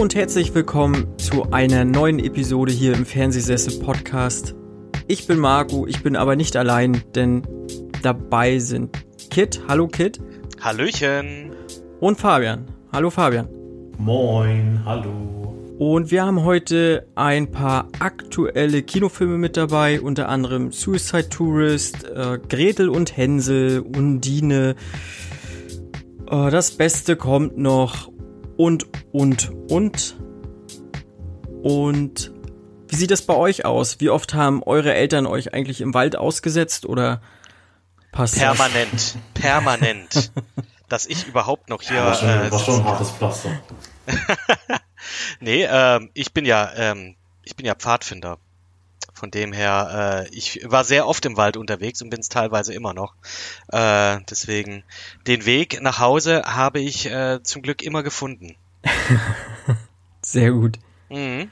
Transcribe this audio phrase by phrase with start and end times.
[0.00, 4.54] und herzlich willkommen zu einer neuen Episode hier im Fernsehsessel Podcast.
[5.08, 7.42] Ich bin Marco, ich bin aber nicht allein, denn
[8.02, 8.96] dabei sind
[9.28, 9.60] Kit.
[9.68, 10.18] Hallo Kit.
[10.58, 11.50] Hallöchen.
[12.00, 12.64] Und Fabian.
[12.90, 13.46] Hallo Fabian.
[13.98, 15.54] Moin, hallo.
[15.78, 22.38] Und wir haben heute ein paar aktuelle Kinofilme mit dabei, unter anderem Suicide Tourist, äh,
[22.48, 24.76] Gretel und Hänsel, Undine,
[26.30, 28.10] äh, Das Beste kommt noch
[28.60, 30.18] und, und, und.
[31.62, 32.30] Und
[32.88, 34.00] wie sieht das bei euch aus?
[34.00, 37.22] Wie oft haben eure Eltern euch eigentlich im Wald ausgesetzt oder
[38.12, 39.16] passt Permanent, das?
[39.34, 40.32] permanent.
[40.90, 41.96] dass ich überhaupt noch hier.
[41.96, 43.48] Ja, war schon, äh, war schon ein hartes Pflaster.
[45.40, 48.36] nee, ähm, ich bin ja, ähm, ich bin ja Pfadfinder.
[49.20, 52.72] Von dem her, äh, ich war sehr oft im Wald unterwegs und bin es teilweise
[52.72, 53.12] immer noch.
[53.70, 54.82] Äh, deswegen,
[55.26, 58.56] den Weg nach Hause habe ich äh, zum Glück immer gefunden.
[60.22, 60.78] Sehr gut.
[61.10, 61.50] Mhm.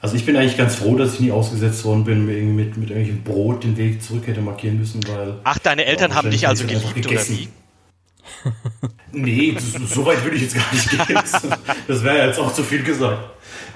[0.00, 3.22] Also ich bin eigentlich ganz froh, dass ich nie ausgesetzt worden bin, mit, mit irgendwelchem
[3.22, 5.38] Brot den Weg zurück hätte markieren müssen, weil...
[5.44, 7.48] Ach, deine Eltern Ja, haben dich also geliebt, oder wie?
[9.12, 9.54] Nee,
[9.86, 11.14] so, weit würde ich jetzt gar nicht gehen.
[11.14, 11.32] Das,
[11.86, 13.22] das wäre jetzt auch zu viel gesagt.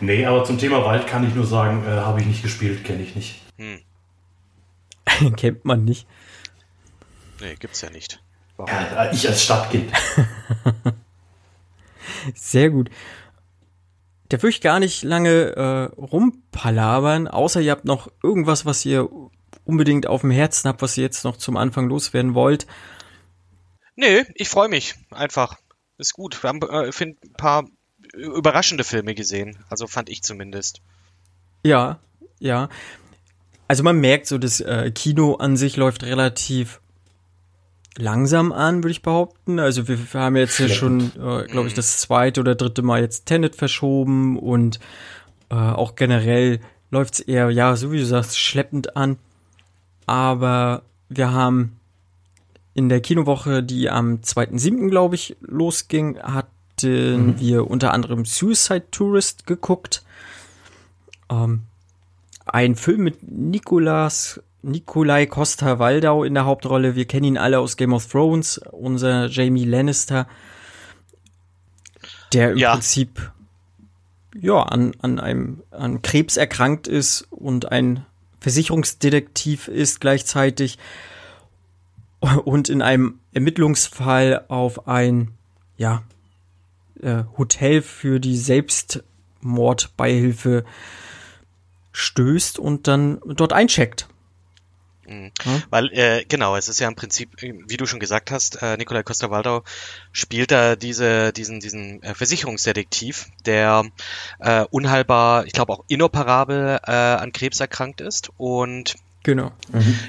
[0.01, 3.03] Nee, aber zum Thema Wald kann ich nur sagen, äh, habe ich nicht gespielt, kenne
[3.03, 3.41] ich nicht.
[3.57, 3.81] Hm.
[5.37, 6.07] Kennt man nicht.
[7.41, 8.23] Nee, gibt's ja nicht.
[8.59, 9.93] Ja, ich als Stadtkind.
[12.35, 12.91] Sehr gut.
[14.29, 19.09] Da würde ich gar nicht lange äh, rumpalabern, außer ihr habt noch irgendwas, was ihr
[19.65, 22.67] unbedingt auf dem Herzen habt, was ihr jetzt noch zum Anfang loswerden wollt.
[23.95, 25.57] Nee, ich freue mich einfach.
[25.99, 26.43] Ist gut.
[26.43, 27.65] Wir haben, äh, find, ein paar
[28.17, 29.59] überraschende Filme gesehen.
[29.69, 30.81] Also fand ich zumindest.
[31.62, 31.98] Ja,
[32.39, 32.69] ja.
[33.69, 36.81] Also man merkt so, das äh, Kino an sich läuft relativ
[37.99, 39.59] langsam an, würde ich behaupten.
[39.59, 43.00] Also wir, wir haben jetzt ja schon, äh, glaube ich, das zweite oder dritte Mal
[43.00, 44.78] jetzt Tenet verschoben und
[45.50, 46.60] äh, auch generell
[46.91, 49.19] läuft's eher, ja, so wie du sagst, schleppend an.
[50.06, 51.81] Aber wir haben
[52.75, 56.19] in der Kinowoche, die am 2.7., glaube ich, losging,
[56.82, 60.04] hatten wir unter anderem Suicide Tourist geguckt.
[61.31, 61.62] Ähm,
[62.44, 66.94] ein Film mit Nicolas, Nikolai Costa-Waldau in der Hauptrolle.
[66.94, 70.26] Wir kennen ihn alle aus Game of Thrones, unser Jamie Lannister,
[72.32, 72.72] der im Ja.
[72.72, 73.32] Prinzip
[74.38, 78.04] ja, an, an einem an Krebs erkrankt ist und ein
[78.41, 80.78] Versicherungsdetektiv ist gleichzeitig
[82.44, 85.32] und in einem Ermittlungsfall auf ein
[85.78, 86.03] ja,
[87.03, 90.65] äh, Hotel für die Selbstmordbeihilfe
[91.93, 94.09] stößt und dann dort eincheckt.
[95.06, 95.31] Mhm.
[95.45, 95.62] Ja.
[95.71, 98.77] Weil, äh, genau, es ist ja im Prinzip, äh, wie du schon gesagt hast, äh,
[98.77, 99.62] Nikolai Costa-Waldau
[100.12, 103.85] spielt da diese, diesen, diesen äh, Versicherungsdetektiv, der
[104.41, 109.50] äh, unheilbar, ich glaube auch inoperabel äh, an Krebs erkrankt ist und Genau.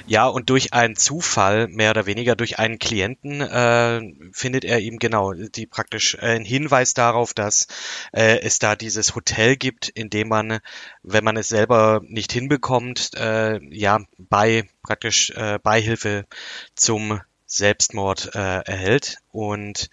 [0.06, 4.00] Ja, und durch einen Zufall, mehr oder weniger durch einen Klienten, äh,
[4.32, 7.66] findet er eben genau die praktisch äh, einen Hinweis darauf, dass
[8.14, 10.60] äh, es da dieses Hotel gibt, in dem man,
[11.02, 16.28] wenn man es selber nicht hinbekommt, äh, ja, bei praktisch äh, Beihilfe
[16.76, 19.18] zum Selbstmord äh, erhält.
[19.32, 19.90] Und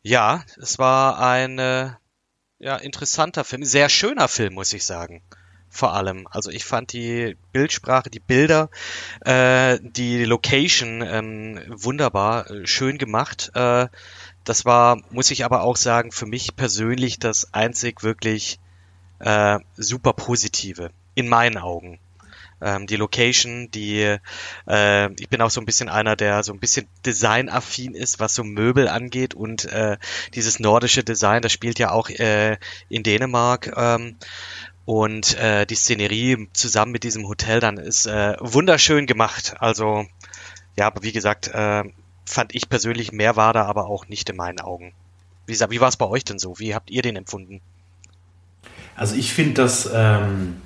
[0.00, 1.90] ja, es war ein äh,
[2.60, 5.22] ja, interessanter Film, sehr schöner Film, muss ich sagen
[5.70, 6.26] vor allem.
[6.30, 8.70] Also ich fand die Bildsprache, die Bilder,
[9.24, 13.50] äh, die Location ähm, wunderbar, äh, schön gemacht.
[13.54, 13.88] Äh,
[14.44, 18.58] das war, muss ich aber auch sagen, für mich persönlich das einzig wirklich
[19.18, 21.98] äh, super positive in meinen Augen.
[22.60, 24.16] Ähm, die Location, die,
[24.66, 28.34] äh, ich bin auch so ein bisschen einer, der so ein bisschen designaffin ist, was
[28.34, 29.96] so Möbel angeht und äh,
[30.34, 32.56] dieses nordische Design, das spielt ja auch äh,
[32.88, 33.72] in Dänemark.
[33.76, 34.16] Ähm,
[34.88, 39.54] und äh, die Szenerie zusammen mit diesem Hotel dann ist äh, wunderschön gemacht.
[39.58, 40.06] Also
[40.78, 41.84] ja, aber wie gesagt, äh,
[42.24, 44.94] fand ich persönlich mehr war da aber auch nicht in meinen Augen.
[45.44, 46.58] Wie, wie war es bei euch denn so?
[46.58, 47.60] Wie habt ihr den empfunden?
[48.96, 50.56] Also ich finde, dass ähm,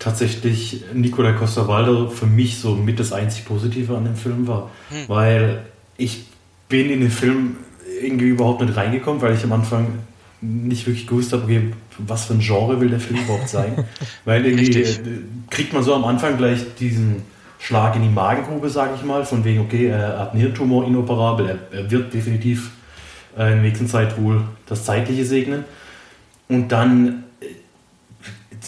[0.00, 4.68] tatsächlich Nicolai Costa-Waldau für mich so mit das einzig Positive an dem Film war.
[4.88, 5.04] Hm.
[5.06, 5.64] Weil
[5.96, 6.24] ich
[6.68, 7.58] bin in den Film
[8.02, 10.00] irgendwie überhaupt nicht reingekommen, weil ich am Anfang
[10.40, 13.84] nicht wirklich gewusst habe, okay, was für ein Genre will der Film überhaupt sein.
[14.24, 15.06] weil irgendwie Richtig.
[15.06, 15.20] äh,
[15.50, 17.22] kriegt man so am Anfang gleich diesen
[17.58, 21.58] Schlag in die Magengrube, sage ich mal, von wegen, okay, er hat einen Hirntumor inoperabel,
[21.72, 22.70] er, er wird definitiv
[23.36, 25.64] äh, in der nächsten Zeit wohl das Zeitliche segnen.
[26.48, 27.24] Und dann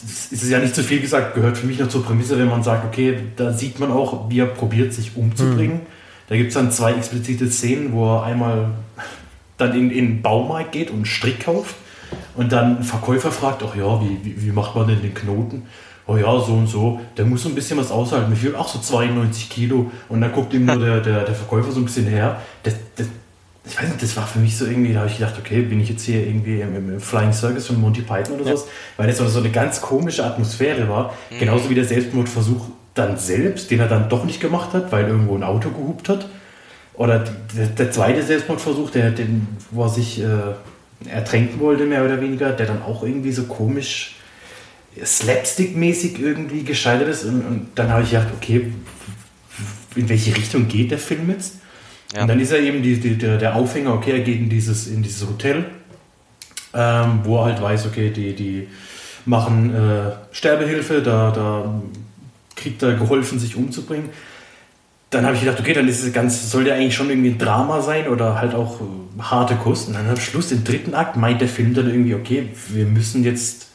[0.04, 2.62] es ist ja nicht zu viel gesagt, gehört für mich noch zur Prämisse, wenn man
[2.62, 5.80] sagt, okay, da sieht man auch, wie er probiert, sich umzubringen.
[6.28, 8.70] Da gibt es dann zwei explizite Szenen, wo er einmal
[9.62, 11.74] dann in, in den Baumarkt geht und einen Strick kauft
[12.36, 15.64] Und dann ein Verkäufer fragt auch, ja, wie, wie, wie macht man denn den Knoten?
[16.06, 18.28] Oh ja, so und so, der muss so ein bisschen was aushalten.
[18.28, 19.90] Mir fehlt auch so 92 Kilo.
[20.08, 22.40] Und dann guckt ihm nur der, der, der Verkäufer so ein bisschen her.
[22.64, 23.06] Das, das,
[23.64, 25.80] ich weiß nicht, das war für mich so irgendwie, da habe ich gedacht, okay, bin
[25.80, 28.56] ich jetzt hier irgendwie im, im Flying Circus von Monty Python oder ja.
[28.56, 31.14] sowas, weil das so eine ganz komische Atmosphäre war.
[31.30, 31.38] Mhm.
[31.38, 35.36] Genauso wie der Selbstmordversuch dann selbst, den er dann doch nicht gemacht hat, weil irgendwo
[35.36, 36.26] ein Auto gehupt hat.
[37.02, 37.24] Oder
[37.56, 42.52] der, der zweite Selbstmordversuch, der, den, wo er sich äh, ertränken wollte, mehr oder weniger,
[42.52, 44.14] der dann auch irgendwie so komisch
[45.04, 47.24] slapstick-mäßig irgendwie gescheitert ist.
[47.24, 48.72] Und, und dann habe ich gedacht, okay,
[49.96, 51.56] in welche Richtung geht der Film jetzt?
[52.14, 52.22] Ja.
[52.22, 54.86] Und dann ist er eben die, die, der, der Aufhänger, okay, er geht in dieses,
[54.86, 55.64] in dieses Hotel,
[56.72, 58.68] ähm, wo er halt weiß, okay, die, die
[59.26, 61.82] machen äh, Sterbehilfe, da, da
[62.54, 64.10] kriegt er geholfen, sich umzubringen.
[65.12, 67.38] Dann habe ich gedacht, okay, dann ist es ganz, soll der eigentlich schon irgendwie ein
[67.38, 69.88] Drama sein oder halt auch äh, harte Kost.
[69.88, 73.22] Und dann am Schluss, im dritten Akt, meint der Film dann irgendwie, okay, wir müssen
[73.22, 73.66] jetzt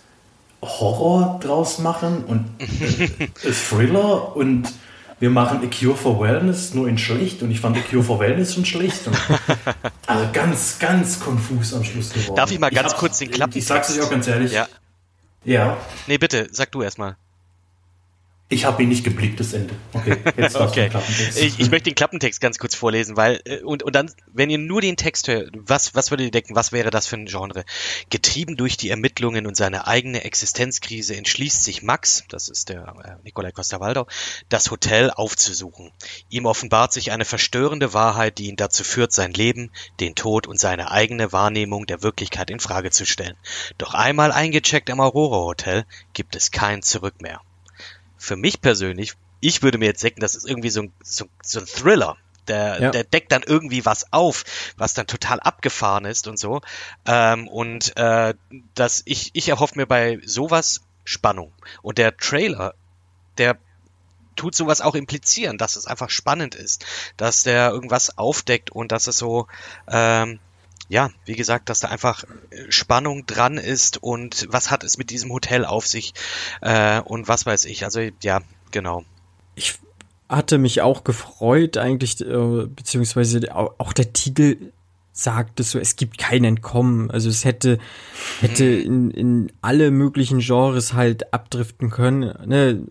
[0.63, 3.27] Horror draus machen und äh,
[3.69, 4.73] Thriller und
[5.19, 8.19] wir machen A Cure for Wellness nur in schlecht und ich fand A Cure for
[8.19, 9.05] Wellness schon schlecht.
[9.05, 9.15] Und,
[10.07, 12.35] also ganz, ganz konfus am Schluss geworden.
[12.35, 13.55] Darf ich mal ganz ich kurz den Klappen?
[13.55, 14.53] Ich sag's euch auch ganz ehrlich.
[14.53, 14.67] Ja.
[15.43, 15.77] Ja.
[16.07, 17.15] Nee, bitte, sag du erstmal.
[18.49, 19.75] Ich habe ihn nicht geblickt, das Ende.
[19.91, 20.89] Okay, jetzt okay.
[21.35, 24.57] Ich, ich, möchte den Klappentext ganz kurz vorlesen, weil äh, und, und dann, wenn ihr
[24.57, 27.65] nur den Text hört, was, was würdet ihr denken, was wäre das für ein Genre?
[28.09, 33.23] Getrieben durch die Ermittlungen und seine eigene Existenzkrise entschließt sich Max, das ist der äh,
[33.25, 34.07] Nikolai Costa-Waldau,
[34.47, 35.91] das Hotel aufzusuchen.
[36.29, 40.57] Ihm offenbart sich eine verstörende Wahrheit, die ihn dazu führt, sein Leben, den Tod und
[40.57, 43.35] seine eigene Wahrnehmung der Wirklichkeit in Frage zu stellen.
[43.77, 47.41] Doch einmal eingecheckt im Aurora Hotel gibt es kein Zurück mehr
[48.17, 51.59] für mich persönlich, ich würde mir jetzt denken, das ist irgendwie so ein, so, so
[51.59, 52.17] ein Thriller.
[52.47, 52.91] Der, ja.
[52.91, 54.45] der deckt dann irgendwie was auf,
[54.77, 56.61] was dann total abgefahren ist und so.
[57.05, 58.35] Ähm, und äh,
[58.73, 61.51] dass ich, ich erhoffe mir bei sowas Spannung.
[61.81, 62.73] Und der Trailer,
[63.37, 63.57] der
[64.37, 66.85] tut sowas auch implizieren, dass es einfach spannend ist,
[67.17, 69.47] dass der irgendwas aufdeckt und dass es so
[69.89, 70.39] ähm,
[70.89, 75.09] ja, wie gesagt, dass da einfach äh, Spannung dran ist und was hat es mit
[75.09, 76.13] diesem Hotel auf sich
[76.61, 77.83] äh, und was weiß ich.
[77.83, 78.41] Also ja,
[78.71, 79.03] genau.
[79.55, 79.79] Ich
[80.29, 84.71] hatte mich auch gefreut eigentlich, äh, beziehungsweise auch der Titel
[85.11, 87.09] sagt es so, es gibt kein Entkommen.
[87.09, 87.79] Also es hätte,
[88.39, 88.85] hätte hm.
[88.85, 92.33] in, in alle möglichen Genres halt abdriften können.
[92.47, 92.83] Ne?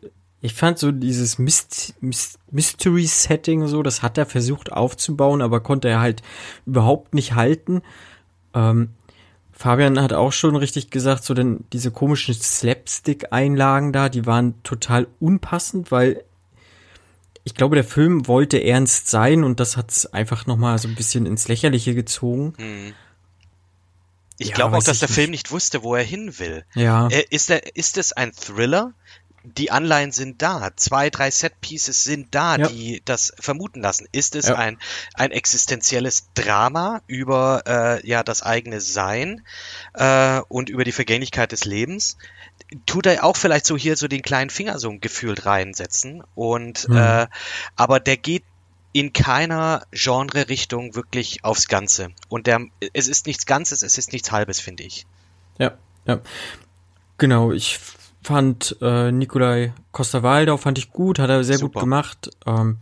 [0.46, 5.88] Ich fand so dieses Myst Myst Mystery-Setting so, das hat er versucht aufzubauen, aber konnte
[5.88, 6.22] er halt
[6.66, 7.82] überhaupt nicht halten.
[8.54, 8.90] Ähm,
[9.50, 15.08] Fabian hat auch schon richtig gesagt, so denn diese komischen Slapstick-Einlagen da, die waren total
[15.18, 16.22] unpassend, weil
[17.42, 20.94] ich glaube, der Film wollte ernst sein und das hat es einfach nochmal so ein
[20.94, 22.54] bisschen ins Lächerliche gezogen.
[22.56, 22.94] Hm.
[24.38, 25.14] Ich ja, glaube auch, dass der nicht.
[25.14, 26.64] Film nicht wusste, wo er hin will.
[26.74, 27.08] Ja.
[27.08, 28.92] Äh, ist, der, ist es ein Thriller?
[29.46, 32.68] Die Anleihen sind da, zwei, drei Set-Pieces sind da, ja.
[32.68, 34.08] die das vermuten lassen.
[34.10, 34.56] Ist es ja.
[34.56, 34.78] ein,
[35.14, 39.42] ein existenzielles Drama über äh, ja das eigene Sein
[39.94, 42.18] äh, und über die Vergänglichkeit des Lebens?
[42.86, 46.96] Tut er auch vielleicht so hier so den kleinen Finger so gefühlt reinsetzen und mhm.
[46.96, 47.26] äh,
[47.76, 48.42] aber der geht
[48.92, 52.08] in keiner Genre-Richtung wirklich aufs Ganze.
[52.28, 52.62] Und der,
[52.94, 55.06] es ist nichts Ganzes, es ist nichts Halbes, finde ich.
[55.58, 56.20] Ja, ja.
[57.18, 57.78] Genau, ich
[58.26, 61.74] fand äh, Nikolai Costa-Waldau fand ich gut, hat er sehr Super.
[61.74, 62.30] gut gemacht.
[62.44, 62.78] Ähm,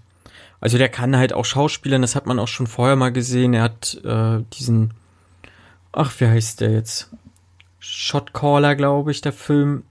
[0.58, 3.52] also der kann halt auch Schauspielern, das hat man auch schon vorher mal gesehen.
[3.52, 4.94] Er hat äh, diesen,
[5.92, 7.10] ach, wie heißt der jetzt?
[7.78, 9.84] Shotcaller, glaube ich, der Film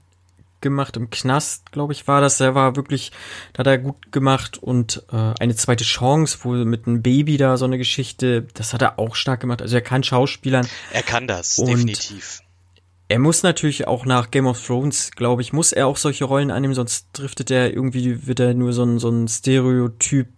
[0.60, 2.38] gemacht im Knast, glaube ich, war das.
[2.38, 3.12] Der war wirklich,
[3.52, 7.56] da hat er gut gemacht und äh, eine zweite Chance, wo mit einem Baby da
[7.56, 9.62] so eine Geschichte, das hat er auch stark gemacht.
[9.62, 10.66] Also er kann Schauspielern.
[10.92, 12.40] Er kann das, definitiv.
[13.08, 16.50] Er muss natürlich auch nach Game of Thrones, glaube ich, muss er auch solche Rollen
[16.50, 20.28] annehmen, sonst driftet er irgendwie, wird er nur so ein, so ein Stereotyp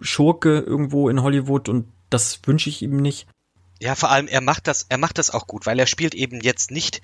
[0.00, 3.26] Schurke irgendwo in Hollywood und das wünsche ich ihm nicht.
[3.80, 6.40] Ja, vor allem er macht das, er macht das auch gut, weil er spielt eben
[6.42, 7.00] jetzt nicht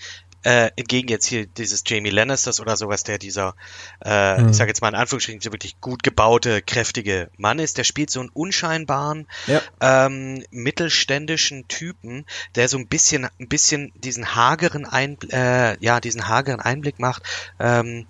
[0.47, 3.57] äh, entgegen jetzt hier dieses Jamie Lannisters oder sowas, der dieser,
[3.99, 4.51] äh, hm.
[4.51, 7.79] ich sage jetzt mal in Anführungsstrichen, so wirklich gut gebaute, kräftige Mann ist.
[7.79, 9.61] Der spielt so einen unscheinbaren, ja.
[9.81, 16.29] ähm, mittelständischen Typen, der so ein bisschen, ein bisschen diesen hageren Ein, äh, ja, diesen
[16.29, 17.25] hageren Einblick macht.
[17.59, 18.07] Ähm,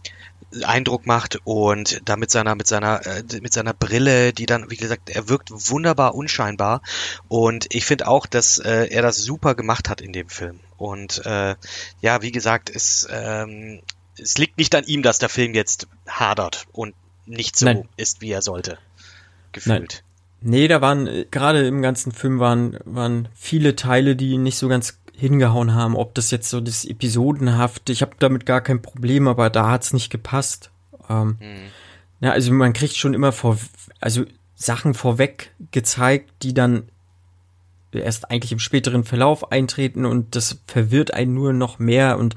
[0.62, 4.76] Eindruck macht und da mit seiner mit seiner äh, mit seiner Brille, die dann wie
[4.76, 6.82] gesagt, er wirkt wunderbar unscheinbar
[7.28, 11.24] und ich finde auch, dass äh, er das super gemacht hat in dem Film und
[11.24, 11.54] äh,
[12.00, 13.80] ja, wie gesagt, es ähm,
[14.18, 16.94] es liegt nicht an ihm, dass der Film jetzt hadert und
[17.26, 17.88] nicht so Nein.
[17.96, 18.78] ist, wie er sollte.
[19.52, 20.02] Gefühlt.
[20.42, 20.50] Nein.
[20.52, 24.68] Nee, da waren, äh, gerade im ganzen Film waren, waren viele Teile, die nicht so
[24.68, 29.28] ganz hingehauen haben, ob das jetzt so das Episodenhaft, ich habe damit gar kein Problem,
[29.28, 30.70] aber da hat's nicht gepasst.
[31.08, 31.70] Ähm, mhm.
[32.20, 33.58] Ja, also man kriegt schon immer vor,
[34.00, 36.88] also Sachen vorweg gezeigt, die dann
[37.98, 42.34] erst eigentlich im späteren Verlauf eintreten und das verwirrt einen nur noch mehr und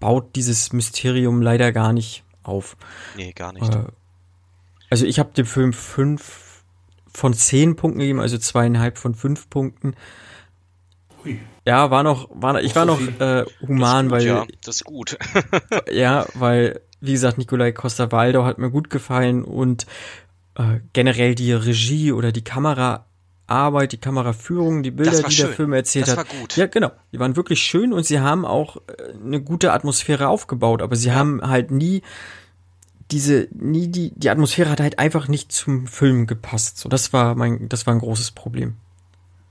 [0.00, 2.76] baut dieses Mysterium leider gar nicht auf.
[3.16, 3.74] Nee, gar nicht.
[3.74, 3.84] Äh,
[4.90, 6.62] also ich habe dem Film fünf
[7.12, 9.94] von zehn Punkten gegeben, also zweieinhalb von fünf Punkten.
[11.24, 11.40] Ui.
[11.64, 14.26] Ja, war noch, war, ich war noch äh, human, gut, weil.
[14.26, 15.16] Ja, das ist gut.
[15.92, 19.86] ja, weil, wie gesagt, Nikolai Costa-Waldau hat mir gut gefallen und
[20.56, 22.42] äh, generell die Regie oder die
[23.52, 26.32] Kameraarbeit, die Kameraführung, die Bilder, die der Film erzählt das hat.
[26.32, 26.56] War gut.
[26.56, 26.90] Ja, genau.
[27.12, 28.80] Die waren wirklich schön und sie haben auch äh,
[29.24, 31.14] eine gute Atmosphäre aufgebaut, aber sie ja.
[31.14, 32.02] haben halt nie
[33.10, 36.78] diese, nie die, die Atmosphäre hat halt einfach nicht zum Film gepasst.
[36.78, 38.74] So, das war mein, das war ein großes Problem.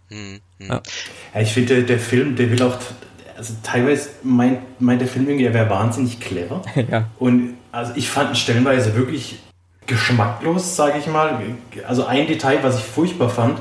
[0.09, 0.67] Hm, hm.
[0.67, 0.81] Ja.
[1.35, 1.41] ja.
[1.41, 2.79] ich finde, der, der Film, der will auch,
[3.37, 6.63] also teilweise meint, meint der Film irgendwie, er wäre wahnsinnig clever.
[6.91, 7.07] ja.
[7.19, 9.39] Und also ich fand ihn stellenweise wirklich
[9.85, 11.39] geschmacklos, sage ich mal.
[11.87, 13.59] Also ein Detail, was ich furchtbar fand,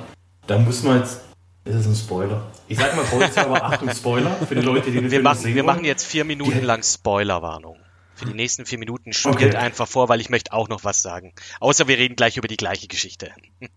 [0.50, 1.20] da muss man jetzt.
[1.64, 2.42] Das ist ein Spoiler.
[2.66, 3.04] Ich sag mal
[3.36, 5.76] aber Achtung, Spoiler für die Leute, die den wir Film machen, sehen Wir wollen.
[5.76, 7.76] machen jetzt vier Minuten lang Spoilerwarnung.
[8.14, 9.56] Für die nächsten vier Minuten spielt okay.
[9.56, 11.34] einfach vor, weil ich möchte auch noch was sagen.
[11.60, 13.30] Außer wir reden gleich über die gleiche Geschichte.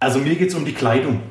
[0.00, 1.22] Also mir geht es um die Kleidung,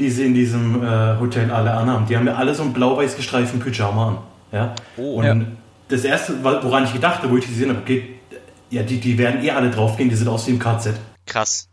[0.00, 2.06] die sie in diesem äh, Hotel alle anhaben.
[2.06, 4.18] Die haben ja alle so einen blau-weiß gestreiften Pyjama an.
[4.50, 4.74] Ja?
[4.96, 5.46] Oh, Und ja.
[5.86, 8.18] das erste, woran ich gedacht habe, wo ich die gesehen habe, okay,
[8.68, 10.96] ja, die, die werden eh alle draufgehen, die sind aus wie im KZ.
[11.24, 11.68] Krass.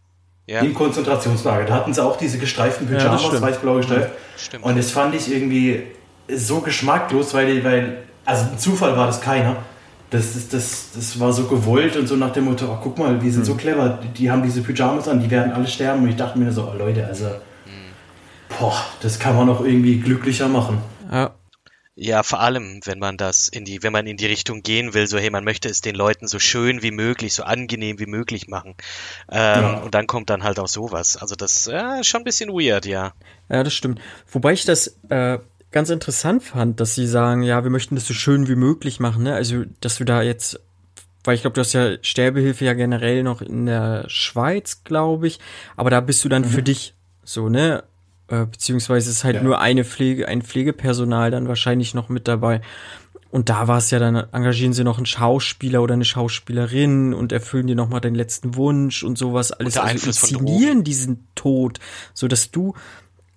[0.46, 0.60] Ja.
[0.60, 1.66] Im Konzentrationslager.
[1.66, 4.12] Da hatten sie auch diese gestreiften Pyjamas, ja, weiß-blau gestreift.
[4.38, 4.66] Stimmt.
[4.66, 5.84] Und das fand ich irgendwie
[6.28, 9.58] so geschmacklos, weil, weil also ein Zufall war das keiner.
[10.10, 13.22] Das, das, das, das war so gewollt und so nach dem Motto, oh, guck mal,
[13.22, 13.46] wir sind hm.
[13.46, 16.04] so clever, die haben diese Pyjamas an, die werden alle sterben.
[16.04, 17.94] Und ich dachte mir so, oh, Leute, also, hm.
[18.60, 20.80] boah, das kann man noch irgendwie glücklicher machen.
[21.12, 21.32] Ja.
[21.96, 25.06] Ja, vor allem, wenn man das in die, wenn man in die Richtung gehen will,
[25.06, 28.48] so hey, man möchte es den Leuten so schön wie möglich, so angenehm wie möglich
[28.48, 28.76] machen.
[29.30, 29.74] Ähm, ja.
[29.80, 31.18] Und dann kommt dann halt auch sowas.
[31.18, 33.14] Also das äh, ist schon ein bisschen weird, ja.
[33.48, 34.02] Ja, das stimmt.
[34.32, 35.38] Wobei ich das äh,
[35.70, 39.24] ganz interessant fand, dass sie sagen, ja, wir möchten das so schön wie möglich machen,
[39.24, 39.36] ne?
[39.36, 40.60] Also, dass du da jetzt,
[41.24, 45.40] weil ich glaube, du hast ja Sterbehilfe ja generell noch in der Schweiz, glaube ich,
[45.76, 46.50] aber da bist du dann mhm.
[46.50, 47.84] für dich so, ne?
[48.28, 49.44] Äh, beziehungsweise ist halt ja.
[49.44, 52.62] nur eine Pflege, ein Pflegepersonal dann wahrscheinlich noch mit dabei.
[53.30, 57.32] Und da war es ja, dann engagieren sie noch einen Schauspieler oder eine Schauspielerin und
[57.32, 59.52] erfüllen dir nochmal deinen letzten Wunsch und sowas.
[59.52, 61.80] Alles also inszenieren diesen Tod,
[62.14, 62.76] so dass du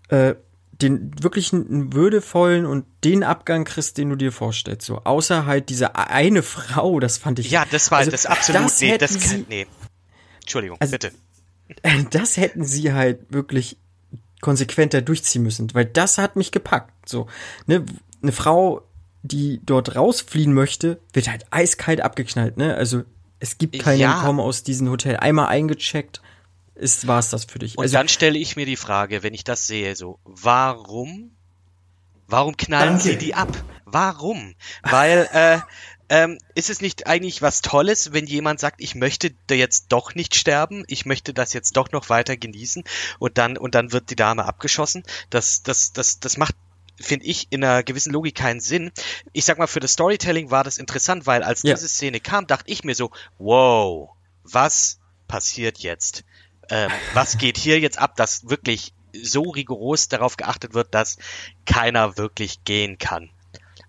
[0.08, 0.34] äh,
[0.82, 4.86] den wirklich einen würdevollen und den Abgang kriegst, den du dir vorstellst.
[4.86, 7.50] So, außer halt diese eine Frau, das fand ich.
[7.50, 9.66] Ja, das war also, das absolut, das nee, das kann, nee.
[10.40, 11.12] Entschuldigung, also, bitte.
[12.10, 13.78] Das hätten sie halt wirklich
[14.40, 17.08] konsequenter durchziehen müssen, weil das hat mich gepackt.
[17.08, 17.26] So,
[17.66, 17.84] ne,
[18.22, 18.82] eine Frau,
[19.22, 22.74] die dort rausfliehen möchte, wird halt eiskalt abgeknallt, ne?
[22.74, 23.02] Also
[23.38, 24.14] es gibt keinen ja.
[24.14, 25.16] Entkommen aus diesem Hotel.
[25.16, 26.20] Einmal eingecheckt,
[26.74, 27.76] ist war's das für dich.
[27.76, 31.30] Und also, dann stelle ich mir die Frage, wenn ich das sehe, so, warum,
[32.26, 33.02] warum knallen Danke.
[33.04, 33.48] sie die ab?
[33.84, 34.54] Warum?
[34.82, 35.58] Weil äh,
[36.08, 40.34] ähm, ist es nicht eigentlich was Tolles, wenn jemand sagt, ich möchte jetzt doch nicht
[40.34, 42.84] sterben, ich möchte das jetzt doch noch weiter genießen
[43.18, 45.02] und dann und dann wird die Dame abgeschossen?
[45.30, 46.54] Das das das das macht
[46.98, 48.90] finde ich in einer gewissen Logik keinen Sinn.
[49.32, 51.74] Ich sag mal, für das Storytelling war das interessant, weil als ja.
[51.74, 54.10] diese Szene kam, dachte ich mir so, wow,
[54.44, 54.98] was
[55.28, 56.24] passiert jetzt?
[56.70, 61.18] Ähm, was geht hier jetzt ab, dass wirklich so rigoros darauf geachtet wird, dass
[61.64, 63.30] keiner wirklich gehen kann?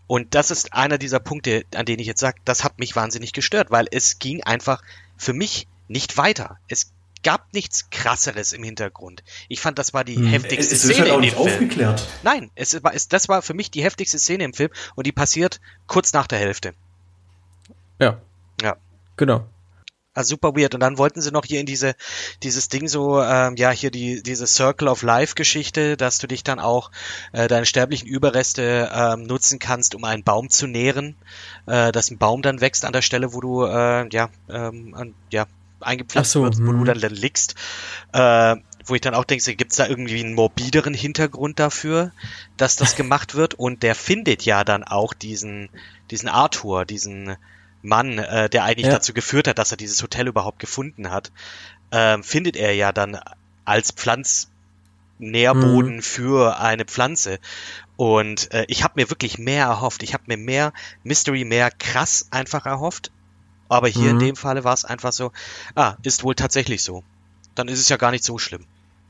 [0.08, 3.34] Und das ist einer dieser Punkte, an denen ich jetzt sage, das hat mich wahnsinnig
[3.34, 4.82] gestört, weil es ging einfach
[5.18, 6.58] für mich nicht weiter.
[6.68, 6.92] Es
[7.24, 9.24] gab nichts krasseres im Hintergrund.
[9.50, 10.28] Ich fand, das war die hm.
[10.28, 11.48] heftigste es, es Szene halt auch nicht Film.
[11.48, 12.08] aufgeklärt.
[12.24, 15.12] Nein, es war, es, das war für mich die heftigste Szene im Film und die
[15.12, 16.74] passiert kurz nach der Hälfte.
[18.00, 18.22] Ja.
[18.62, 18.78] Ja.
[19.18, 19.46] Genau.
[20.17, 20.74] Also super weird.
[20.74, 21.93] Und dann wollten sie noch hier in diese,
[22.41, 26.43] dieses Ding so, ähm, ja, hier die, diese Circle of Life Geschichte, dass du dich
[26.43, 26.89] dann auch
[27.33, 31.15] äh, deine sterblichen Überreste ähm, nutzen kannst, um einen Baum zu nähren,
[31.67, 35.13] äh, dass ein Baum dann wächst an der Stelle, wo du, äh, ja, ähm, an,
[35.31, 35.45] ja,
[35.81, 36.86] eingepflanzt so, wird, wo du hm.
[36.86, 37.53] dann, dann liegst.
[38.12, 38.55] Äh,
[38.86, 42.12] wo ich dann auch denke, gibt es da irgendwie einen morbideren Hintergrund dafür,
[42.55, 43.53] dass das gemacht wird?
[43.53, 45.69] Und der findet ja dann auch diesen,
[46.09, 47.38] diesen Arthur, diesen
[47.88, 48.94] Mann, äh, der eigentlich ja.
[48.94, 51.32] dazu geführt hat, dass er dieses Hotel überhaupt gefunden hat,
[51.91, 53.20] äh, findet er ja dann
[53.65, 56.01] als Pflanznährboden mhm.
[56.01, 57.39] für eine Pflanze.
[57.96, 60.03] Und äh, ich habe mir wirklich mehr erhofft.
[60.03, 63.12] Ich habe mir mehr Mystery, mehr krass einfach erhofft.
[63.70, 64.20] Aber hier mhm.
[64.20, 65.32] in dem Falle war es einfach so,
[65.75, 67.03] ah, ist wohl tatsächlich so.
[67.56, 68.65] Dann ist es ja gar nicht so schlimm.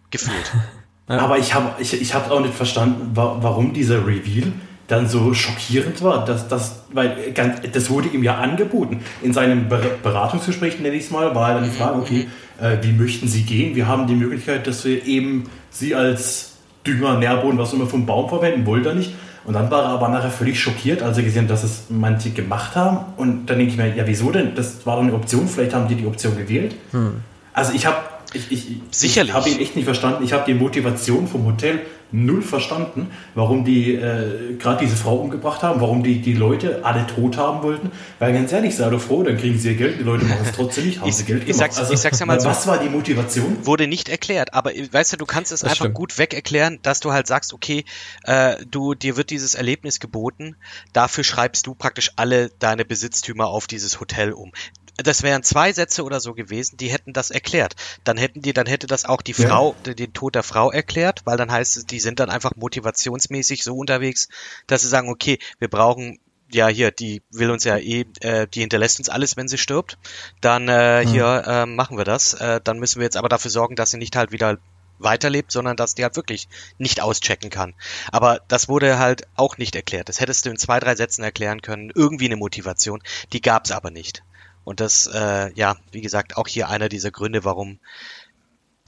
[0.09, 0.51] Gefühlt.
[1.07, 4.51] Aber ich habe ich, ich hab auch nicht verstanden, warum dieser Reveal
[4.87, 6.25] dann so schockierend war.
[6.25, 7.33] Dass, dass, weil
[7.71, 9.01] das wurde ihm ja angeboten.
[9.21, 12.27] In seinem Beratungsgespräch, nenne ich es mal, war dann die Frage, okay,
[12.59, 13.75] äh, wie möchten Sie gehen?
[13.75, 16.53] Wir haben die Möglichkeit, dass wir eben Sie als
[16.85, 19.13] Dünger, Nährboden, was immer vom Baum verwenden, wollte er nicht.
[19.45, 22.31] Und dann war er aber nachher völlig schockiert, als er gesehen hat, dass es manche
[22.31, 22.99] gemacht haben.
[23.15, 24.55] Und dann denke ich mir, ja, wieso denn?
[24.55, 26.75] Das war doch eine Option, vielleicht haben die die Option gewählt.
[26.91, 27.21] Hm.
[27.53, 27.97] Also ich habe
[28.33, 29.29] ich, ich, Sicherlich.
[29.29, 30.23] Ich habe ihn echt nicht verstanden.
[30.23, 31.79] Ich habe die Motivation vom Hotel
[32.11, 37.05] null verstanden, warum die äh, gerade diese Frau umgebracht haben, warum die die Leute alle
[37.07, 37.91] tot haben wollten.
[38.19, 40.51] Weil ganz ehrlich, sei doch froh, dann kriegen sie ihr Geld, die Leute machen es
[40.53, 41.49] trotzdem nicht, haben ich, sie Geld gemacht.
[41.49, 42.47] Ich sag's, also, ich sag's ja mal so.
[42.47, 43.65] Was war die Motivation?
[43.65, 45.95] Wurde nicht erklärt, aber weißt du, du kannst es das einfach stimmt.
[45.95, 47.85] gut weg erklären, dass du halt sagst, okay,
[48.23, 50.55] äh, du, dir wird dieses Erlebnis geboten,
[50.93, 54.51] dafür schreibst du praktisch alle deine Besitztümer auf dieses Hotel um
[54.97, 57.75] das wären zwei Sätze oder so gewesen, die hätten das erklärt.
[58.03, 59.47] Dann hätten die, dann hätte das auch die ja.
[59.47, 63.63] Frau, den Tod der Frau erklärt, weil dann heißt es, die sind dann einfach motivationsmäßig
[63.63, 64.27] so unterwegs,
[64.65, 66.19] dass sie sagen, okay, wir brauchen
[66.51, 69.97] ja hier, die will uns ja eh, äh, die hinterlässt uns alles, wenn sie stirbt.
[70.41, 71.09] Dann äh, mhm.
[71.09, 72.33] hier äh, machen wir das.
[72.33, 74.57] Äh, dann müssen wir jetzt aber dafür sorgen, dass sie nicht halt wieder
[74.99, 77.75] weiterlebt, sondern dass die halt wirklich nicht auschecken kann.
[78.11, 80.09] Aber das wurde halt auch nicht erklärt.
[80.09, 81.91] Das hättest du in zwei, drei Sätzen erklären können.
[81.93, 83.03] Irgendwie eine Motivation.
[83.33, 84.23] Die gab's aber nicht.
[84.67, 87.79] Und das, äh, ja, wie gesagt, auch hier einer dieser Gründe, warum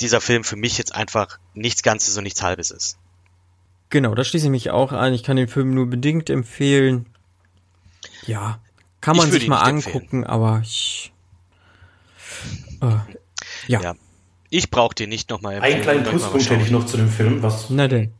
[0.01, 2.98] dieser Film für mich jetzt einfach nichts Ganzes und nichts Halbes ist.
[3.88, 5.13] Genau, da schließe ich mich auch an.
[5.13, 7.05] Ich kann den Film nur bedingt empfehlen.
[8.27, 8.59] Ja,
[9.00, 10.24] kann man sich mal angucken, empfehlen.
[10.25, 11.13] aber ich.
[12.81, 12.98] Äh,
[13.67, 13.79] ja.
[13.79, 13.95] ja.
[14.50, 15.75] Ich brauche den nicht nochmal empfehlen.
[15.75, 18.12] Einen kleinen Pluspunkt hätte ich noch zu dem Film, was, Na denn.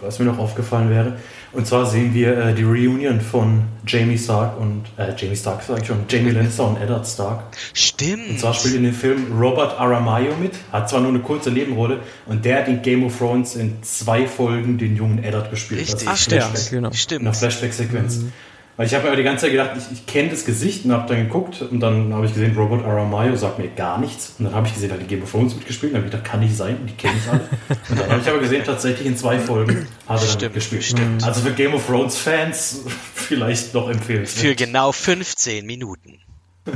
[0.00, 1.18] Was mir noch aufgefallen wäre.
[1.52, 5.80] Und zwar sehen wir äh, die Reunion von Jamie Stark und äh, Jamie Stark sag
[5.80, 7.42] ich schon, Jamie Lannister und Eddard Stark.
[7.74, 8.30] Stimmt.
[8.30, 12.00] Und zwar spielt in dem Film Robert Aramayo mit, hat zwar nur eine kurze Nebenrolle
[12.26, 15.80] und der hat in Game of Thrones in zwei Folgen den jungen Eddard gespielt.
[15.80, 16.70] Richtig, Ach, stimmt.
[16.70, 16.92] Genau.
[16.92, 17.22] stimmt.
[17.22, 18.18] In einer Flashback-Sequenz.
[18.18, 18.32] Mhm.
[18.80, 21.06] Weil ich habe mir die ganze Zeit gedacht, ich, ich kenne das Gesicht und habe
[21.06, 24.36] dann geguckt und dann habe ich gesehen, Robert Aramayo sagt mir gar nichts.
[24.38, 26.12] Und dann habe ich gesehen, hat die Game of Thrones mitgespielt und dann habe ich
[26.18, 27.42] gedacht, kann nicht sein, die kenne ich alle.
[27.90, 30.84] und dann habe ich aber gesehen, tatsächlich in zwei Folgen hat er dann stimmt, gespielt.
[30.84, 31.22] Stimmt.
[31.22, 32.80] Also für Game of Thrones Fans
[33.14, 34.46] vielleicht noch empfehlenswert.
[34.46, 36.18] Für genau 15 Minuten.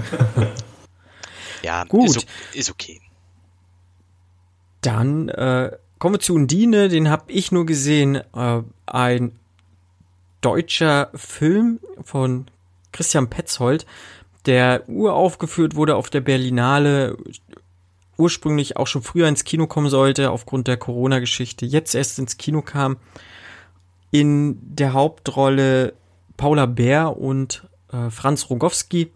[1.62, 2.17] ja, Gut.
[2.17, 3.01] Ist, ist okay.
[4.83, 8.17] Dann äh, kommen wir zu Undine, den habe ich nur gesehen.
[8.37, 9.38] Äh, ein
[10.45, 12.47] deutscher Film von
[12.93, 13.87] Christian Petzold,
[14.47, 17.17] der uraufgeführt wurde auf der Berlinale,
[18.17, 22.63] ursprünglich auch schon früher ins Kino kommen sollte, aufgrund der Corona-Geschichte, jetzt erst ins Kino
[22.63, 22.99] kam.
[24.11, 25.95] In der Hauptrolle
[26.37, 29.11] Paula Bär und äh, Franz Rogowski.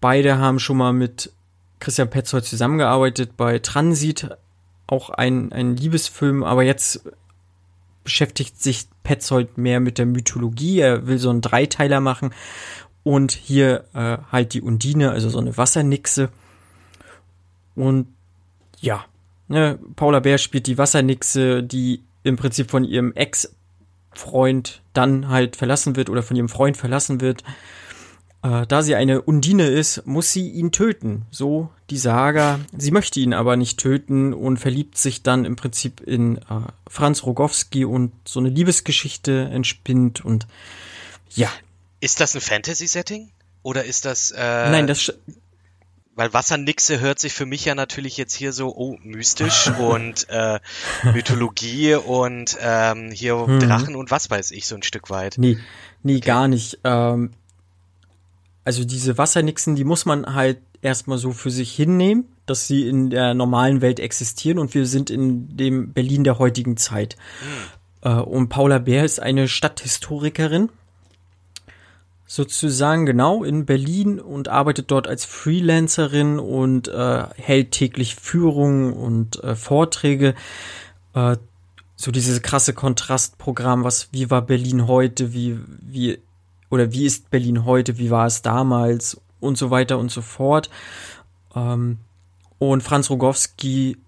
[0.00, 1.32] Beide haben schon mal mit
[1.78, 4.36] Christian Petzold zusammengearbeitet bei Transit,
[4.86, 7.04] auch ein, ein Liebesfilm, aber jetzt
[8.10, 10.80] beschäftigt sich Petzold mehr mit der Mythologie.
[10.80, 12.34] Er will so einen Dreiteiler machen.
[13.04, 16.28] Und hier äh, halt die Undine, also so eine Wassernixe.
[17.76, 18.08] Und
[18.80, 19.04] ja,
[19.46, 25.94] ne, Paula Bär spielt die Wassernixe, die im Prinzip von ihrem Ex-Freund dann halt verlassen
[25.94, 27.44] wird oder von ihrem Freund verlassen wird.
[28.42, 31.26] Äh, da sie eine Undine ist, muss sie ihn töten.
[31.30, 32.60] So die Saga.
[32.76, 36.42] Sie möchte ihn aber nicht töten und verliebt sich dann im Prinzip in äh,
[36.88, 40.46] Franz Rogowski und so eine Liebesgeschichte entspinnt und
[41.30, 41.50] ja.
[42.00, 43.30] Ist das ein Fantasy-Setting?
[43.62, 44.30] Oder ist das.
[44.30, 45.12] Äh, Nein, das.
[46.16, 50.60] Weil Wassernixe hört sich für mich ja natürlich jetzt hier so, oh, mystisch und äh,
[51.04, 53.60] Mythologie und ähm, hier hm.
[53.60, 55.36] Drachen und was weiß ich, so ein Stück weit.
[55.38, 55.58] Nee,
[56.02, 56.26] nee, okay.
[56.26, 56.78] gar nicht.
[56.84, 57.32] Ähm,
[58.64, 63.10] also diese Wassernixen, die muss man halt erstmal so für sich hinnehmen, dass sie in
[63.10, 67.16] der normalen Welt existieren und wir sind in dem Berlin der heutigen Zeit.
[68.02, 68.22] Mhm.
[68.22, 70.70] Und Paula Bär ist eine Stadthistorikerin,
[72.26, 79.42] sozusagen genau in Berlin und arbeitet dort als Freelancerin und äh, hält täglich Führungen und
[79.42, 80.34] äh, Vorträge.
[81.14, 81.36] Äh,
[81.96, 86.18] so dieses krasse Kontrastprogramm, was wie war Berlin heute, wie wie
[86.70, 90.70] oder wie ist Berlin heute, wie war es damals und so weiter und so fort.
[91.54, 91.98] Ähm,
[92.58, 93.98] und Franz Rogowski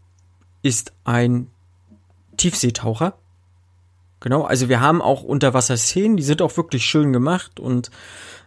[0.63, 1.49] ist ein
[2.37, 3.15] Tiefseetaucher.
[4.21, 7.91] Genau, also wir haben auch Unterwasserszenen, die sind auch wirklich schön gemacht und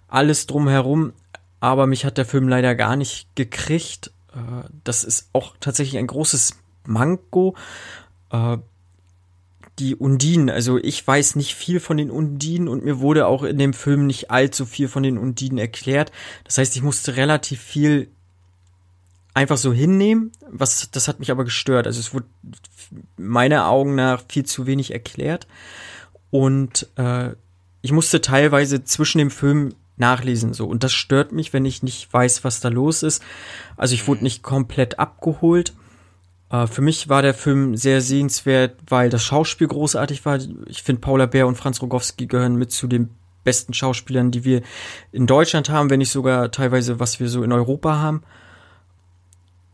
[0.08, 1.12] alles drumherum,
[1.60, 4.12] aber mich hat der Film leider gar nicht gekriegt.
[4.34, 7.56] Äh, das ist auch tatsächlich ein großes Manko.
[9.80, 10.50] Die Undinen.
[10.50, 14.08] Also ich weiß nicht viel von den Undinen und mir wurde auch in dem Film
[14.08, 16.12] nicht allzu viel von den Undinen erklärt.
[16.44, 18.10] Das heißt, ich musste relativ viel
[19.34, 20.32] einfach so hinnehmen.
[20.50, 21.88] Was, das hat mich aber gestört.
[21.88, 22.28] Also es wurde
[23.18, 25.48] meiner Augen nach viel zu wenig erklärt.
[26.32, 27.32] Und äh,
[27.82, 32.12] ich musste teilweise zwischen dem Film nachlesen so und das stört mich, wenn ich nicht
[32.12, 33.24] weiß, was da los ist.
[33.78, 35.74] Also ich wurde nicht komplett abgeholt.
[36.50, 40.40] Äh, für mich war der Film sehr sehenswert, weil das Schauspiel großartig war.
[40.68, 43.10] Ich finde Paula Bär und Franz Rogowski gehören mit zu den
[43.44, 44.62] besten Schauspielern, die wir
[45.12, 48.24] in Deutschland haben, wenn nicht sogar teilweise was wir so in Europa haben.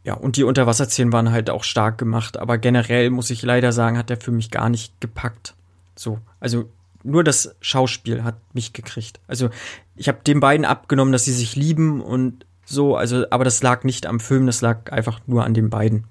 [0.04, 3.98] Ja, und die Unterwasserszenen waren halt auch stark gemacht, aber generell muss ich leider sagen,
[3.98, 5.54] hat der für mich gar nicht gepackt.
[5.96, 6.70] So, also
[7.04, 9.20] nur das Schauspiel hat mich gekriegt.
[9.28, 9.50] Also
[9.96, 13.84] ich habe den beiden abgenommen, dass sie sich lieben und so, also, aber das lag
[13.84, 16.06] nicht am Film, das lag einfach nur an den beiden.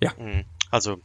[0.00, 0.12] Ja.
[0.18, 0.44] Mhm.
[0.70, 0.98] Also.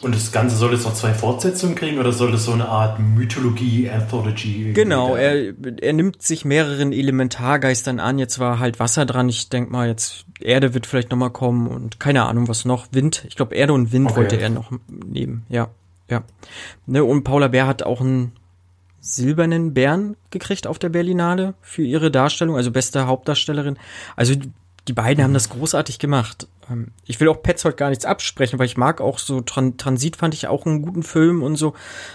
[0.00, 2.98] Und das Ganze soll es noch zwei Fortsetzungen kriegen oder soll das so eine Art
[2.98, 4.72] Mythologie, Anthology?
[4.72, 8.18] Genau, er, er nimmt sich mehreren Elementargeistern an.
[8.18, 9.28] Jetzt war halt Wasser dran.
[9.28, 12.86] Ich denk mal, jetzt Erde wird vielleicht nochmal kommen und keine Ahnung, was noch.
[12.90, 13.24] Wind.
[13.28, 14.16] Ich glaube, Erde und Wind okay.
[14.16, 15.44] wollte er noch nehmen.
[15.48, 15.68] Ja,
[16.08, 16.24] ja.
[16.86, 18.32] Ne, und Paula Bär hat auch einen
[19.00, 23.76] silbernen Bären gekriegt auf der Berlinale für ihre Darstellung, also beste Hauptdarstellerin.
[24.16, 24.34] Also
[24.88, 26.48] die beiden haben das großartig gemacht.
[26.70, 30.16] Ähm, ich will auch Petzold gar nichts absprechen, weil ich mag auch so Tran Transit
[30.16, 31.74] fand ich auch einen guten Film und so,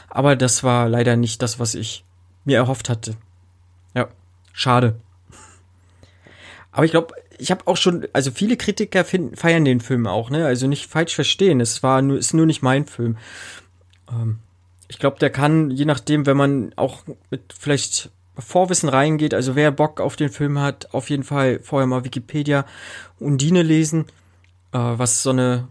[0.10, 2.03] aber das war leider nicht das, was ich
[2.45, 3.15] mir erhofft hatte.
[3.93, 4.08] Ja,
[4.53, 4.99] schade.
[6.71, 10.30] Aber ich glaube, ich habe auch schon, also viele Kritiker finden, feiern den Film auch,
[10.30, 10.45] ne?
[10.45, 11.60] Also nicht falsch verstehen.
[11.60, 13.17] Es war nur, ist nur nicht mein Film.
[14.12, 14.39] Ähm,
[14.88, 19.71] ich glaube, der kann, je nachdem, wenn man auch mit vielleicht Vorwissen reingeht, also wer
[19.71, 22.65] Bock auf den Film hat, auf jeden Fall vorher mal Wikipedia
[23.19, 24.06] Undine lesen,
[24.71, 25.67] äh, was so eine,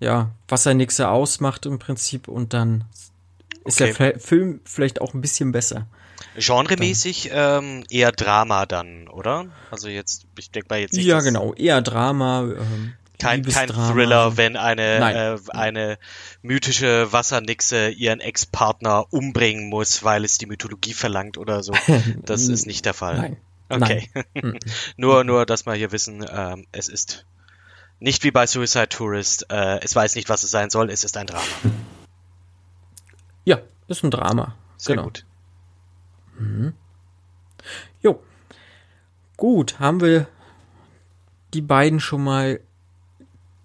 [0.00, 2.84] ja, Wassernixe ausmacht im Prinzip und dann
[3.64, 4.12] ist okay.
[4.12, 5.86] der Film vielleicht auch ein bisschen besser.
[6.36, 9.46] Genremäßig ähm, eher Drama dann, oder?
[9.70, 11.06] Also jetzt, ich denke mal jetzt nicht.
[11.06, 12.42] Ja, genau, eher Drama.
[12.42, 15.98] Ähm, kein, kein Thriller, wenn eine, äh, eine
[16.42, 21.72] mythische Wassernixe ihren Ex-Partner umbringen muss, weil es die Mythologie verlangt oder so.
[22.24, 23.16] Das ist nicht der Fall.
[23.18, 23.36] Nein.
[23.68, 24.08] Okay.
[24.34, 24.58] Nein.
[24.96, 27.26] nur, nur, dass wir hier wissen, ähm, es ist
[28.00, 29.46] nicht wie bei Suicide Tourist.
[29.50, 30.90] Äh, es weiß nicht, was es sein soll.
[30.90, 31.44] Es ist ein Drama.
[33.44, 34.54] Ja, ist ein Drama.
[34.76, 35.06] Sehr genau.
[35.08, 35.24] gut.
[36.38, 36.74] Mhm.
[38.00, 38.22] Jo.
[39.36, 40.28] Gut, haben wir
[41.54, 42.60] die beiden schon mal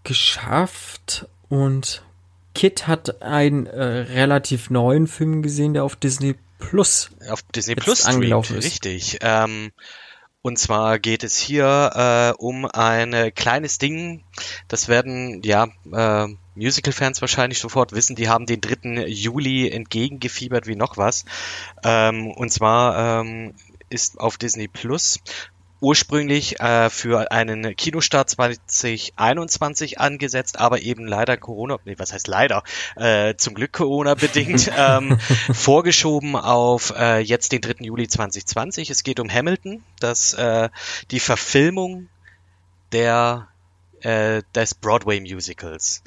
[0.04, 2.04] geschafft und
[2.56, 8.06] Kit hat einen äh, relativ neuen Film gesehen, der auf Disney Plus auf Disney Plus
[8.06, 8.66] angelaufen ist.
[8.66, 9.20] Richtig.
[9.22, 9.72] Ähm,
[10.42, 14.24] und zwar geht es hier äh, um ein kleines Ding.
[14.68, 18.16] Das werden ja äh, Musical-Fans wahrscheinlich sofort wissen.
[18.16, 19.08] Die haben den 3.
[19.08, 21.26] Juli entgegengefiebert wie noch was.
[21.84, 23.56] Ähm, und zwar ähm,
[23.90, 25.20] ist auf Disney Plus
[25.84, 32.64] ursprünglich äh, für einen Kinostart 2021 angesetzt, aber eben leider Corona, nee, was heißt leider,
[32.96, 35.20] äh, zum Glück Corona bedingt, ähm,
[35.52, 37.84] vorgeschoben auf äh, jetzt den 3.
[37.84, 38.90] Juli 2020.
[38.90, 40.70] Es geht um Hamilton, das äh,
[41.12, 42.08] die Verfilmung
[42.94, 43.50] der
[44.04, 46.04] äh, des Broadway Musicals.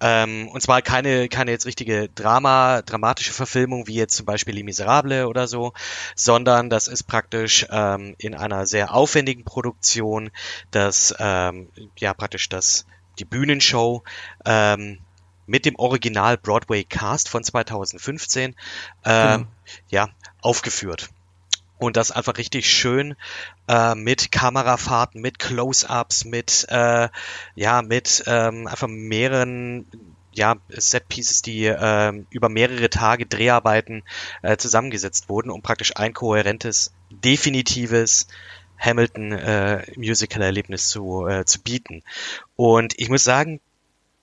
[0.00, 4.64] Ähm, und zwar keine, keine jetzt richtige Drama, dramatische Verfilmung wie jetzt zum Beispiel Les
[4.64, 5.72] Miserables oder so,
[6.14, 10.30] sondern das ist praktisch ähm, in einer sehr aufwendigen Produktion,
[10.70, 12.86] das ähm, ja praktisch das
[13.18, 14.02] die Bühnenshow
[14.44, 14.98] ähm,
[15.46, 18.54] mit dem Original Broadway Cast von 2015
[19.04, 19.46] ähm, genau.
[19.88, 20.08] ja
[20.42, 21.08] aufgeführt
[21.78, 23.16] und das einfach richtig schön
[23.68, 27.08] äh, mit Kamerafahrten, mit Close-ups, mit äh,
[27.54, 29.86] ja mit ähm, einfach mehreren
[30.36, 34.02] ja, Set-Pieces, die äh, über mehrere Tage Dreharbeiten
[34.42, 38.28] äh, zusammengesetzt wurden, um praktisch ein kohärentes, definitives
[38.78, 39.86] Hamilton äh,
[40.76, 42.02] zu, äh, zu bieten.
[42.54, 43.60] Und ich muss sagen,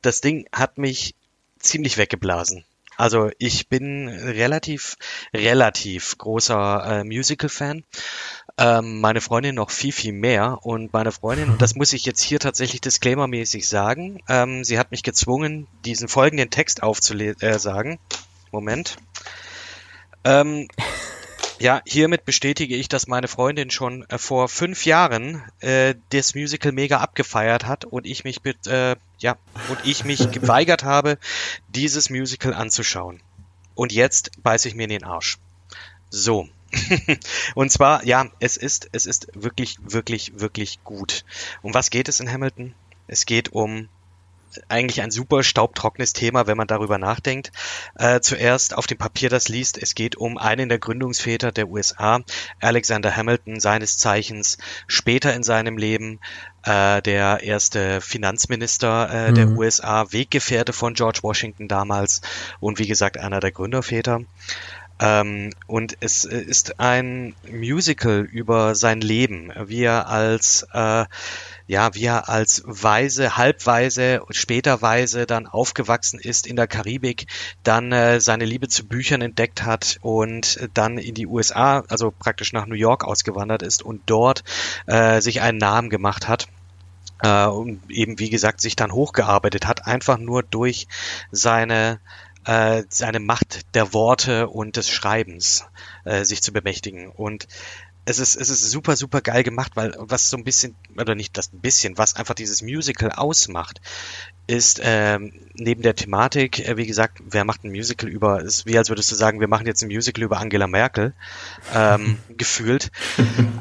[0.02, 1.16] das Ding hat mich
[1.58, 2.64] ziemlich weggeblasen.
[2.98, 4.98] Also ich bin relativ,
[5.34, 7.84] relativ großer äh, Musical-Fan.
[8.58, 10.60] Ähm, meine Freundin noch viel, viel mehr.
[10.62, 14.92] Und meine Freundin, und das muss ich jetzt hier tatsächlich disclaimermäßig sagen, ähm, sie hat
[14.92, 17.94] mich gezwungen, diesen folgenden Text aufzusagen.
[17.94, 17.98] Äh,
[18.52, 18.98] Moment.
[20.24, 20.68] Ähm,
[21.64, 26.74] ja, hiermit bestätige ich, dass meine Freundin schon äh, vor fünf Jahren äh, das Musical
[26.74, 29.38] mega abgefeiert hat und ich mich äh, ja,
[29.70, 31.18] und ich mich geweigert habe,
[31.70, 33.22] dieses Musical anzuschauen.
[33.76, 35.38] Und jetzt beiße ich mir in den Arsch.
[36.10, 36.50] So.
[37.56, 41.24] und zwar, ja, es ist, es ist wirklich, wirklich, wirklich gut.
[41.62, 42.76] Um was geht es in Hamilton?
[43.08, 43.88] Es geht um
[44.70, 47.52] eigentlich ein super staubtrockenes Thema, wenn man darüber nachdenkt.
[47.96, 52.22] Äh, zuerst auf dem Papier das liest, es geht um einen der Gründungsväter der USA,
[52.60, 56.20] Alexander Hamilton, seines Zeichens später in seinem Leben
[56.64, 59.36] äh, der erste Finanzminister äh, mhm.
[59.36, 62.22] der USA, Weggefährte von George Washington damals
[62.60, 64.22] und wie gesagt einer der Gründerväter.
[65.00, 71.06] Ähm, und es ist ein Musical über sein Leben, wie er als äh,
[71.68, 77.28] ja, wie er als Weise, halbweise und später Weise dann aufgewachsen ist in der Karibik,
[77.64, 82.54] dann äh, seine Liebe zu Büchern entdeckt hat und dann in die USA, also praktisch
[82.54, 84.44] nach New York ausgewandert ist und dort
[84.88, 86.48] äh, sich einen Namen gemacht hat
[87.22, 90.88] äh, und eben wie gesagt sich dann hochgearbeitet hat, einfach nur durch
[91.32, 92.00] seine
[92.46, 95.66] äh, seine Macht der Worte und des Schreibens
[96.04, 97.08] äh, sich zu bemächtigen.
[97.08, 97.48] Und
[98.06, 101.38] es ist, es ist super, super geil gemacht, weil was so ein bisschen, oder nicht
[101.38, 103.80] das ein bisschen, was einfach dieses Musical ausmacht,
[104.46, 108.78] ist ähm, neben der Thematik, äh, wie gesagt, wer macht ein Musical über, ist wie
[108.78, 111.14] als würdest du sagen, wir machen jetzt ein Musical über Angela Merkel,
[111.74, 112.92] ähm, gefühlt.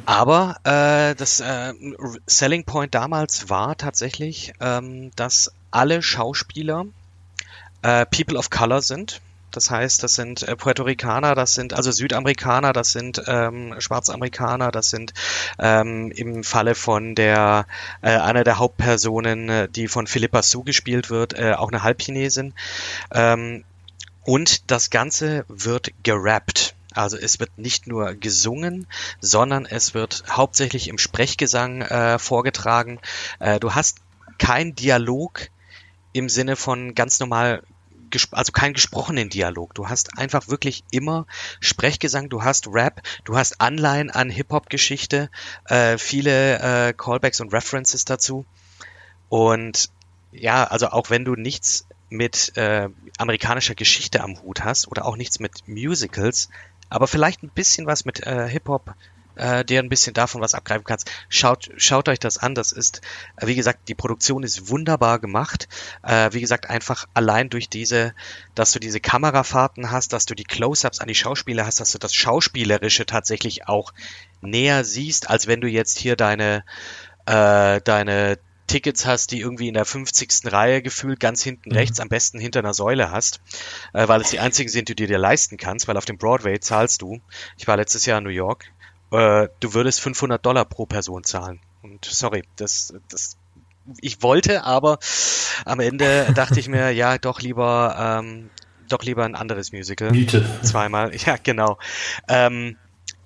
[0.07, 1.73] Aber äh, das äh,
[2.27, 6.87] Selling Point damals war tatsächlich, ähm, dass alle Schauspieler
[7.83, 9.21] äh, People of Color sind.
[9.53, 14.73] Das heißt, das sind äh, Puerto Ricaner, das sind also Südamerikaner, das sind ähm, Schwarzamerikaner,
[14.73, 15.13] das sind
[15.59, 17.67] ähm, im Falle von der
[18.01, 22.55] äh, einer der Hauptpersonen, äh, die von Philippa Su gespielt wird, äh, auch eine Halbchinesin.
[23.13, 23.65] Ähm,
[24.25, 26.75] und das Ganze wird gerappt.
[26.95, 28.87] Also es wird nicht nur gesungen,
[29.21, 33.01] sondern es wird hauptsächlich im Sprechgesang äh, vorgetragen.
[33.39, 33.99] Äh, du hast
[34.39, 35.49] kein Dialog
[36.13, 37.63] im Sinne von ganz normal
[38.33, 39.75] also keinen gesprochenen Dialog.
[39.75, 41.27] Du hast einfach wirklich immer
[41.61, 45.31] Sprechgesang, du hast Rap, du hast Anleihen an Hip-Hop-Geschichte,
[45.67, 48.45] äh, viele äh, Callbacks und References dazu.
[49.29, 49.91] Und
[50.33, 55.17] ja, also auch wenn du nichts mit äh, amerikanischer Geschichte am Hut hast oder auch
[55.17, 56.51] nichts mit Musicals,
[56.91, 58.95] aber vielleicht ein bisschen was mit äh, Hip-Hop,
[59.37, 61.11] äh, der ein bisschen davon was abgreifen kannst.
[61.29, 62.55] Schaut, schaut euch das an.
[62.55, 63.01] Das ist,
[63.37, 65.69] äh, wie gesagt, die Produktion ist wunderbar gemacht.
[66.03, 68.15] Äh, wie gesagt, einfach allein durch diese,
[68.55, 71.99] dass du diese Kamerafahrten hast, dass du die Close-ups an die Schauspieler hast, dass du
[71.99, 73.93] das Schauspielerische tatsächlich auch
[74.41, 76.65] näher siehst, als wenn du jetzt hier deine,
[77.27, 80.51] äh, deine Tickets hast, die irgendwie in der 50.
[80.51, 81.77] Reihe gefühlt ganz hinten mhm.
[81.77, 83.41] rechts, am besten hinter einer Säule hast,
[83.93, 86.59] äh, weil es die einzigen sind, die du dir leisten kannst, weil auf dem Broadway
[86.59, 87.21] zahlst du.
[87.59, 88.73] Ich war letztes Jahr in New York
[89.13, 91.61] äh, du würdest 500 Dollar pro Person zahlen.
[91.83, 93.37] Und sorry, das, das,
[94.01, 94.99] ich wollte, aber
[95.65, 98.51] am Ende dachte ich mir, ja, doch lieber, ähm,
[98.89, 100.11] doch lieber ein anderes Musical.
[100.11, 100.45] Miete.
[100.63, 101.79] Zweimal, ja, genau.
[102.29, 102.77] Ähm,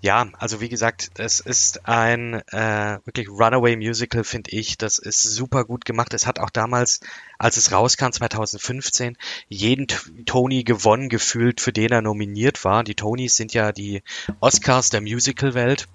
[0.02, 4.78] ja, also wie gesagt, es ist ein äh, wirklich Runaway Musical, finde ich.
[4.78, 6.14] Das ist super gut gemacht.
[6.14, 7.00] Es hat auch damals,
[7.38, 9.16] als es rauskam, 2015,
[9.48, 9.86] jeden
[10.24, 12.84] Tony gewonnen gefühlt, für den er nominiert war.
[12.84, 14.02] Die Tonys sind ja die
[14.40, 15.88] Oscars der Musical-Welt.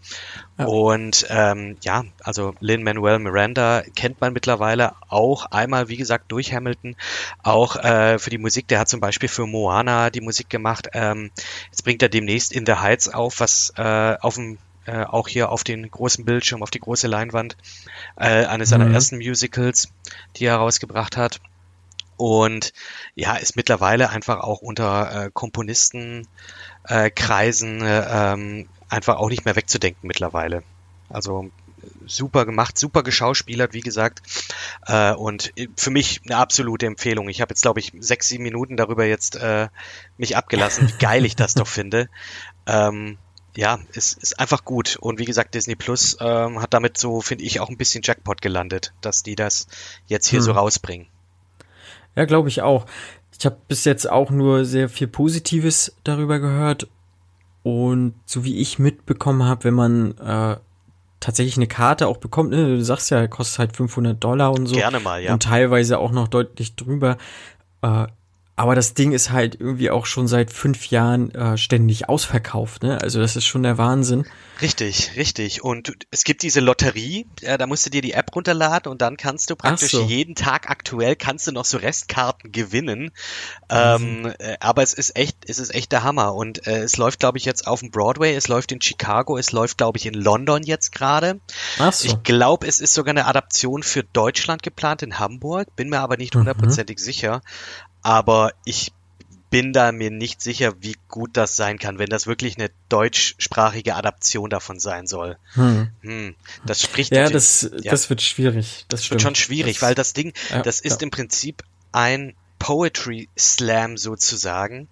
[0.58, 0.65] Ja.
[0.65, 6.95] Und ähm, ja, also Lin-Manuel Miranda kennt man mittlerweile auch einmal, wie gesagt, durch Hamilton,
[7.43, 8.67] auch äh, für die Musik.
[8.67, 10.89] Der hat zum Beispiel für Moana die Musik gemacht.
[10.93, 11.32] Ähm,
[11.67, 15.52] jetzt bringt er demnächst In the Heights auf, was äh, auf dem äh, auch hier
[15.52, 17.56] auf den großen Bildschirm, auf die große Leinwand,
[18.15, 18.94] äh, eines seiner mhm.
[18.94, 19.89] ersten Musicals,
[20.38, 21.39] die er rausgebracht hat.
[22.17, 22.74] Und
[23.15, 26.28] ja, ist mittlerweile einfach auch unter äh, Komponisten
[26.88, 27.13] äh, äh,
[27.84, 30.63] ähm, einfach auch nicht mehr wegzudenken mittlerweile.
[31.10, 31.50] Also
[32.06, 34.22] super gemacht, super geschauspielert, wie gesagt.
[34.86, 37.30] Äh, und für mich eine absolute Empfehlung.
[37.30, 39.70] Ich habe jetzt, glaube ich, sechs, sieben Minuten darüber jetzt äh,
[40.17, 42.10] mich abgelassen, wie geil ich das doch finde.
[42.67, 43.17] Ähm,
[43.55, 44.97] ja, es ist einfach gut.
[44.99, 48.41] Und wie gesagt, Disney Plus ähm, hat damit so, finde ich, auch ein bisschen Jackpot
[48.41, 49.67] gelandet, dass die das
[50.07, 50.45] jetzt hier hm.
[50.45, 51.07] so rausbringen.
[52.15, 52.85] Ja, glaube ich auch.
[53.37, 56.87] Ich habe bis jetzt auch nur sehr viel Positives darüber gehört
[57.63, 60.57] und so wie ich mitbekommen habe, wenn man äh,
[61.19, 64.75] tatsächlich eine Karte auch bekommt, ne, du sagst ja, kostet halt 500 Dollar und so.
[64.75, 65.33] Gerne mal, ja.
[65.33, 67.17] Und teilweise auch noch deutlich drüber.
[67.81, 68.07] Äh,
[68.62, 73.02] aber das Ding ist halt irgendwie auch schon seit fünf Jahren äh, ständig ausverkauft, ne?
[73.02, 74.26] Also das ist schon der Wahnsinn.
[74.62, 75.63] Richtig, richtig.
[75.63, 79.17] Und es gibt diese Lotterie, äh, da musst du dir die App runterladen und dann
[79.17, 80.04] kannst du praktisch so.
[80.04, 83.10] jeden Tag aktuell kannst du noch so Restkarten gewinnen.
[83.69, 86.36] Ähm, äh, aber es ist echt, es ist echt der Hammer.
[86.36, 89.52] Und äh, es läuft, glaube ich, jetzt auf dem Broadway, es läuft in Chicago, es
[89.52, 91.39] läuft, glaube ich, in London jetzt gerade.
[91.80, 92.08] So.
[92.08, 96.17] Ich glaube, es ist sogar eine Adaption für Deutschland geplant in Hamburg, bin mir aber
[96.17, 96.41] nicht mhm.
[96.41, 97.04] hundertprozentig mhm.
[97.04, 97.41] sicher.
[98.01, 98.91] Aber ich
[99.51, 103.95] bin da mir nicht sicher, wie gut das sein kann, wenn das wirklich eine deutschsprachige
[103.95, 105.37] Adaption davon sein soll.
[105.53, 105.89] Hm.
[106.01, 106.35] Hm,
[106.65, 108.85] das spricht ja, das, ja, das wird schwierig.
[108.87, 111.05] Das, das wird schon schwierig, das, weil das Ding, ja, das ist ja.
[111.05, 114.87] im Prinzip ein Poetry Slam sozusagen.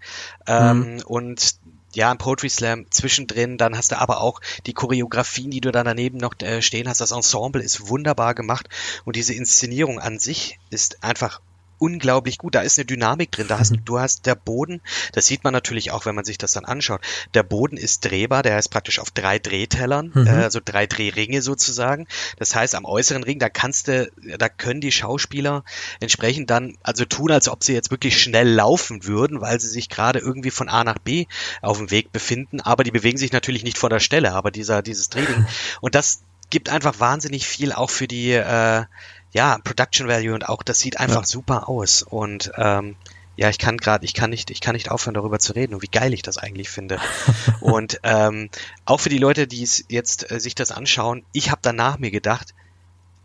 [0.45, 1.01] Ähm, mhm.
[1.05, 1.55] Und
[1.93, 5.85] ja, ein Poetry Slam zwischendrin, dann hast du aber auch die Choreografien, die du dann
[5.85, 6.99] daneben noch äh, stehen hast.
[6.99, 8.67] Das Ensemble ist wunderbar gemacht
[9.05, 11.39] und diese Inszenierung an sich ist einfach
[11.79, 12.55] unglaublich gut.
[12.55, 13.47] Da ist eine Dynamik drin.
[13.47, 13.85] Da hast, mhm.
[13.85, 14.81] du hast der Boden,
[15.13, 17.01] das sieht man natürlich auch, wenn man sich das dann anschaut.
[17.33, 20.27] Der Boden ist drehbar, der ist praktisch auf drei Drehtellern, mhm.
[20.27, 22.07] äh, also drei Drehringe sozusagen.
[22.37, 25.63] Das heißt, am äußeren Ring, da kannst du, da können die Schauspieler
[25.99, 29.89] entsprechend dann also tun, als ob sie jetzt wirklich schnell laufen würden, weil sie sich
[29.89, 31.25] gerade irgendwie von A nach B
[31.61, 32.61] auf dem Weg befinden.
[32.61, 35.45] Aber die bewegen sich natürlich nicht von der Stelle, aber dieser, dieses Drehring.
[35.81, 38.85] Und das gibt einfach wahnsinnig viel auch für die, äh,
[39.31, 41.27] ja, Production Value und auch das sieht einfach ja.
[41.27, 42.03] super aus.
[42.03, 42.95] Und ähm,
[43.35, 45.81] ja, ich kann gerade, ich kann nicht, ich kann nicht aufhören, darüber zu reden und
[45.81, 46.99] wie geil ich das eigentlich finde.
[47.61, 48.49] und ähm,
[48.85, 52.11] auch für die Leute, die es jetzt äh, sich das anschauen, ich habe danach mir
[52.11, 52.53] gedacht,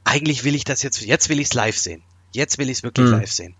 [0.05, 2.03] eigentlich will ich das jetzt, jetzt will ich es live sehen.
[2.33, 3.13] Jetzt will ich es wirklich mhm.
[3.13, 3.57] live sehen.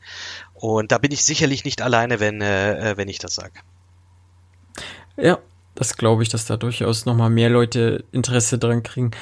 [0.55, 3.61] Und da bin ich sicherlich nicht alleine, wenn, äh, äh wenn ich das sage.
[5.17, 5.39] Ja,
[5.75, 9.13] das glaube ich, dass da durchaus nochmal mehr Leute Interesse dran kriegen.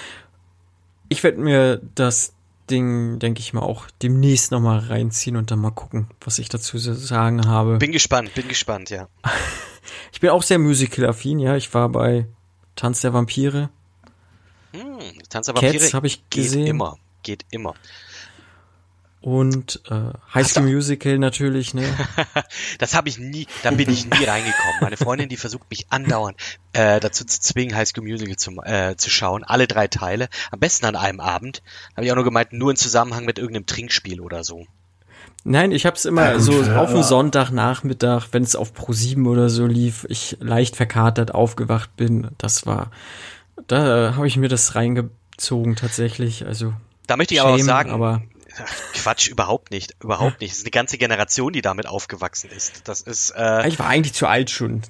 [1.08, 2.35] Ich werde mir das
[2.70, 6.79] Ding, denke ich mal, auch demnächst nochmal reinziehen und dann mal gucken, was ich dazu
[6.79, 7.79] zu sagen habe.
[7.79, 9.09] Bin gespannt, bin gespannt, ja.
[10.12, 11.57] ich bin auch sehr musical-affin, ja.
[11.57, 12.27] Ich war bei
[12.77, 13.70] Tanz der Vampire.
[14.72, 14.98] Hm,
[15.29, 16.64] Tanz der Vampire Cats habe ich gesehen.
[16.64, 17.75] Geht immer, geht immer.
[19.22, 21.85] Und äh, High School Musical natürlich, ne?
[22.78, 24.74] das habe ich nie, da bin ich nie reingekommen.
[24.80, 26.37] Meine Freundin, die versucht mich andauernd
[26.72, 29.44] äh, dazu zu zwingen, High School Musical zu, äh, zu schauen.
[29.44, 30.28] Alle drei Teile.
[30.50, 31.62] Am besten an einem Abend.
[31.96, 34.66] Habe ich auch nur gemeint, nur in Zusammenhang mit irgendeinem Trinkspiel oder so.
[35.44, 38.92] Nein, ich habe es immer ja, so ja, auf dem Sonntagnachmittag, wenn es auf Pro
[38.92, 42.28] 7 oder so lief, ich leicht verkatert aufgewacht bin.
[42.38, 42.90] Das war,
[43.68, 46.44] da habe ich mir das reingezogen tatsächlich.
[46.44, 46.74] Also
[47.06, 48.22] da möchte ich Shame, aber auch sagen, aber
[48.94, 49.96] Quatsch, überhaupt nicht.
[50.02, 50.52] Überhaupt nicht.
[50.52, 52.82] Es ist eine ganze Generation, die damit aufgewachsen ist.
[52.84, 53.30] Das ist.
[53.30, 54.82] Äh, ich war eigentlich zu alt schon.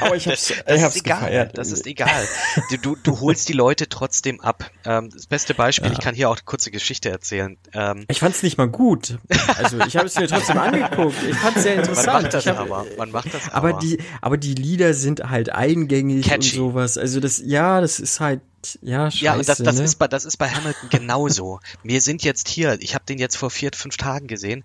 [0.00, 1.50] Aber ich hab's, das, das ich hab's ist egal.
[1.54, 2.28] Das ist egal.
[2.70, 4.70] Du, du, du holst die Leute trotzdem ab.
[4.84, 5.92] Ähm, das beste Beispiel, ja.
[5.94, 7.56] ich kann hier auch eine kurze Geschichte erzählen.
[7.72, 9.18] Ähm, ich fand's nicht mal gut.
[9.56, 11.16] Also ich habe es mir trotzdem angeguckt.
[11.28, 12.06] Ich fand's sehr interessant.
[12.06, 12.86] Man macht das hab, aber.
[12.98, 13.68] Man macht das aber.
[13.70, 16.58] Aber die, aber die Lieder sind halt eingängig Catchy.
[16.58, 16.98] und sowas.
[16.98, 18.40] Also das, ja, das ist halt
[18.82, 19.84] ja, scheiße, ja, und das, das ne?
[19.84, 21.60] ist bei das ist bei Hamilton genauso.
[21.82, 22.78] Wir sind jetzt hier.
[22.80, 24.64] Ich habe den jetzt vor vier, fünf Tagen gesehen.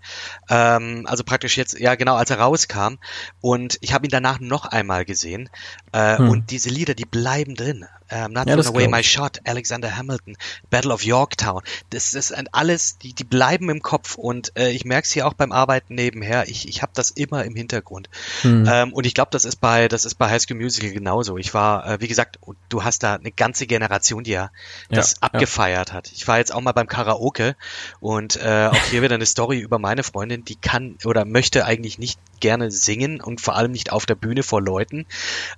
[0.50, 2.96] Ähm, also praktisch jetzt, ja genau, als er rauskam.
[3.42, 5.50] Und ich habe ihn danach noch einmal gesehen.
[5.92, 6.30] Äh, hm.
[6.30, 7.86] Und diese Lieder, die bleiben drin.
[8.12, 10.38] Um, Not ja, Thrown Away My Shot, Alexander Hamilton,
[10.70, 11.62] Battle of Yorktown.
[11.90, 15.34] Das, sind alles, die, die bleiben im Kopf und äh, ich merke es hier auch
[15.34, 16.48] beim Arbeiten nebenher.
[16.48, 18.10] Ich, ich habe das immer im Hintergrund.
[18.42, 18.68] Hm.
[18.70, 21.38] Ähm, und ich glaube, das ist bei das ist bei High School Musical genauso.
[21.38, 22.40] Ich war, äh, wie gesagt,
[22.70, 24.52] du hast da eine ganze Generation, die ja
[24.90, 25.96] das ja, abgefeiert ja.
[25.96, 26.12] hat.
[26.12, 27.56] Ich war jetzt auch mal beim Karaoke
[28.00, 32.00] und äh, auch hier wieder eine Story über meine Freundin, die kann oder möchte eigentlich
[32.00, 35.06] nicht gerne singen und vor allem nicht auf der Bühne vor Leuten.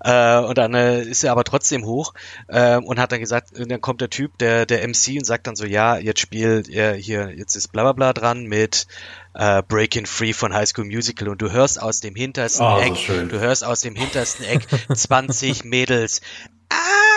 [0.01, 2.13] Äh, und dann äh, ist er aber trotzdem hoch
[2.47, 5.55] äh, und hat dann gesagt, dann kommt der Typ, der, der MC und sagt dann
[5.55, 8.87] so, ja, jetzt spielt er hier, jetzt ist bla bla bla dran mit
[9.33, 12.95] äh, Breaking Free von High School Musical und du hörst aus dem hintersten oh, Eck,
[13.07, 16.21] so du hörst aus dem hintersten Eck 20 Mädels.
[16.69, 17.08] Ah!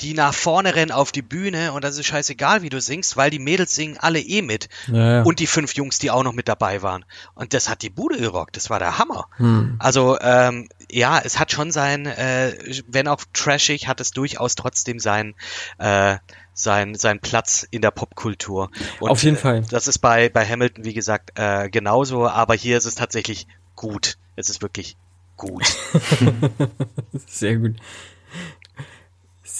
[0.00, 3.30] Die nach vorne rennen auf die Bühne und das ist scheißegal, wie du singst, weil
[3.30, 4.68] die Mädels singen alle eh mit.
[4.86, 5.22] Ja, ja.
[5.22, 7.04] Und die fünf Jungs, die auch noch mit dabei waren.
[7.34, 8.56] Und das hat die Bude gerockt.
[8.56, 9.26] Das war der Hammer.
[9.36, 9.76] Hm.
[9.78, 12.54] Also, ähm, ja, es hat schon sein, äh,
[12.86, 15.34] wenn auch trashig, hat es durchaus trotzdem sein,
[15.78, 16.16] äh,
[16.54, 18.70] sein, sein Platz in der Popkultur.
[19.00, 19.58] Und, Auf jeden Fall.
[19.58, 23.46] Äh, das ist bei, bei Hamilton, wie gesagt, äh, genauso, aber hier ist es tatsächlich
[23.74, 24.18] gut.
[24.36, 24.96] Es ist wirklich
[25.36, 25.64] gut.
[27.26, 27.76] Sehr gut.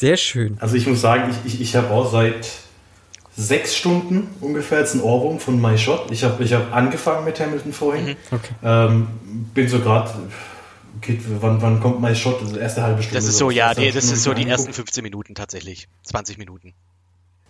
[0.03, 0.57] Sehr schön.
[0.59, 2.51] Also ich muss sagen, ich, ich, ich habe auch seit
[3.37, 6.11] sechs Stunden ungefähr jetzt ein Ohrwurm von My Shot.
[6.11, 8.07] Ich habe ich hab angefangen mit Hamilton vorhin.
[8.07, 8.17] Mhm.
[8.33, 8.53] Okay.
[8.65, 9.07] Ähm,
[9.55, 10.11] bin so gerade
[11.41, 12.41] wann, wann kommt My Shot?
[12.41, 13.19] Also erste halbe Stunde.
[13.19, 15.87] Das ist so, ja, die, das ist so die ersten 15 Minuten tatsächlich.
[16.03, 16.75] 20 Minuten.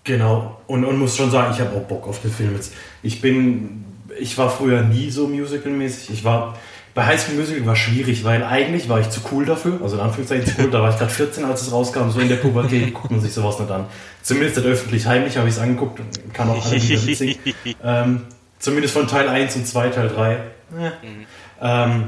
[0.04, 0.60] Genau.
[0.66, 2.74] Und, und muss schon sagen, ich habe auch Bock auf den Film jetzt.
[3.02, 3.82] Ich bin,
[4.20, 6.10] ich war früher nie so musicalmäßig.
[6.10, 6.58] Ich war,
[6.94, 9.80] bei High School Musical war schwierig, weil eigentlich war ich zu cool dafür.
[9.82, 10.70] Also in Anführungszeichen zu cool.
[10.70, 12.10] Da war ich gerade 14, als es rauskam.
[12.10, 13.86] So in der Pubertät guckt man sich sowas nicht an.
[14.22, 15.06] Zumindest nicht öffentlich.
[15.06, 17.38] Heimlich habe ich es angeguckt und kann auch alle wieder witzig.
[17.84, 18.22] ähm,
[18.58, 20.36] zumindest von Teil 1 und 2, Teil 3.
[20.70, 21.26] Mhm.
[21.62, 22.04] Ähm,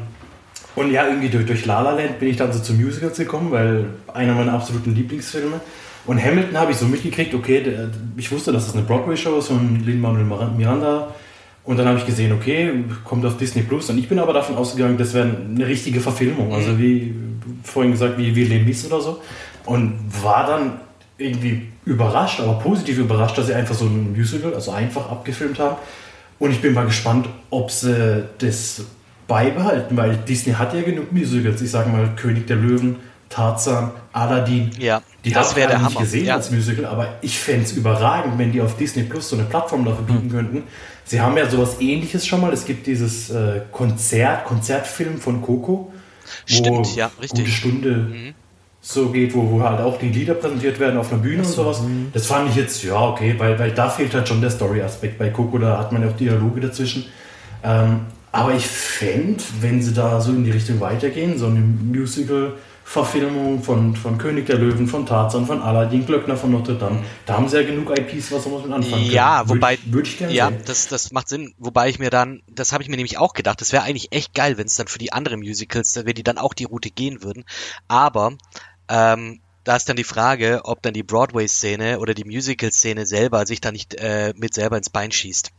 [0.76, 3.52] und ja, irgendwie durch, durch La La Land bin ich dann so zu Musicals gekommen,
[3.52, 5.60] weil einer meiner absoluten Lieblingsfilme.
[6.06, 9.48] Und Hamilton habe ich so mitgekriegt, okay, der, ich wusste, dass es eine Broadway-Show ist
[9.48, 11.14] und Lin-Manuel Miranda
[11.64, 12.70] Und dann habe ich gesehen, okay,
[13.04, 13.88] kommt auf Disney Plus.
[13.88, 16.52] Und ich bin aber davon ausgegangen, das wäre eine richtige Verfilmung.
[16.52, 16.78] Also Mhm.
[16.78, 17.14] wie
[17.62, 19.20] vorhin gesagt, wie, wie Les Mis oder so.
[19.64, 20.72] Und war dann
[21.16, 25.76] irgendwie überrascht, aber positiv überrascht, dass sie einfach so ein Musical, also einfach abgefilmt haben.
[26.38, 28.82] Und ich bin mal gespannt, ob sie das
[29.26, 31.62] beibehalten, weil Disney hat ja genug Musicals.
[31.62, 32.96] Ich sage mal König der Löwen,
[33.30, 34.70] Tarzan, Aladdin.
[34.78, 36.00] Ja, die das habe wär ich der nicht Hammer.
[36.00, 36.34] gesehen Ja.
[36.34, 39.84] als Musical, aber ich fände es überragend, wenn die auf Disney Plus so eine Plattform
[39.86, 40.62] dafür bieten könnten.
[41.04, 42.52] Sie haben ja sowas ähnliches schon mal.
[42.52, 45.92] Es gibt dieses äh, Konzert, Konzertfilm von Coco.
[46.46, 47.46] Stimmt, ja, Gute richtig.
[47.46, 47.50] Mhm.
[47.50, 48.34] Stunde
[48.80, 51.80] so geht, wo, wo halt auch die Lieder präsentiert werden auf einer Bühne und sowas.
[51.82, 52.08] mhm.
[52.12, 55.18] Das fand ich jetzt, ja, okay, weil, weil da fehlt halt schon der Story-Aspekt.
[55.18, 57.06] Bei Coco, da hat man ja auch Dialoge dazwischen.
[57.62, 58.00] Ähm,
[58.30, 61.60] aber ich fände, wenn sie da so in die Richtung weitergehen, so eine
[62.84, 67.34] Musical-Verfilmung von, von König der Löwen, von Tarzan, von Aladdin, Glöckner von Notre Dame, da
[67.34, 69.50] haben sie ja genug IPs, was man mit anfangen Ja, können.
[69.50, 70.62] wobei, Würde ich, würd ich gerne ja, sehen.
[70.66, 71.54] das, das macht Sinn.
[71.58, 74.34] Wobei ich mir dann, das habe ich mir nämlich auch gedacht, das wäre eigentlich echt
[74.34, 77.22] geil, wenn es dann für die anderen Musicals, wenn die dann auch die Route gehen
[77.22, 77.44] würden.
[77.88, 78.32] Aber
[78.88, 83.60] ähm, da ist dann die Frage, ob dann die Broadway-Szene oder die Musical-Szene selber sich
[83.60, 85.50] da nicht äh, mit selber ins Bein schießt.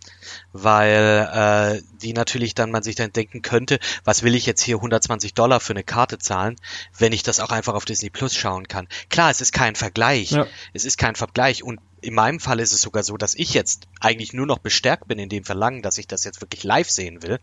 [0.54, 4.76] Weil äh, die natürlich dann man sich dann denken könnte, was will ich jetzt hier
[4.76, 6.56] 120 Dollar für eine Karte zahlen,
[6.98, 8.88] wenn ich das auch einfach auf Disney Plus schauen kann.
[9.10, 10.32] Klar, es ist kein Vergleich.
[10.32, 10.46] Ja.
[10.74, 13.88] Es ist kein Vergleich und in meinem Fall ist es sogar so, dass ich jetzt
[14.00, 17.24] eigentlich nur noch bestärkt bin in dem Verlangen, dass ich das jetzt wirklich live sehen
[17.24, 17.40] will.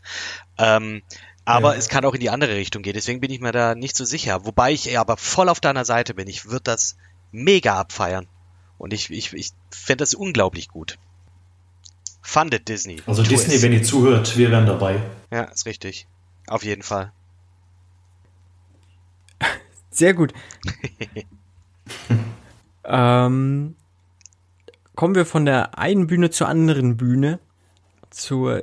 [0.57, 1.03] Ähm,
[1.45, 1.79] aber Ja.
[1.79, 2.95] es kann auch in die andere Richtung gehen.
[2.95, 4.45] Deswegen bin ich mir da nicht so sicher.
[4.45, 6.29] Wobei ich aber voll auf deiner Seite bin.
[6.29, 6.97] Ich würde das
[7.33, 8.27] mega abfeiern.
[8.79, 10.99] Und ich, ich, ich fände das unglaublich gut.
[12.21, 13.03] Fundet Disney.
[13.07, 13.63] Also Disney, es.
[13.63, 15.01] wenn ihr zuhört, wir wären dabei.
[15.31, 16.07] Ja, ist richtig.
[16.47, 17.13] Auf jeden Fall.
[19.91, 20.33] Sehr gut.
[22.85, 23.77] ähm,
[24.95, 27.39] kommen wir von der einen Bühne zur anderen Bühne,
[28.13, 28.63] zur,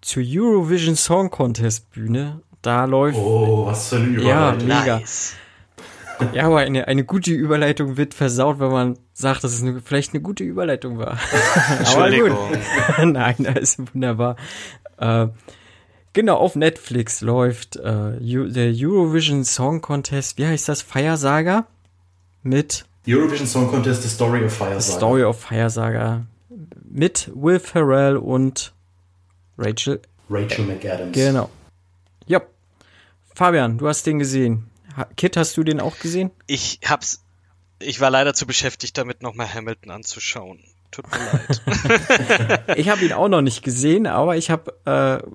[0.00, 2.40] zur Eurovision Song Contest Bühne.
[2.62, 4.68] Da läuft, Oh, was für eine Ja, Überleitung.
[4.68, 4.98] Mega.
[4.98, 5.34] Nice.
[6.32, 10.12] ja, aber eine, eine gute Überleitung wird versaut, wenn man sagt, dass es eine, vielleicht
[10.12, 11.18] eine gute Überleitung war.
[11.94, 12.32] aber gut.
[13.04, 14.36] Nein, das ist wunderbar.
[14.98, 15.28] Äh,
[16.12, 20.82] genau, auf Netflix läuft äh, der Eurovision Song Contest, wie heißt das?
[20.82, 21.66] Feiersaga?
[22.42, 24.80] Mit Eurovision Song Contest, The Story of Fire.
[24.80, 26.26] The Story of Feiersaga.
[26.90, 28.72] Mit Will Ferrell und
[29.58, 30.00] Rachel.
[30.30, 31.12] Rachel McAdams.
[31.12, 31.50] Genau.
[32.26, 32.40] Ja.
[33.34, 34.70] Fabian, du hast den gesehen.
[35.16, 36.30] Kit, hast du den auch gesehen?
[36.46, 37.22] Ich hab's.
[37.80, 40.60] Ich war leider zu beschäftigt, damit nochmal Hamilton anzuschauen.
[40.90, 42.62] Tut mir leid.
[42.76, 45.28] Ich habe ihn auch noch nicht gesehen, aber ich habe äh,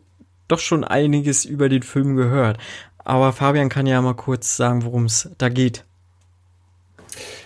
[0.47, 2.57] doch schon einiges über den Film gehört.
[2.97, 5.85] Aber Fabian kann ja mal kurz sagen, worum es da geht.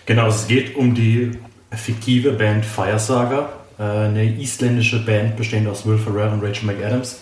[0.06, 1.38] Genau, es geht um die
[1.72, 7.20] fiktive Band Firesaga, eine isländische Band bestehend aus Will Ferrell und Rachel McAdams.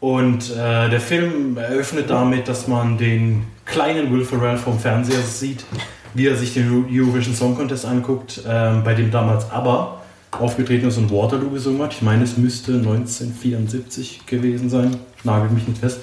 [0.00, 5.64] Und äh, der Film eröffnet damit, dass man den kleinen Will Ferrell vom Fernseher sieht,
[6.14, 10.98] wie er sich den Eurovision Song Contest anguckt, ähm, bei dem damals ABBA aufgetreten ist
[10.98, 11.92] und Waterloo gesungen hat.
[11.94, 16.00] Ich meine, es müsste 1974 gewesen sein, nagelt mich nicht fest.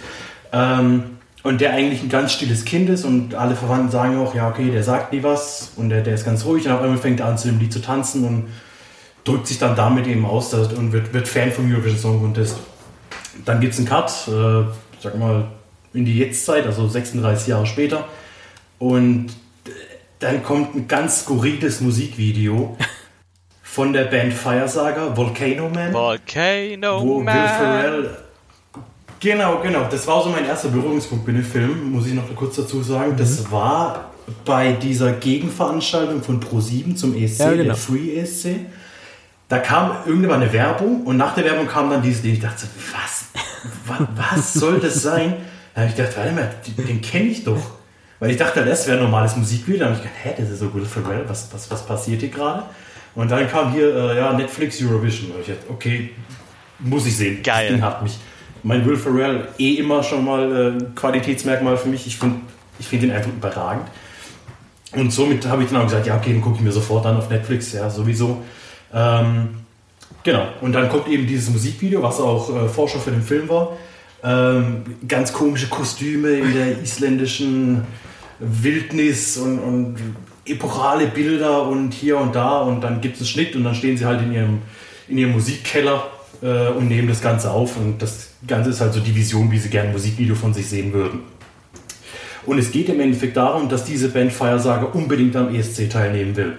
[0.52, 1.04] Ähm,
[1.44, 4.72] und der eigentlich ein ganz stilles Kind ist und alle Verwandten sagen auch, ja, okay,
[4.72, 7.28] der sagt nie was und der, der ist ganz ruhig und auf einmal fängt er
[7.28, 8.46] an zu dem Lied zu tanzen und
[9.24, 12.58] drückt sich dann damit eben aus dass- und wird, wird Fan vom Eurovision Song Contest.
[13.46, 14.64] Dann gibt es einen Cut, äh,
[15.02, 15.46] sag mal,
[15.94, 18.08] in die Jetztzeit, also 36 Jahre später.
[18.80, 19.28] Und
[20.20, 22.78] dann kommt ein ganz skurriles Musikvideo
[23.64, 27.48] von der Band Firesaga, Volcano Man Volcano wo Will Man.
[27.50, 28.18] Ferrell.
[29.20, 29.88] Genau, genau.
[29.90, 33.16] Das war so mein erster Berührungspunkt mit dem Film, muss ich noch kurz dazu sagen.
[33.18, 34.12] Das war
[34.44, 37.64] bei dieser Gegenveranstaltung von Pro7 zum ESC, Ja, genau.
[37.64, 38.48] der Free ESC.
[39.50, 42.34] Da kam irgendwann eine Werbung und nach der Werbung kam dann dieses Ding.
[42.34, 43.26] Ich dachte, was,
[43.86, 45.36] was, was soll das sein?
[45.76, 47.62] Da habe ich gedacht, warte mal, den, den kenne ich doch.
[48.20, 49.80] Weil ich dachte, das wäre ein normales Musikvideo.
[49.80, 52.30] Da habe ich gedacht, hä, das ist so Will Ferrell, was, was, was passiert hier
[52.30, 52.64] gerade?
[53.16, 55.32] Und dann kam hier, äh, ja, Netflix Eurovision.
[55.32, 56.12] Und ich dachte, okay,
[56.80, 57.44] muss ich sehen.
[57.44, 57.68] Geil.
[57.68, 58.18] Das Ding hat mich.
[58.64, 62.08] Mein Will Ferrell eh immer schon mal äh, Qualitätsmerkmal für mich.
[62.08, 62.38] Ich finde
[62.80, 63.88] ich find ihn einfach überragend.
[64.94, 67.18] Und somit habe ich dann auch gesagt, ja, okay, den gucke ich mir sofort an
[67.18, 68.44] auf Netflix, ja, sowieso.
[68.94, 69.50] Ähm,
[70.24, 70.48] genau.
[70.62, 73.78] Und dann kommt eben dieses Musikvideo, was auch äh, Vorschau für den Film war.
[74.24, 77.82] Ähm, ganz komische Kostüme in der isländischen
[78.40, 79.96] Wildnis und, und
[80.46, 82.62] epochale Bilder und hier und da.
[82.62, 84.62] Und dann gibt es einen Schnitt und dann stehen sie halt in ihrem,
[85.08, 86.08] in ihrem Musikkeller
[86.42, 87.78] äh, und nehmen das Ganze auf.
[87.78, 90.68] Und das Ganze ist halt so die Vision, wie sie gerne ein Musikvideo von sich
[90.68, 91.22] sehen würden.
[92.46, 96.58] Und es geht im Endeffekt darum, dass diese Band Firesaga unbedingt am ESC teilnehmen will.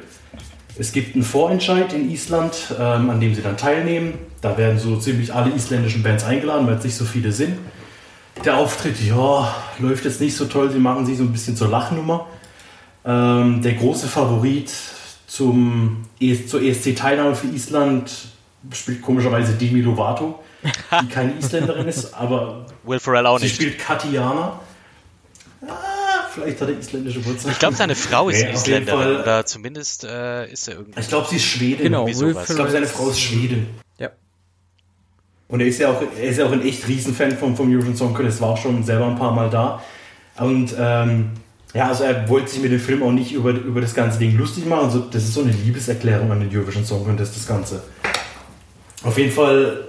[0.76, 4.14] Es gibt einen Vorentscheid in Island, ähm, an dem sie dann teilnehmen.
[4.40, 7.58] Da werden so ziemlich alle isländischen Bands eingeladen, weil es nicht so viele sind.
[8.44, 10.70] Der Auftritt, ja, läuft jetzt nicht so toll.
[10.70, 12.26] Sie machen sich so ein bisschen zur Lachnummer.
[13.04, 14.72] Ähm, der große Favorit
[15.28, 18.10] zum ES, zur ESC-Teilnahme für Island
[18.72, 20.40] spielt komischerweise Demi Lovato,
[21.02, 23.54] die keine Isländerin ist, aber Will Ferrell auch sie nicht.
[23.56, 24.58] spielt Katiana.
[25.66, 25.72] Ah,
[26.34, 27.52] vielleicht hat er isländische Wurzeln.
[27.52, 29.20] Ich glaube, seine Frau ist Nee, Isländerin Fall.
[29.22, 31.00] oder zumindest äh, ist er irgendwie.
[31.00, 31.84] Ich glaube, sie ist Schwedin.
[31.84, 32.06] Genau.
[32.06, 33.66] Ich glaube, seine Frau ist Schwedin.
[33.98, 34.10] Ja.
[35.48, 37.96] Und er ist ja auch, er ist ja auch ein echt Riesenfan vom, vom Eurovision
[37.96, 39.82] Song Contest, war auch schon selber ein paar Mal da.
[40.38, 41.30] Und ähm,
[41.74, 44.36] ja, also er wollte sich mit dem Film auch nicht über, über das ganze Ding
[44.36, 44.84] lustig machen.
[44.86, 47.82] Also das ist so eine Liebeserklärung an den Eurovision Song Contest, das Ganze.
[49.02, 49.88] Auf jeden Fall,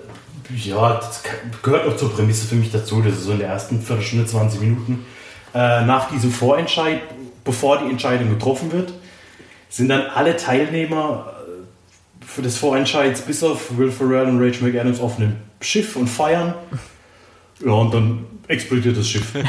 [0.56, 1.24] ja, das
[1.62, 3.02] gehört noch zur Prämisse für mich dazu.
[3.02, 5.06] Das ist so in der ersten Viertelstunde, 20 Minuten.
[5.56, 7.02] Äh, nach diesem Vorentscheid,
[7.46, 8.92] bevor die Entscheidung getroffen wird,
[9.70, 15.00] sind dann alle Teilnehmer äh, für das Vorentscheids bis auf Will Ferrell und Rachel McAdams
[15.00, 16.54] auf einem Schiff und feiern.
[17.66, 19.34] Ja, und dann explodiert das Schiff.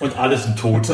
[0.00, 0.90] Und alle sind tot.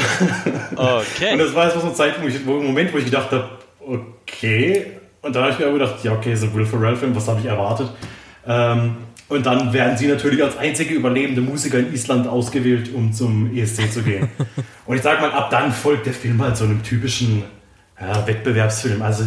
[0.77, 1.33] Okay.
[1.33, 3.49] Und das war jetzt so ein Zeitpunkt, wo Moment, wo ich gedacht habe,
[3.81, 4.87] okay.
[5.23, 7.47] Und dann habe ich mir auch gedacht, ja, okay, so Will Ferrell-Film, was habe ich
[7.47, 7.91] erwartet?
[8.47, 8.99] Ähm,
[9.31, 13.91] und dann werden sie natürlich als einzige überlebende Musiker in Island ausgewählt, um zum ESC
[13.91, 14.29] zu gehen.
[14.87, 17.45] und ich sage mal, ab dann folgt der Film halt so einem typischen
[18.01, 19.01] ja, Wettbewerbsfilm.
[19.01, 19.27] Also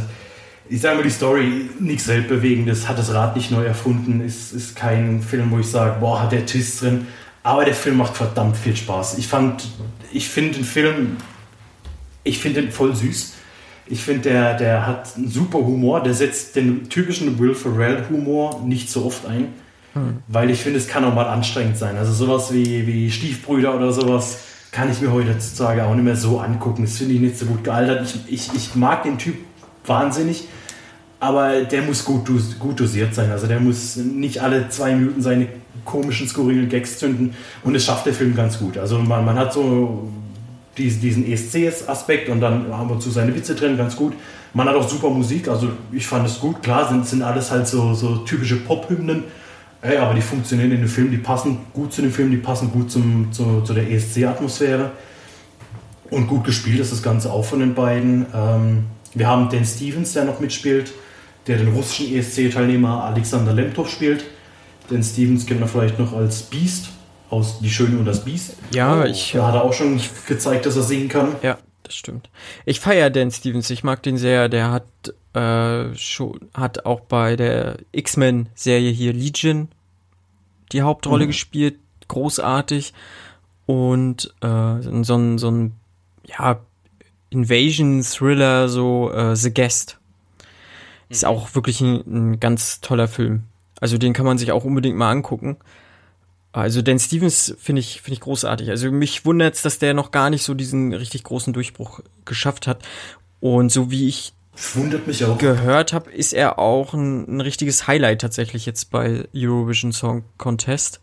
[0.68, 4.76] ich sage mal, die Story, nichts Weltbewegendes, hat das Rad nicht neu erfunden, ist, ist
[4.76, 7.08] kein Film, wo ich sage, boah, hat der Twist drin.
[7.42, 9.18] Aber der Film macht verdammt viel Spaß.
[9.18, 9.70] Ich fand,
[10.12, 11.18] ich finde den Film,
[12.26, 13.36] ich finde den voll süß.
[13.88, 16.04] Ich finde, der, der hat einen super Humor.
[16.04, 19.63] Der setzt den typischen Will Ferrell-Humor nicht so oft ein.
[20.28, 21.98] Weil ich finde, es kann auch mal anstrengend sein.
[21.98, 24.40] Also sowas wie, wie Stiefbrüder oder sowas
[24.72, 26.84] kann ich mir heutzutage auch nicht mehr so angucken.
[26.84, 28.04] Das finde ich nicht so gut gealtert.
[28.28, 29.36] Ich, ich, ich mag den Typ
[29.86, 30.48] wahnsinnig,
[31.20, 32.28] aber der muss gut,
[32.60, 33.30] gut dosiert sein.
[33.30, 35.48] Also der muss nicht alle zwei Minuten seine
[35.86, 37.36] komischen, skurrilen Gags zünden.
[37.64, 38.78] Und das schafft der Film ganz gut.
[38.78, 40.12] Also man, man hat so
[40.78, 44.14] diesen, ESC-Aspekt und dann haben wir zu seine Witze drin, ganz gut.
[44.56, 46.62] Man hat auch super Musik, also ich fand es gut.
[46.64, 49.24] Klar sind, sind alles halt so, so typische Pop-Hymnen,
[49.84, 52.72] ey, aber die funktionieren in dem Film, die passen gut zu dem Film, die passen
[52.72, 54.92] gut zum, zu, zu der ESC-Atmosphäre.
[56.10, 58.26] Und gut gespielt ist das Ganze auch von den beiden.
[58.34, 60.94] Ähm, wir haben Dan Stevens, der noch mitspielt,
[61.48, 64.24] der den russischen ESC-Teilnehmer Alexander Lemtov spielt.
[64.90, 66.90] Dan Stevens kennt man vielleicht noch als Beast
[67.30, 68.56] aus Die Schöne und das Biest.
[68.74, 69.32] Ja, ich.
[69.34, 71.36] Da hat er auch schon gezeigt, dass er singen kann.
[71.42, 72.30] Ja, das stimmt.
[72.66, 74.50] Ich feiere Dan Stevens, ich mag den sehr.
[74.50, 74.86] Der hat
[75.34, 79.70] äh, schon, hat auch bei der X-Men-Serie hier Legion
[80.72, 81.30] die Hauptrolle Mhm.
[81.30, 81.76] gespielt,
[82.08, 82.94] großartig.
[83.66, 85.74] Und äh, so ein, so ein,
[86.26, 86.60] ja,
[87.30, 90.00] Invasion-Thriller, so äh, The Guest.
[91.10, 93.44] Ist auch wirklich ein, ein ganz toller Film.
[93.80, 95.58] Also den kann man sich auch unbedingt mal angucken.
[96.52, 98.70] Also Dan Stevens finde ich, finde ich großartig.
[98.70, 102.84] Also mich wundert's, dass der noch gar nicht so diesen richtig großen Durchbruch geschafft hat.
[103.40, 104.34] Und so wie ich
[104.74, 105.38] wundert mich auch.
[105.38, 111.02] gehört habe, ist er auch ein, ein richtiges Highlight tatsächlich jetzt bei Eurovision Song Contest.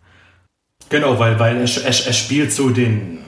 [0.89, 3.19] Genau, weil, weil er, er, er spielt so den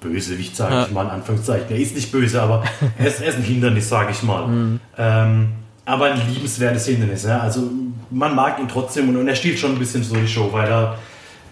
[0.00, 0.82] Bösewicht, sage Ja.
[0.86, 1.66] ich mal in Anführungszeichen.
[1.70, 2.64] Er ist nicht böse, aber
[2.98, 4.46] er ist, er ist ein Hindernis, sage ich mal.
[4.48, 4.80] Mhm.
[4.98, 5.48] Ähm,
[5.84, 7.24] aber ein liebenswertes Hindernis.
[7.24, 7.40] Ja?
[7.40, 7.70] Also
[8.10, 10.68] man mag ihn trotzdem und, und er stiehlt schon ein bisschen so die Show, weil
[10.68, 10.98] er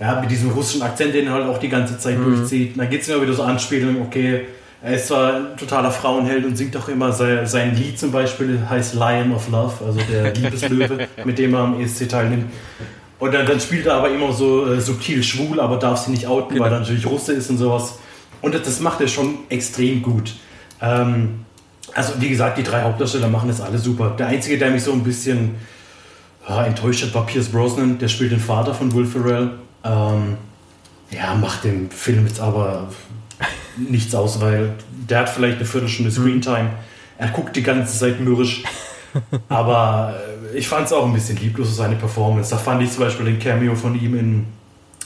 [0.01, 2.25] ja, mit diesem russischen Akzent, den er halt auch die ganze Zeit Mhm.
[2.37, 2.79] durchzieht.
[2.79, 4.47] Da gibt es immer wieder so Anspielungen, okay,
[4.83, 8.61] er ist zwar ein totaler Frauenheld und singt auch immer sein, sein Lied zum Beispiel,
[8.69, 12.51] heißt Lion of Love, also der Liebeslöwe, mit dem er am ESC teilnimmt.
[13.19, 16.27] Und dann, dann spielt er aber immer so äh, subtil schwul, aber darf sie nicht
[16.27, 17.99] outen, weil er natürlich Russe ist und sowas.
[18.41, 20.33] Und das, das macht er schon extrem gut.
[20.81, 21.45] Ähm,
[21.95, 24.15] also wie gesagt, die drei Hauptdarsteller machen das alle super.
[24.19, 25.57] Der Einzige, der mich so ein bisschen
[26.49, 27.99] ja, enttäuscht hat, war Pierce Brosnan.
[27.99, 29.51] Der spielt den Vater von Will Ferrell.
[29.85, 30.39] Ähm,
[31.11, 32.89] ja, macht dem Film jetzt aber
[33.77, 34.75] nichts aus, weil
[35.09, 36.71] der hat vielleicht eine Viertelstunde Screentime.
[37.19, 38.63] Er guckt die ganze Zeit mürrisch.
[39.49, 40.15] Aber
[40.53, 42.51] äh, ich fand es auch ein bisschen lieblos, seine Performance.
[42.51, 44.47] Da fand ich zum Beispiel den Cameo von ihm in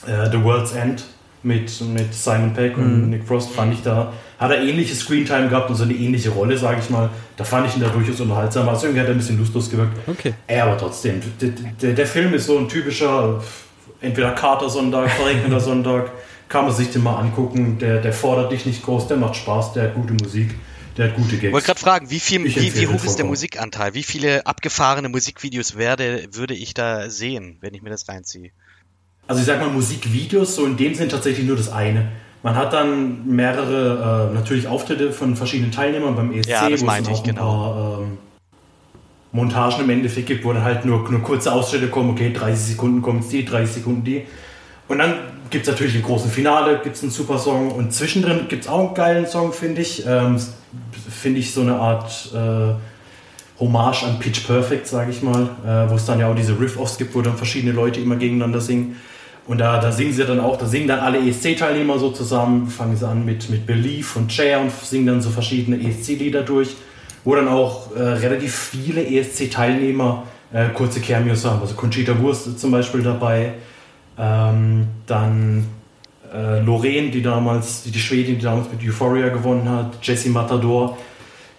[0.06, 1.04] äh, The World's End
[1.44, 5.68] mit, mit Simon Peck und Nick Frost, fand ich da, hat er ähnliche Screentime gehabt
[5.68, 7.10] und so eine ähnliche Rolle, sage ich mal.
[7.36, 8.68] Da fand ich ihn da durchaus unterhaltsam.
[8.68, 9.96] Also irgendwie hat er ein bisschen lustlos gewirkt.
[10.06, 10.34] Okay.
[10.46, 11.50] Ey, aber trotzdem, der,
[11.80, 13.42] der, der Film ist so ein typischer,
[14.00, 16.10] entweder Kater-Sonntag, verregneter Sonntag,
[16.54, 17.78] kann man sich den mal angucken.
[17.80, 20.54] Der, der fordert dich nicht groß, der macht Spaß, der hat gute Musik,
[20.96, 21.66] der hat gute Ich wollte Gags.
[21.66, 23.26] gerade fragen, wie, viel, Ich wie, wie hoch ist der.
[23.26, 23.94] Musikanteil?
[23.94, 28.52] Wie viele abgefahrene Musikvideos werde, würde ich da sehen, wenn ich mir das reinziehe?
[29.26, 32.12] Also ich sag mal, Musikvideos, so in dem sind tatsächlich nur das eine.
[32.44, 36.50] Man hat dann mehrere, äh, natürlich Auftritte von verschiedenen Teilnehmern beim ESC.
[36.50, 37.40] Ja, das wo es meinte ich, auch ein genau.
[37.42, 38.18] Paar, ähm,
[39.32, 43.02] Montagen im Endeffekt gibt, wo dann halt nur, nur kurze Ausschnitte kommen, okay, 30 Sekunden
[43.02, 44.22] kommt die, 30 Sekunden die.
[44.88, 45.14] Und dann
[45.50, 48.70] gibt es natürlich im großen Finale, gibt es einen super Song und zwischendrin gibt es
[48.70, 50.04] auch einen geilen Song, finde ich.
[50.06, 50.38] Ähm,
[51.08, 52.74] finde ich so eine Art äh,
[53.60, 56.98] Hommage an Pitch Perfect, sage ich mal, äh, wo es dann ja auch diese Riff-Offs
[56.98, 58.96] gibt, wo dann verschiedene Leute immer gegeneinander singen.
[59.46, 62.96] Und da, da singen sie dann auch, da singen dann alle ESC-Teilnehmer so zusammen, fangen
[62.96, 66.76] sie an mit, mit Belief und Chair und singen dann so verschiedene ESC-Lieder durch,
[67.24, 71.60] wo dann auch äh, relativ viele ESC-Teilnehmer äh, kurze Cameos haben.
[71.60, 73.54] Also Conchita Wurst ist zum Beispiel dabei,
[74.18, 75.66] ähm, dann
[76.32, 80.96] äh, Lorraine, die damals, die, die Schwedin, die damals mit Euphoria gewonnen hat, Jessie Matador,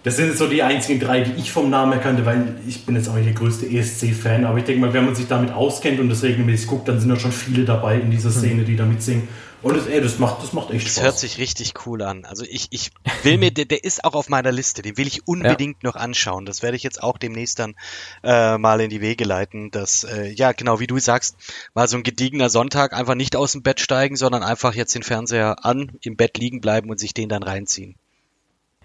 [0.06, 2.94] das sind jetzt so die einzigen drei, die ich vom Namen erkannte, weil ich bin
[2.94, 5.98] jetzt auch nicht der größte ESC-Fan, aber ich denke mal, wenn man sich damit auskennt
[5.98, 8.84] und das regelmäßig guckt, dann sind da schon viele dabei in dieser Szene, die da
[8.84, 9.26] mitsingen.
[9.62, 10.94] Und das, ey, das macht, das macht echt das Spaß.
[10.94, 12.24] Das hört sich richtig cool an.
[12.24, 12.90] Also ich, ich
[13.22, 15.88] will mir, der, der ist auch auf meiner Liste, den will ich unbedingt ja.
[15.88, 16.46] noch anschauen.
[16.46, 17.74] Das werde ich jetzt auch demnächst dann
[18.22, 19.70] äh, mal in die Wege leiten.
[19.70, 21.36] Dass, äh, ja, genau, wie du sagst,
[21.74, 25.02] mal so ein gediegener Sonntag einfach nicht aus dem Bett steigen, sondern einfach jetzt den
[25.02, 27.96] Fernseher an, im Bett liegen bleiben und sich den dann reinziehen.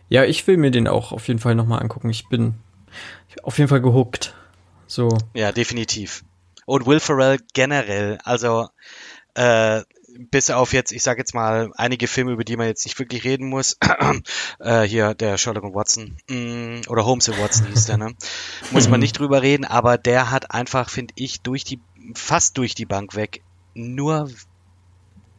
[0.10, 2.10] Ja, ich will mir den auch auf jeden Fall nochmal angucken.
[2.10, 2.56] Ich bin
[3.44, 4.36] auf jeden Fall gehuckt.
[4.88, 5.18] So.
[5.34, 6.24] Ja, definitiv.
[6.66, 8.68] Und Will Ferrell generell, also
[9.36, 9.82] äh,
[10.18, 13.24] bis auf jetzt, ich sage jetzt mal, einige Filme, über die man jetzt nicht wirklich
[13.24, 13.78] reden muss.
[14.60, 18.14] äh, hier der Sherlock und Watson mm, oder Holmes und Watson hieß der, ne?
[18.72, 21.80] Muss man nicht drüber reden, aber der hat einfach, finde ich, durch die
[22.16, 23.42] fast durch die Bank weg
[23.74, 24.30] nur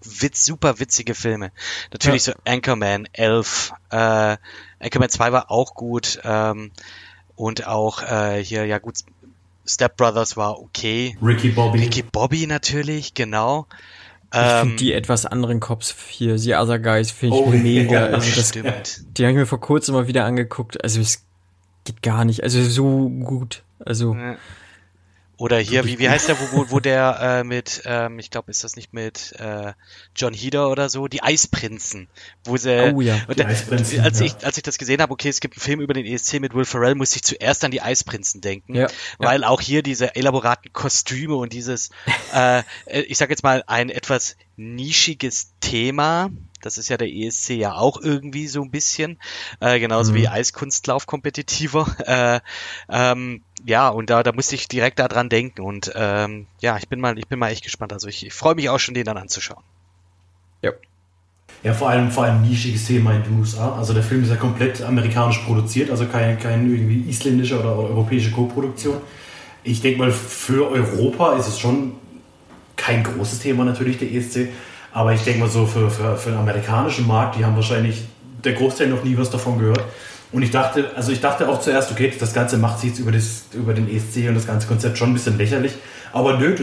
[0.05, 1.53] witz, super witzige Filme.
[1.93, 2.35] Natürlich ja.
[2.35, 4.37] so Anchorman, Elf, äh,
[4.81, 6.73] Anchorman 2 war auch gut ähm,
[7.37, 8.97] und auch äh, hier, ja gut,
[9.65, 11.17] Step Brothers war okay.
[11.23, 11.79] Ricky Bobby.
[11.81, 13.67] Ricky Bobby natürlich, genau.
[14.33, 17.93] Ich ähm, finde die etwas anderen Cops hier, The Other Guys, finde ich oh, mega.
[17.93, 19.19] Ja, also das, stimmt.
[19.19, 20.83] Die habe ich mir vor kurzem mal wieder angeguckt.
[20.83, 21.23] Also es
[21.85, 22.43] geht gar nicht.
[22.43, 23.63] Also so gut.
[23.79, 24.15] Also.
[24.15, 24.37] Ja.
[25.43, 28.53] Oder hier, wie, wie heißt der, wo, wo, wo der äh, mit, ähm, ich glaube,
[28.53, 29.73] ist das nicht mit äh,
[30.15, 32.07] John Heder oder so, die Eisprinzen,
[32.45, 33.19] wo sie, oh, ja.
[33.27, 34.07] der, als ja.
[34.07, 36.55] ich als ich das gesehen habe, okay, es gibt einen Film über den ESC mit
[36.55, 38.87] Will Ferrell, musste ich zuerst an die Eisprinzen denken, ja.
[39.19, 41.91] weil auch hier diese elaboraten Kostüme und dieses,
[42.33, 46.31] äh, ich sag jetzt mal ein etwas nischiges Thema,
[46.61, 49.19] das ist ja der ESC ja auch irgendwie so ein bisschen,
[49.59, 50.17] äh, genauso mhm.
[50.17, 51.97] wie Eiskunstlauf kompetitiver.
[52.13, 52.41] Äh,
[52.91, 57.01] ähm, ja, und da, da musste ich direkt daran denken und ähm, ja, ich bin
[57.01, 57.93] mal, ich bin mal echt gespannt.
[57.93, 59.63] Also ich, ich freue mich auch schon, den dann anzuschauen.
[60.63, 60.73] Ja.
[61.63, 63.77] Ja, vor allem, vor allem nischiges Thema in den USA.
[63.77, 68.33] Also der Film ist ja komplett amerikanisch produziert, also keine kein irgendwie isländische oder europäische
[68.33, 68.97] Co-Produktion.
[69.63, 71.93] Ich denke mal, für Europa ist es schon
[72.77, 74.49] kein großes Thema natürlich, der ESC.
[74.93, 78.03] Aber ich denke mal so für, für, für den amerikanischen Markt, die haben wahrscheinlich
[78.45, 79.85] der Großteil noch nie was davon gehört.
[80.33, 83.13] Und ich dachte, also ich dachte auch zuerst, okay, das Ganze macht sich jetzt über,
[83.13, 85.75] das, über den ESC und das ganze Konzept schon ein bisschen lächerlich.
[86.13, 86.55] Aber nö,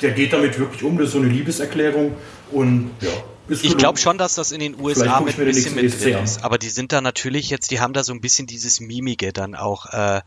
[0.00, 2.12] der geht damit wirklich um, das ist so eine Liebeserklärung
[2.50, 3.10] und ja,
[3.48, 6.44] ich glaube schon, dass das in den USA mit ein bisschen mit drin ist.
[6.44, 9.54] Aber die sind da natürlich jetzt, die haben da so ein bisschen dieses Mimige dann
[9.54, 10.20] auch äh,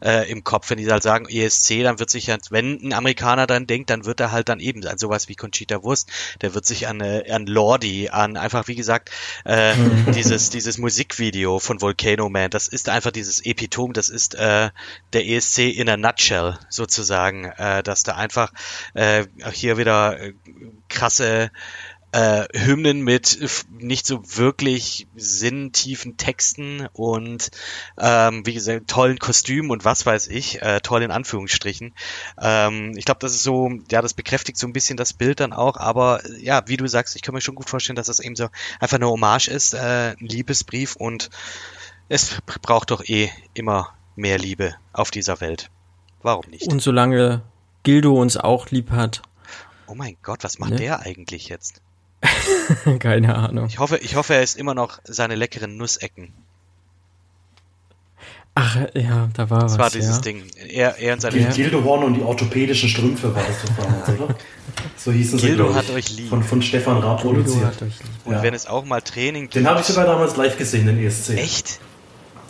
[0.00, 0.70] äh, im Kopf.
[0.70, 4.04] Wenn die halt sagen ESC, dann wird sich ja, wenn ein Amerikaner dann denkt, dann
[4.04, 6.10] wird er halt dann eben an sowas wie Conchita Wurst,
[6.40, 9.10] der wird sich an, äh, an Lordi, an einfach, wie gesagt,
[9.44, 9.74] äh,
[10.14, 14.70] dieses, dieses Musikvideo von Volcano Man, das ist einfach dieses Epitom, das ist äh,
[15.12, 18.52] der ESC in a nutshell sozusagen, äh, dass da einfach
[18.94, 20.32] äh, hier wieder äh,
[20.88, 21.50] krasse
[22.12, 23.38] äh, Hymnen mit
[23.70, 27.50] nicht so wirklich sinntiefen Texten und
[27.98, 31.94] ähm, wie gesagt tollen Kostümen und was weiß ich, äh, toll in Anführungsstrichen.
[32.40, 35.54] Ähm, ich glaube, das ist so, ja, das bekräftigt so ein bisschen das Bild dann
[35.54, 38.36] auch, aber ja, wie du sagst, ich kann mir schon gut vorstellen, dass das eben
[38.36, 38.48] so
[38.78, 41.30] einfach eine Hommage ist, äh, ein Liebesbrief und
[42.08, 45.70] es braucht doch eh immer mehr Liebe auf dieser Welt.
[46.22, 46.70] Warum nicht?
[46.70, 47.42] Und solange
[47.84, 49.22] Gildo uns auch lieb hat.
[49.86, 50.76] Oh mein Gott, was macht ne?
[50.76, 51.80] der eigentlich jetzt?
[52.98, 53.66] Keine Ahnung.
[53.66, 56.32] Ich hoffe, ich hoffe, er ist immer noch seine leckeren Nussecken.
[58.54, 59.72] Ach, ja, da war das was.
[59.72, 60.22] Das war dieses ja.
[60.22, 60.42] Ding.
[60.68, 64.34] Er, er und seine Die Gildehorn und die orthopädischen Strümpfe war das damals, oder?
[64.96, 66.28] So hießen sie, Gildo hat euch lieb.
[66.28, 67.82] Von, von Stefan Raab produziert.
[68.24, 68.42] Und ja.
[68.42, 69.56] wenn es auch mal Training gibt.
[69.56, 71.30] Den habe ich sogar damals live gesehen, den ESC.
[71.30, 71.80] Echt?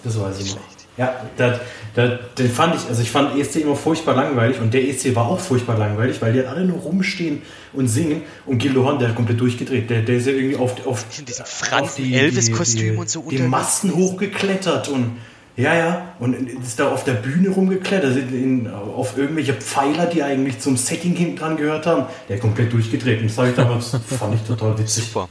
[0.05, 0.72] Das weiß ich noch.
[0.99, 1.59] Ja, da,
[1.95, 5.27] da, den fand ich, also ich fand ESC immer furchtbar langweilig und der ESC war
[5.27, 7.41] auch furchtbar langweilig, weil die alle nur rumstehen
[7.73, 9.89] und singen und Gil Lohan, der hat komplett durchgedreht.
[9.89, 13.95] Der, der ist ja irgendwie auf, auf, in diesem Franken Elvis-Kostüm und so Die Masten
[13.95, 15.13] hochgeklettert und
[15.57, 20.61] ja, ja, und ist da auf der Bühne rumgeklettert, in, auf irgendwelche Pfeiler, die eigentlich
[20.61, 22.07] zum Setting hinten dran gehört haben.
[22.29, 23.21] Der hat komplett durchgedreht.
[23.21, 25.05] Und das ich damals, fand ich total witzig.
[25.05, 25.29] Super.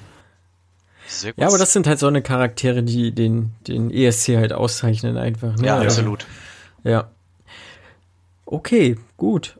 [1.23, 5.55] Ja, aber das sind halt so eine Charaktere, die den, den ESC halt auszeichnen einfach.
[5.57, 5.67] Ne?
[5.67, 6.25] Ja, absolut.
[6.83, 7.09] Ja.
[8.45, 9.57] Okay, gut.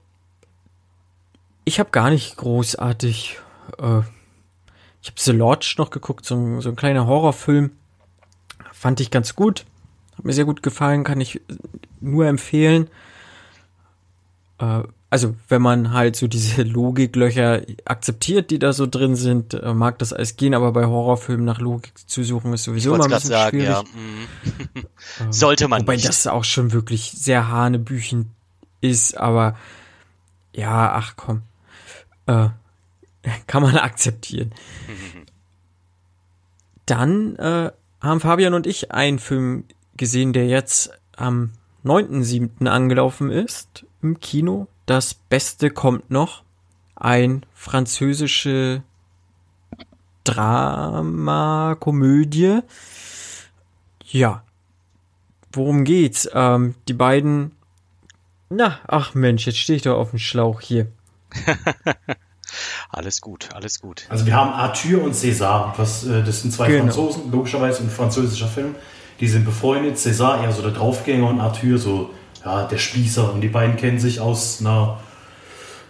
[1.63, 3.39] Ich habe gar nicht großartig.
[3.77, 4.01] Äh,
[5.01, 7.71] ich habe The Lodge noch geguckt, so, so ein kleiner Horrorfilm.
[8.71, 9.65] Fand ich ganz gut.
[10.17, 11.41] Hat mir sehr gut gefallen, kann ich
[11.99, 12.89] nur empfehlen.
[14.59, 19.73] Äh, also, wenn man halt so diese Logiklöcher akzeptiert, die da so drin sind, äh,
[19.73, 23.09] mag das alles gehen, aber bei Horrorfilmen nach Logik zu suchen ist sowieso immer ein
[23.09, 23.69] bisschen sagen, schwierig.
[23.69, 23.83] Ja.
[23.83, 24.85] Mhm.
[25.19, 26.07] Ähm, Sollte man Wobei nicht.
[26.07, 28.31] das auch schon wirklich sehr hanebüchen
[28.79, 29.57] ist, aber
[30.55, 31.41] ja, ach komm.
[32.25, 32.47] Äh,
[33.47, 34.53] kann man akzeptieren.
[36.85, 39.65] Dann äh, haben Fabian und ich einen Film
[39.97, 41.51] gesehen, der jetzt am
[41.83, 42.65] 9.7.
[42.67, 44.69] angelaufen ist im Kino.
[44.91, 46.43] Das Beste kommt noch.
[46.95, 48.83] Ein französische
[50.25, 52.59] Drama, Komödie.
[54.03, 54.43] Ja.
[55.53, 56.29] Worum geht's?
[56.33, 57.53] Ähm, die beiden.
[58.49, 60.87] Na, ach Mensch, jetzt stehe ich doch auf dem Schlauch hier.
[62.89, 64.07] alles gut, alles gut.
[64.09, 65.71] Also wir haben Arthur und César.
[65.77, 66.83] Was, äh, das sind zwei genau.
[66.83, 68.75] Franzosen, logischerweise ein französischer Film.
[69.21, 69.95] Die sind befreundet.
[69.95, 72.09] César eher so der Draufgänger und Arthur so
[72.43, 73.33] ja, der Spießer.
[73.33, 74.99] Und die beiden kennen sich aus einer,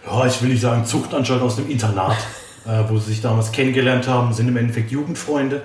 [0.06, 2.16] ja, ich will nicht sagen Zuchtanstalt, aus einem Internat,
[2.66, 5.62] äh, wo sie sich damals kennengelernt haben, sind im Endeffekt Jugendfreunde.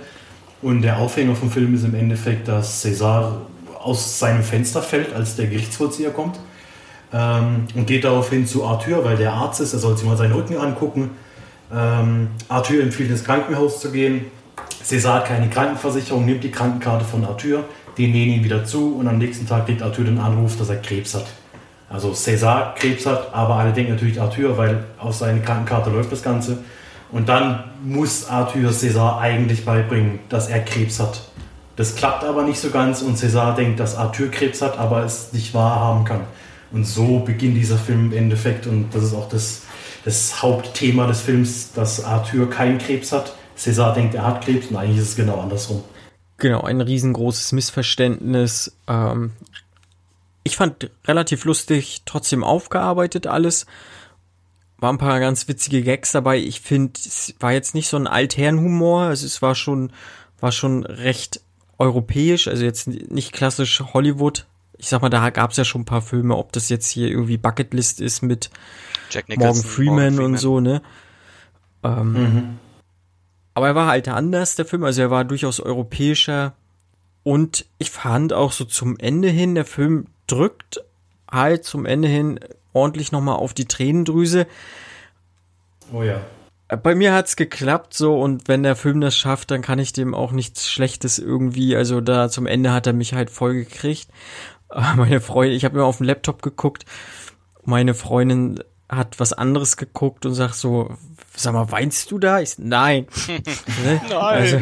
[0.61, 3.41] Und der Aufhänger vom Film ist im Endeffekt, dass César
[3.79, 6.39] aus seinem Fenster fällt, als der Gerichtsvollzieher kommt.
[7.13, 10.33] Ähm, und geht daraufhin zu Arthur, weil der Arzt ist, er soll sich mal seinen
[10.33, 11.11] Rücken angucken.
[11.73, 14.25] Ähm, Arthur empfiehlt ins Krankenhaus zu gehen.
[14.83, 17.65] César hat keine Krankenversicherung, nimmt die Krankenkarte von Arthur,
[17.97, 20.77] die nähen ihn wieder zu und am nächsten Tag kriegt Arthur den Anruf, dass er
[20.77, 21.25] Krebs hat.
[21.89, 26.21] Also César Krebs hat, aber alle denken natürlich Arthur, weil aus seiner Krankenkarte läuft das
[26.21, 26.59] Ganze.
[27.11, 31.21] Und dann muss Arthur César eigentlich beibringen, dass er Krebs hat.
[31.77, 35.31] Das klappt aber nicht so ganz und César denkt, dass Arthur Krebs hat, aber es
[35.31, 36.21] nicht wahrhaben kann.
[36.71, 39.61] Und so beginnt dieser Film im Endeffekt und das ist auch das,
[40.03, 43.33] das Hauptthema des Films, dass Arthur keinen Krebs hat.
[43.57, 45.83] César denkt, er hat Krebs und eigentlich ist es genau andersrum.
[46.37, 48.77] Genau, ein riesengroßes Missverständnis.
[48.87, 49.33] Ähm,
[50.43, 53.65] ich fand relativ lustig, trotzdem aufgearbeitet alles.
[54.77, 56.37] War ein paar ganz witzige Gags dabei.
[56.37, 59.03] Ich finde, es war jetzt nicht so ein Altherrenhumor.
[59.03, 59.91] Also es war schon,
[60.39, 61.41] war schon recht
[61.79, 64.45] europäisch, also jetzt nicht klassisch Hollywood.
[64.77, 67.07] Ich sag mal, da gab es ja schon ein paar Filme, ob das jetzt hier
[67.07, 68.51] irgendwie Bucketlist ist mit
[69.27, 70.81] Morgan Freeman, Morgan Freeman und so, ne?
[71.83, 72.59] Ähm, mhm.
[73.57, 74.83] Aber er war halt anders, der Film.
[74.83, 76.53] Also er war durchaus europäischer.
[77.23, 80.85] Und ich fand auch so zum Ende hin, der Film drückt
[81.27, 82.39] halt zum Ende hin
[82.73, 84.45] ordentlich nochmal auf die Tränendrüse.
[85.91, 86.21] Oh ja.
[86.67, 90.13] Bei mir hat's geklappt so und wenn der Film das schafft, dann kann ich dem
[90.13, 94.09] auch nichts Schlechtes irgendwie, also da zum Ende hat er mich halt voll gekriegt.
[94.97, 96.85] Meine Freundin, ich habe mir auf dem Laptop geguckt,
[97.65, 100.95] meine Freundin hat was anderes geguckt und sagt so,
[101.37, 102.39] sag mal, weinst du da?
[102.41, 103.07] Ich, nein.
[103.27, 104.01] ne?
[104.09, 104.15] Nein.
[104.19, 104.61] Also,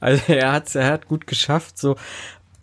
[0.00, 1.96] also er hat er hat gut geschafft, so.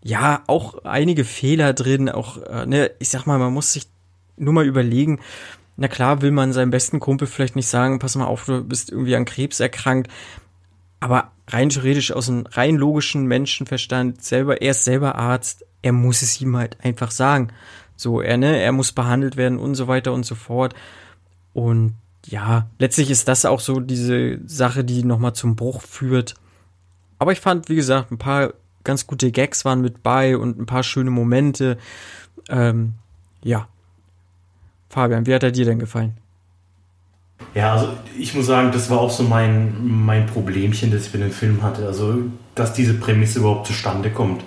[0.04, 3.88] Ja, auch einige Fehler drin, auch, äh, ne, ich sag mal, man muss sich
[4.38, 5.20] nur mal überlegen,
[5.76, 8.92] na klar will man seinem besten Kumpel vielleicht nicht sagen, pass mal auf, du bist
[8.92, 10.10] irgendwie an Krebs erkrankt,
[11.00, 16.22] aber rein theoretisch aus einem rein logischen Menschenverstand selber, er ist selber Arzt, er muss
[16.22, 17.50] es ihm halt einfach sagen.
[17.96, 20.74] So, er, ne, er muss behandelt werden und so weiter und so fort.
[21.54, 21.96] Und
[22.28, 26.36] ja, letztlich ist das auch so diese Sache, die nochmal zum Bruch führt.
[27.19, 28.53] Aber ich fand, wie gesagt, ein paar
[28.84, 31.78] ganz gute Gags waren mit bei und ein paar schöne Momente.
[32.49, 32.93] Ähm,
[33.43, 33.67] ja.
[34.89, 36.17] Fabian, wie hat er dir denn gefallen?
[37.53, 41.21] Ja, also ich muss sagen, das war auch so mein, mein Problemchen, das ich mit
[41.21, 41.86] dem Film hatte.
[41.86, 42.23] Also,
[42.55, 44.43] dass diese Prämisse überhaupt zustande kommt.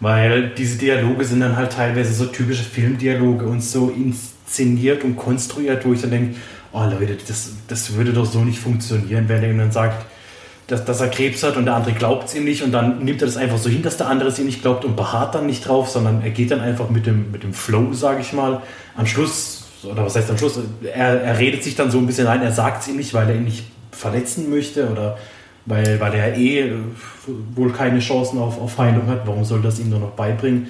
[0.00, 5.86] Weil diese Dialoge sind dann halt teilweise so typische Filmdialoge und so inszeniert und konstruiert,
[5.86, 6.36] wo ich dann denke,
[6.74, 10.04] oh Leute, das, das würde doch so nicht funktionieren, wenn er ihm dann sagt,
[10.66, 13.20] dass, dass er Krebs hat und der andere glaubt es ihm nicht und dann nimmt
[13.22, 15.46] er das einfach so hin, dass der andere es ihm nicht glaubt und beharrt dann
[15.46, 18.62] nicht drauf, sondern er geht dann einfach mit dem, mit dem Flow, sage ich mal.
[18.96, 22.26] Am Schluss, oder was heißt am Schluss, er, er redet sich dann so ein bisschen
[22.26, 25.18] ein, er sagt es ihm nicht, weil er ihn nicht verletzen möchte oder
[25.66, 26.72] weil, weil er eh äh,
[27.54, 29.26] wohl keine Chancen auf, auf Heilung hat.
[29.26, 30.68] Warum soll das ihm nur noch beibringen?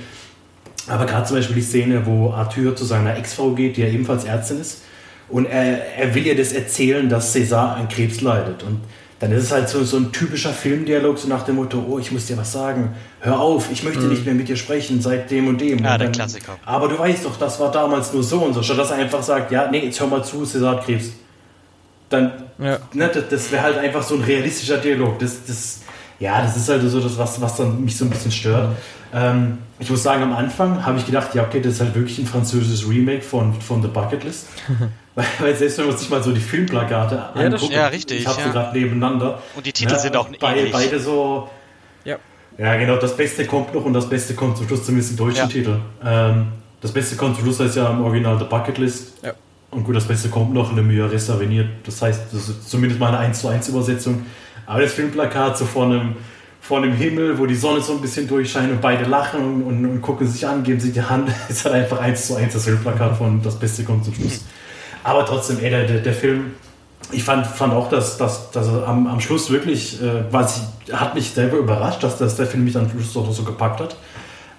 [0.88, 4.24] Aber gerade zum Beispiel die Szene, wo Arthur zu seiner Ex-Frau geht, die ja ebenfalls
[4.24, 4.82] Ärztin ist,
[5.28, 8.62] und er, er will ihr das erzählen, dass César an Krebs leidet.
[8.62, 8.80] Und
[9.20, 12.12] dann ist es halt so, so ein typischer Filmdialog, so nach dem Motto, oh, ich
[12.12, 14.10] muss dir was sagen, hör auf, ich möchte mhm.
[14.10, 15.78] nicht mehr mit dir sprechen, seit dem und dem.
[15.78, 16.58] Ja, und der Klassiker.
[16.64, 18.62] Aber du weißt doch, das war damals nur so und so.
[18.62, 21.12] Statt dass er einfach sagt, ja, nee, jetzt hör mal zu, César hat Krebs.
[22.10, 22.78] Dann, ja.
[22.92, 25.18] ne, das, das wäre halt einfach so ein realistischer Dialog.
[25.18, 25.80] Das, das,
[26.20, 28.76] Ja, das ist halt so das, was, was dann mich so ein bisschen stört.
[29.12, 32.18] Ähm, ich muss sagen, am Anfang habe ich gedacht, ja, okay, das ist halt wirklich
[32.18, 34.48] ein französisches Remake von, von The Bucket List.
[35.14, 38.40] weil, selbst wenn man sich mal so die Filmplakate ja, anguckt, ja, richtig, ich habe
[38.40, 38.46] ja.
[38.46, 39.42] sie gerade nebeneinander.
[39.54, 40.72] Und die Titel ja, sind auch bei, ähnlich.
[40.72, 41.48] Beide so.
[42.04, 42.16] Ja.
[42.58, 45.36] Ja, genau, das Beste kommt noch und das Beste kommt zum Schluss, zumindest im deutschen
[45.36, 45.46] ja.
[45.46, 45.78] Titel.
[46.04, 46.46] Ähm,
[46.80, 49.14] das Beste kommt zum Schluss heißt ja im Original The Bucket List.
[49.22, 49.32] Ja.
[49.70, 51.36] Und gut, das Beste kommt noch, Le Meilleur Reste
[51.84, 54.24] Das heißt, das ist zumindest mal eine 1 zu 1 Übersetzung.
[54.66, 56.16] Aber das Filmplakat so vor einem,
[56.60, 59.84] vor einem Himmel, wo die Sonne so ein bisschen durchscheint und beide lachen und, und,
[59.84, 62.64] und gucken sich an, geben sich die Hand, ist halt einfach 1 zu 1 das
[62.64, 64.44] Filmplakat von Das Beste kommt zum Schluss.
[65.04, 66.52] Aber trotzdem, ey, der, der Film,
[67.12, 71.30] ich fand, fand auch, dass, dass, dass am, am Schluss wirklich, äh, was hat mich
[71.30, 73.96] selber überrascht, dass, dass der Film mich am Schluss doch so gepackt hat.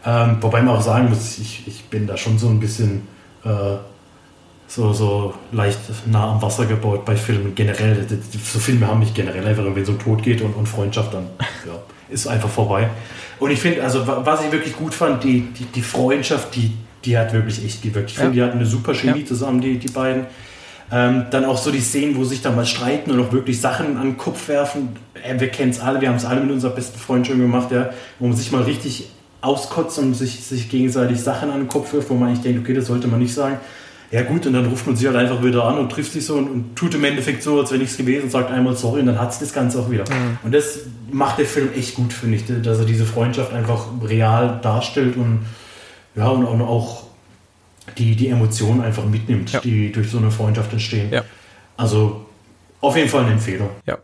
[0.05, 3.07] Ähm, wobei man auch sagen muss, ich, ich bin da schon so ein bisschen
[3.43, 3.77] äh,
[4.67, 8.05] so, so leicht nah am Wasser gebaut bei Filmen generell.
[8.43, 11.27] So Filme haben mich generell einfach, wenn es um Tod geht und, und Freundschaft, dann
[11.65, 11.73] ja,
[12.09, 12.89] ist einfach vorbei.
[13.39, 16.73] Und ich finde, also was ich wirklich gut fand, die, die, die Freundschaft, die,
[17.05, 18.11] die hat wirklich echt gewirkt.
[18.11, 18.23] Ich ja.
[18.23, 19.25] finde, die hatten eine super Chemie ja.
[19.25, 20.25] zusammen, die, die beiden.
[20.91, 23.97] Ähm, dann auch so die Szenen, wo sich da mal streiten und auch wirklich Sachen
[23.97, 24.89] an den Kopf werfen.
[25.23, 27.71] Äh, wir kennen es alle, wir haben es alle mit unserer besten Freund schon gemacht,
[27.71, 27.89] ja,
[28.19, 29.09] wo man sich mal richtig
[29.41, 32.73] auskotzt und sich, sich gegenseitig Sachen an den Kopf wirft, wo man eigentlich denkt, okay,
[32.73, 33.57] das sollte man nicht sagen.
[34.11, 36.35] Ja gut, und dann ruft man sich halt einfach wieder an und trifft sich so
[36.35, 39.07] und, und tut im Endeffekt so, als wäre nichts gewesen und sagt einmal sorry und
[39.07, 40.03] dann hat es das Ganze auch wieder.
[40.03, 40.37] Mhm.
[40.43, 40.79] Und das
[41.11, 45.39] macht der Film echt gut, finde ich, dass er diese Freundschaft einfach real darstellt und
[46.15, 47.03] ja, und, auch
[47.97, 49.59] die, die Emotionen einfach mitnimmt, ja.
[49.59, 51.11] die durch so eine Freundschaft entstehen.
[51.11, 51.23] Ja.
[51.77, 52.25] Also
[52.81, 53.69] auf jeden Fall eine Empfehlung.
[53.85, 53.97] Ja.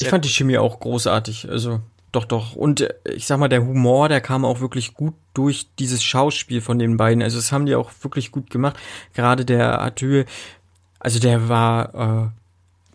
[0.00, 1.48] Ich fand die Chemie auch großartig.
[1.48, 1.80] Also
[2.12, 2.54] doch, doch.
[2.54, 6.60] Und äh, ich sag mal, der Humor, der kam auch wirklich gut durch dieses Schauspiel
[6.60, 7.22] von den beiden.
[7.22, 8.76] Also das haben die auch wirklich gut gemacht.
[9.14, 10.24] Gerade der Arthur,
[10.98, 12.32] also der war,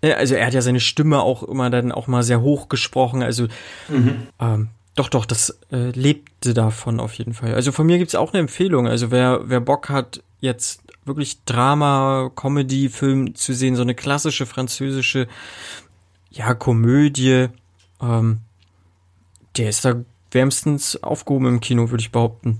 [0.02, 2.70] äh, ne, also er hat ja seine Stimme auch immer dann auch mal sehr hoch
[2.70, 3.24] gesprochen.
[3.24, 3.48] Also
[3.88, 4.28] mhm.
[4.40, 7.56] ähm, doch, doch, das äh, lebte davon auf jeden Fall.
[7.56, 8.88] Also von mir gibt's auch eine Empfehlung.
[8.88, 14.46] Also wer, wer Bock hat, jetzt wirklich Drama, Comedy, Film zu sehen, so eine klassische
[14.46, 15.28] französische,
[16.30, 17.48] ja, Komödie,
[18.02, 18.42] ähm,
[19.58, 22.60] der ist da wärmstens aufgehoben im Kino, würde ich behaupten.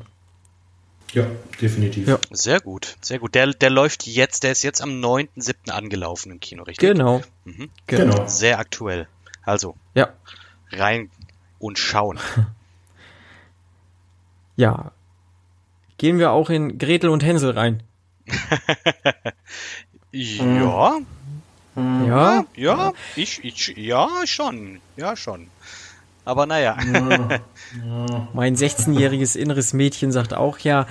[1.14, 1.28] Ja,
[1.62, 2.08] definitiv.
[2.08, 2.18] Ja.
[2.32, 3.36] Sehr gut, sehr gut.
[3.36, 5.70] Der, der läuft jetzt, der ist jetzt am 9.7.
[5.70, 6.90] angelaufen im Kino, richtig?
[6.90, 7.22] Genau.
[7.46, 7.70] Mhm.
[7.86, 8.28] genau.
[8.28, 9.08] Sehr aktuell.
[9.44, 10.14] Also, ja.
[10.72, 11.10] rein
[11.64, 12.20] und schauen.
[14.56, 14.92] ja.
[15.98, 17.84] Gehen wir auch in Gretel und Hänsel rein.
[20.12, 21.00] ja.
[21.76, 22.46] Ja.
[22.56, 24.80] Ja, ich, ich, ja, schon.
[24.98, 25.48] Ja, schon.
[26.26, 26.78] Aber naja.
[26.94, 28.28] Ja, ja.
[28.34, 30.88] Mein 16-jähriges inneres Mädchen sagt auch ja.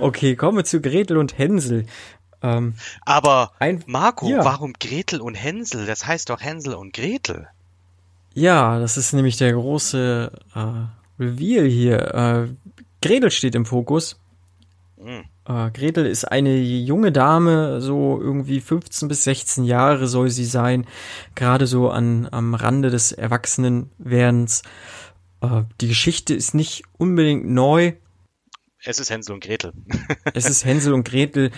[0.00, 1.86] okay, kommen wir zu Gretel und Hänsel.
[2.42, 3.52] Ähm, Aber
[3.86, 4.44] Marco, ja.
[4.44, 5.86] warum Gretel und Hänsel?
[5.86, 7.48] Das heißt doch Hänsel und Gretel.
[8.34, 12.14] Ja, das ist nämlich der große äh, Reveal hier.
[12.14, 12.48] Äh,
[13.00, 14.18] Gretel steht im Fokus.
[14.96, 15.24] Mhm.
[15.46, 20.86] Äh, Gretel ist eine junge Dame, so irgendwie 15 bis 16 Jahre soll sie sein,
[21.34, 24.62] gerade so an, am Rande des Erwachsenenwerdens.
[25.40, 27.94] Äh, die Geschichte ist nicht unbedingt neu.
[28.84, 29.72] Es ist Hänsel und Gretel.
[30.34, 31.50] es ist Hänsel und Gretel.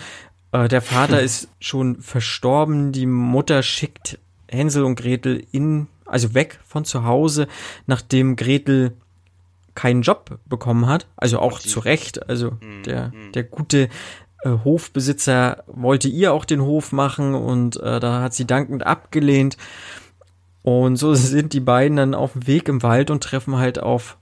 [0.51, 4.19] Äh, der Vater ist schon verstorben, die Mutter schickt
[4.49, 7.47] Hänsel und Gretel in, also weg von zu Hause,
[7.87, 8.93] nachdem Gretel
[9.73, 12.83] keinen Job bekommen hat, also auch zu Recht, also mhm.
[12.83, 13.31] der, mhm.
[13.33, 13.89] der gute
[14.43, 19.57] äh, Hofbesitzer wollte ihr auch den Hof machen und äh, da hat sie dankend abgelehnt.
[20.61, 24.17] Und so sind die beiden dann auf dem Weg im Wald und treffen halt auf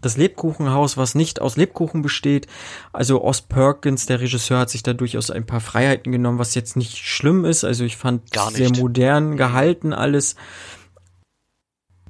[0.00, 2.46] das Lebkuchenhaus, was nicht aus Lebkuchen besteht.
[2.92, 6.76] Also Os Perkins, der Regisseur, hat sich da durchaus ein paar Freiheiten genommen, was jetzt
[6.76, 7.64] nicht schlimm ist.
[7.64, 10.36] Also ich fand sehr modern gehalten alles.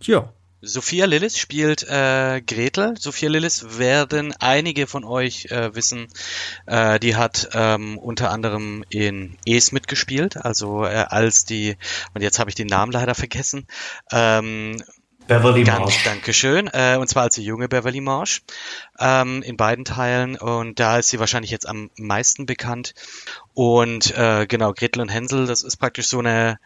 [0.02, 0.32] Ja,
[0.62, 2.94] Sophia Lillis spielt äh, Gretel.
[2.98, 6.08] Sophia Lillis werden einige von euch äh, wissen.
[6.66, 11.76] Äh, die hat ähm, unter anderem in Es mitgespielt, also äh, als die,
[12.12, 13.66] und jetzt habe ich den Namen leider vergessen.
[14.12, 14.82] Ähm,
[15.26, 16.04] Beverly Ganz, Marsh.
[16.04, 16.68] Dankeschön.
[16.72, 18.42] Äh, und zwar als die junge Beverly Marsh
[18.98, 20.36] ähm, in beiden Teilen.
[20.36, 22.94] Und da ist sie wahrscheinlich jetzt am meisten bekannt.
[23.54, 26.58] Und äh, genau, Gretel und Hänsel, das ist praktisch so eine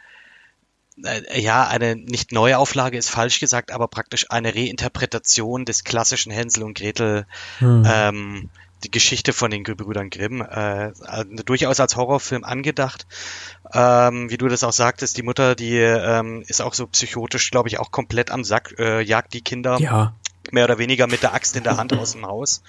[1.03, 6.33] äh, ja, eine nicht neue Auflage ist falsch gesagt, aber praktisch eine Reinterpretation des klassischen
[6.33, 7.27] Hänsel und Gretel,
[7.59, 7.85] hm.
[7.87, 8.51] ähm,
[8.85, 13.07] die Geschichte von den Brüdern Grimm, äh, also durchaus als Horrorfilm angedacht.
[13.73, 17.69] Ähm, wie du das auch sagtest, die Mutter, die ähm, ist auch so psychotisch, glaube
[17.69, 20.15] ich, auch komplett am Sack, äh, jagt die Kinder ja.
[20.53, 22.63] mehr oder weniger mit der Axt in der Hand aus dem Haus.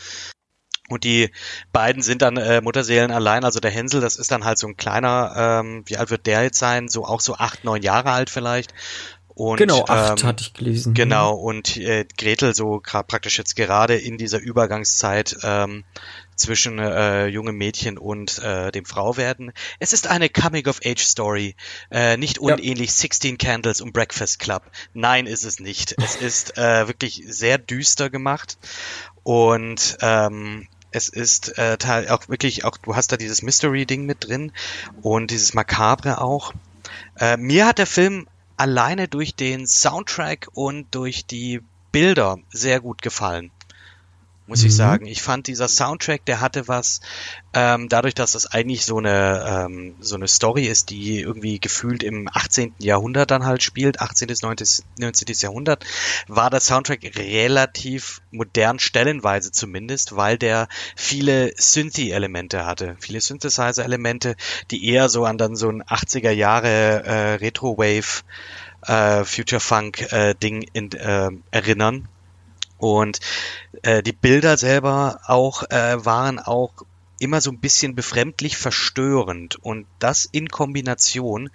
[0.88, 1.32] Und die
[1.72, 3.44] beiden sind dann äh, Mutterseelen allein.
[3.44, 6.44] Also der Hänsel, das ist dann halt so ein kleiner, ähm, wie alt wird der
[6.44, 6.90] jetzt sein?
[6.90, 8.74] So auch so acht, neun Jahre alt vielleicht.
[9.36, 10.94] Und, genau, acht ähm, hatte ich gelesen.
[10.94, 15.84] Genau, und äh, Gretel so praktisch jetzt gerade in dieser Übergangszeit ähm,
[16.38, 19.52] zwischen äh, jungem Mädchen und äh, dem Frauwerden.
[19.80, 21.56] Es ist eine Coming-of-Age-Story,
[21.92, 22.96] äh, nicht unähnlich ja.
[22.96, 24.72] 16 Candles und Breakfast Club.
[24.94, 25.96] Nein, ist es nicht.
[26.02, 28.58] Es ist äh, wirklich sehr düster gemacht
[29.24, 31.78] und ähm, es ist äh,
[32.10, 34.54] auch wirklich auch, du hast da dieses Mystery-Ding mit drin
[35.02, 36.54] und dieses Makabre auch.
[37.20, 43.02] Äh, mir hat der Film alleine durch den Soundtrack und durch die Bilder sehr gut
[43.02, 43.52] gefallen
[44.48, 44.68] muss mhm.
[44.68, 45.06] ich sagen.
[45.06, 47.02] Ich fand dieser Soundtrack, der hatte was,
[47.54, 52.04] ähm, dadurch, dass das eigentlich so eine ähm, so eine Story ist, die irgendwie gefühlt
[52.04, 52.76] im 18.
[52.80, 54.28] Jahrhundert dann halt spielt, 18.
[54.28, 54.86] bis 19.
[55.00, 55.36] 19.
[55.40, 55.86] Jahrhundert,
[56.28, 64.36] war der Soundtrack relativ modern, stellenweise zumindest, weil der viele Synthie-Elemente hatte, viele Synthesizer-Elemente,
[64.72, 68.24] die eher so an dann so ein 80er Jahre äh, Retro-Wave
[68.86, 72.08] äh, Future Funk äh, Ding in, äh, erinnern
[72.78, 73.20] und
[73.84, 76.74] äh, die Bilder selber auch äh, waren auch
[77.20, 79.56] immer so ein bisschen befremdlich verstörend.
[79.56, 81.50] Und das in Kombination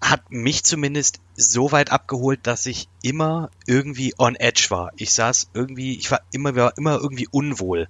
[0.00, 4.92] hat mich zumindest so weit abgeholt, dass ich immer irgendwie on edge war.
[4.96, 7.88] Ich saß irgendwie, ich war immer, war immer irgendwie unwohl,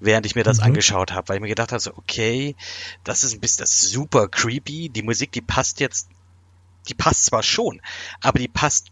[0.00, 0.64] während ich mir das mhm.
[0.64, 2.56] angeschaut habe, weil ich mir gedacht habe, so, okay,
[3.04, 4.90] das ist ein bisschen das ist super creepy.
[4.90, 6.08] Die Musik, die passt jetzt,
[6.88, 7.80] die passt zwar schon,
[8.20, 8.90] aber die passt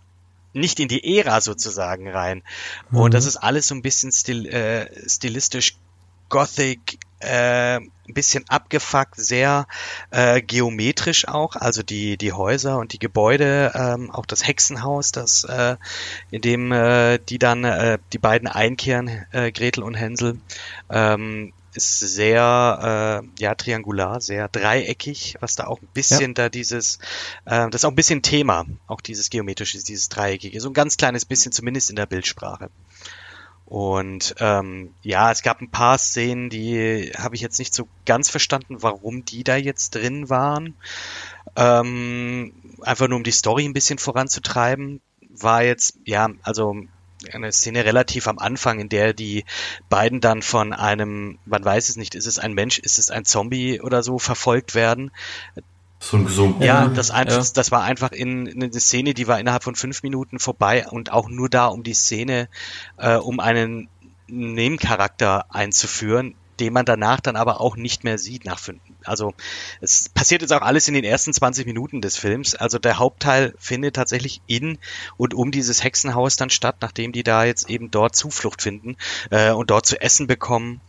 [0.53, 2.42] nicht in die Ära sozusagen rein.
[2.90, 2.99] Mhm.
[2.99, 5.76] Und das ist alles so ein bisschen stil, äh, stilistisch
[6.28, 9.66] Gothic, äh, ein bisschen abgefuckt, sehr
[10.11, 15.44] äh, geometrisch auch, also die die Häuser und die Gebäude, ähm, auch das Hexenhaus, das
[15.44, 15.76] äh,
[16.30, 20.38] in dem äh, die dann äh, die beiden einkehren, äh, Gretel und Hänsel,
[20.90, 26.35] ähm, ist sehr äh, ja triangular, sehr dreieckig, was da auch ein bisschen ja.
[26.35, 26.99] da dieses,
[27.45, 30.97] äh, das ist auch ein bisschen Thema, auch dieses geometrische, dieses dreieckige, so ein ganz
[30.97, 32.70] kleines bisschen zumindest in der Bildsprache.
[33.64, 38.31] Und ähm, ja, es gab ein paar Szenen, die habe ich jetzt nicht so ganz
[38.31, 40.74] verstanden, warum die da jetzt drin waren.
[41.55, 45.03] Ähm, einfach nur um die Story ein bisschen voranzutreiben.
[45.29, 46.76] War jetzt, ja, also
[47.33, 49.45] eine Szene relativ am Anfang, in der die
[49.89, 53.25] beiden dann von einem, man weiß es nicht, ist es ein Mensch, ist es ein
[53.25, 55.11] Zombie oder so, verfolgt werden.
[56.01, 56.62] So ein gesunken.
[56.62, 57.51] Ja, das einfach, ja.
[57.55, 61.12] das war einfach in, in eine Szene, die war innerhalb von fünf Minuten vorbei und
[61.12, 62.49] auch nur da, um die Szene,
[62.99, 63.89] äh, um einen
[64.29, 68.81] Nebencharakter einzuführen, den man danach dann aber auch nicht mehr sieht nach fünf.
[69.09, 69.35] Also
[69.81, 72.55] es passiert jetzt auch alles in den ersten 20 Minuten des Films.
[72.55, 74.79] Also der Hauptteil findet tatsächlich in
[75.17, 78.97] und um dieses Hexenhaus dann statt, nachdem die da jetzt eben dort Zuflucht finden
[79.31, 80.81] äh, und dort zu essen bekommen.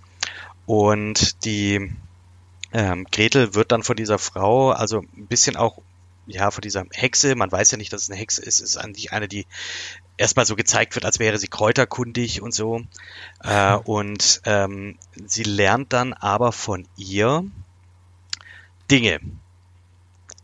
[0.65, 1.91] Und die
[2.73, 5.79] ähm, Gretel wird dann von dieser Frau, also ein bisschen auch
[6.29, 9.11] ja, von dieser Hexe, man weiß ja nicht, dass es eine Hexe ist, ist eigentlich
[9.11, 9.47] eine, die
[10.17, 12.81] erstmal so gezeigt wird, als wäre sie kräuterkundig und so.
[13.43, 17.45] Äh, und ähm, sie lernt dann aber von ihr
[18.89, 19.19] Dinge.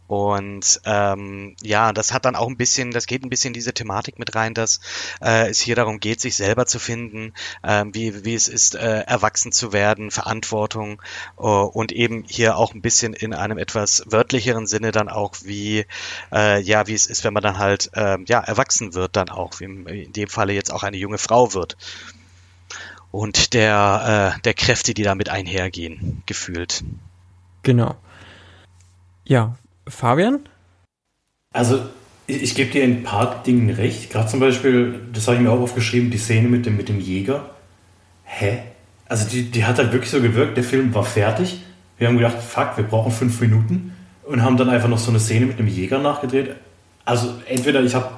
[0.07, 4.19] Und ähm, ja, das hat dann auch ein bisschen, das geht ein bisschen diese Thematik
[4.19, 4.79] mit rein, dass
[5.19, 7.33] äh, es hier darum geht, sich selber zu finden,
[7.63, 11.01] äh, wie, wie es ist, äh, erwachsen zu werden, Verantwortung
[11.39, 15.87] äh, und eben hier auch ein bisschen in einem etwas wörtlicheren Sinne dann auch, wie
[16.31, 19.59] äh, ja, wie es ist, wenn man dann halt äh, ja erwachsen wird, dann auch,
[19.59, 21.77] wie in dem Falle jetzt auch eine junge Frau wird
[23.09, 26.83] und der äh, der Kräfte, die damit einhergehen, gefühlt.
[27.63, 27.95] Genau.
[29.27, 29.55] Ja,
[29.87, 30.41] Fabian?
[31.51, 31.81] Also,
[32.27, 34.11] ich, ich gebe dir ein paar Dingen recht.
[34.11, 36.99] Gerade zum Beispiel, das habe ich mir auch aufgeschrieben, die Szene mit dem, mit dem
[36.99, 37.49] Jäger.
[38.23, 38.59] Hä?
[39.07, 41.61] Also, die, die hat halt wirklich so gewirkt, der Film war fertig.
[41.97, 43.93] Wir haben gedacht, fuck, wir brauchen fünf Minuten.
[44.23, 46.55] Und haben dann einfach noch so eine Szene mit dem Jäger nachgedreht.
[47.03, 48.09] Also, entweder ich habe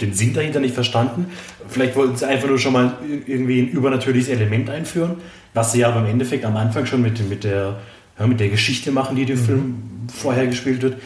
[0.00, 1.30] den Sinn dahinter nicht verstanden.
[1.68, 5.16] Vielleicht wollten sie einfach nur schon mal irgendwie ein übernatürliches Element einführen,
[5.54, 7.78] was sie aber im Endeffekt am Anfang schon mit, mit der
[8.18, 9.44] ja, mit der Geschichte machen, die dem mhm.
[9.44, 9.82] Film
[10.14, 11.00] vorher gespielt wird.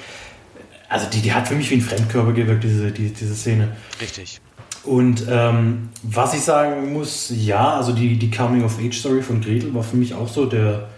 [0.88, 3.68] Also die, die hat für mich wie ein Fremdkörper gewirkt, diese, die, diese Szene.
[4.00, 4.40] Richtig.
[4.82, 9.96] Und ähm, was ich sagen muss, ja, also die, die Coming-of-Age-Story von Gretel war für
[9.96, 10.88] mich auch so der,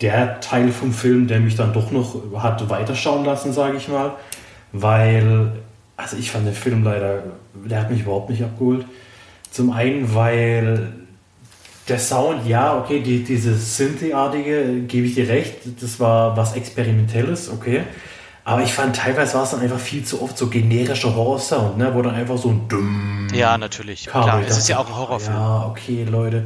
[0.00, 4.14] der Teil vom Film, der mich dann doch noch hat weiterschauen lassen, sage ich mal.
[4.72, 5.52] Weil,
[5.96, 7.22] also ich fand den Film leider,
[7.54, 8.86] der hat mich überhaupt nicht abgeholt.
[9.50, 10.92] Zum einen, weil
[11.90, 17.50] der Sound, ja, okay, die, diese Synthie-artige, gebe ich dir recht, das war was Experimentelles,
[17.50, 17.82] okay.
[18.44, 21.94] Aber ich fand teilweise war es dann einfach viel zu oft so generischer Horror-Sound, ne?
[21.94, 23.28] wo dann einfach so ein Dumm.
[23.32, 24.06] Ja, natürlich.
[24.06, 25.36] Klar, es ist ja auch ein Horrorfilm.
[25.36, 26.44] Ja, okay, Leute.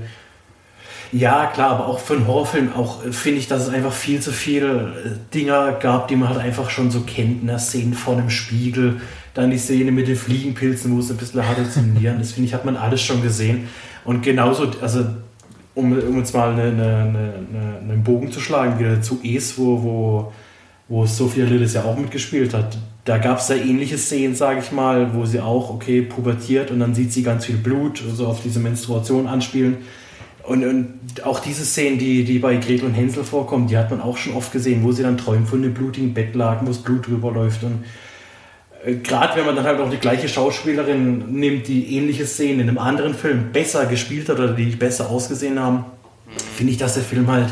[1.12, 4.20] Ja, klar, aber auch für einen Horrorfilm auch äh, finde ich, dass es einfach viel
[4.20, 7.44] zu viele äh, Dinger gab, die man halt einfach schon so kennt.
[7.44, 7.58] Ne?
[7.60, 9.00] Szenen vor einem Spiegel,
[9.32, 12.18] dann die Szene mit den Fliegenpilzen, wo es ein bisschen halluzinieren.
[12.18, 13.68] das finde ich, hat man alles schon gesehen.
[14.04, 15.06] Und genauso, also
[15.74, 19.82] um, um jetzt mal eine, eine, eine, einen Bogen zu schlagen, wieder zu Es, wo,
[19.82, 20.32] wo,
[20.88, 22.78] wo Sophia Lillis ja auch mitgespielt hat.
[23.04, 26.80] Da gab es da ähnliche Szenen, sage ich mal, wo sie auch, okay, pubertiert und
[26.80, 29.78] dann sieht sie ganz viel Blut, so also auf diese Menstruation anspielen.
[30.42, 34.00] Und, und auch diese Szenen, die, die bei Gretel und Hänsel vorkommen, die hat man
[34.00, 36.82] auch schon oft gesehen, wo sie dann träumen von einem blutigen Bett lagen, wo das
[36.82, 37.64] Blut drüber läuft.
[37.64, 37.84] Und
[38.84, 42.78] gerade wenn man dann halt auch die gleiche Schauspielerin nimmt, die ähnliche Szenen in einem
[42.78, 45.86] anderen Film besser gespielt hat oder die besser ausgesehen haben,
[46.56, 47.48] finde ich, dass der Film halt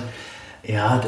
[0.64, 1.00] ja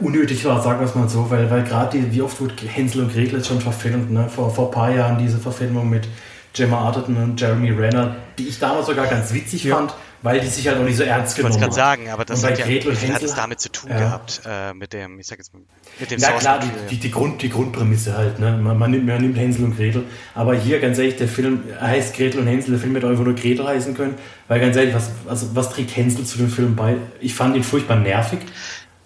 [0.00, 3.12] unnötig war, sagen wir es mal so, weil, weil gerade wie oft wurde Hänsel und
[3.12, 4.28] Gretel jetzt schon verfilmt, ne?
[4.28, 6.08] vor, vor ein paar Jahren diese Verfilmung mit
[6.52, 9.76] Gemma Arterton und Jeremy Renner, die ich damals sogar ganz witzig ja.
[9.76, 11.58] fand, weil die sich halt auch nicht so ernst genommen haben.
[11.58, 12.64] Ich wollte gerade sagen, aber das hat, ja,
[13.14, 13.98] hat es damit zu tun ja.
[13.98, 15.62] gehabt, äh, mit dem, ich sag jetzt mal,
[15.98, 18.52] mit dem Ja klar, die, die, die, Grund, die Grundprämisse halt, ne?
[18.62, 20.04] man, man, nimmt, man nimmt Hänsel und Gretel,
[20.34, 23.34] aber hier ganz ehrlich, der Film heißt Gretel und Hänsel, der Film hätte einfach nur
[23.34, 24.14] Gretel heißen können,
[24.48, 26.96] weil ganz ehrlich, was, also, was trägt Hänsel zu dem Film bei?
[27.20, 28.38] Ich fand ihn furchtbar nervig,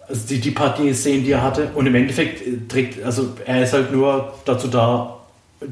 [0.07, 3.63] also die, die paar Szenen, die er hatte und im Endeffekt äh, trägt, also er
[3.63, 5.17] ist halt nur dazu da,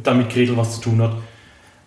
[0.04, 1.16] damit Gretel was zu tun hat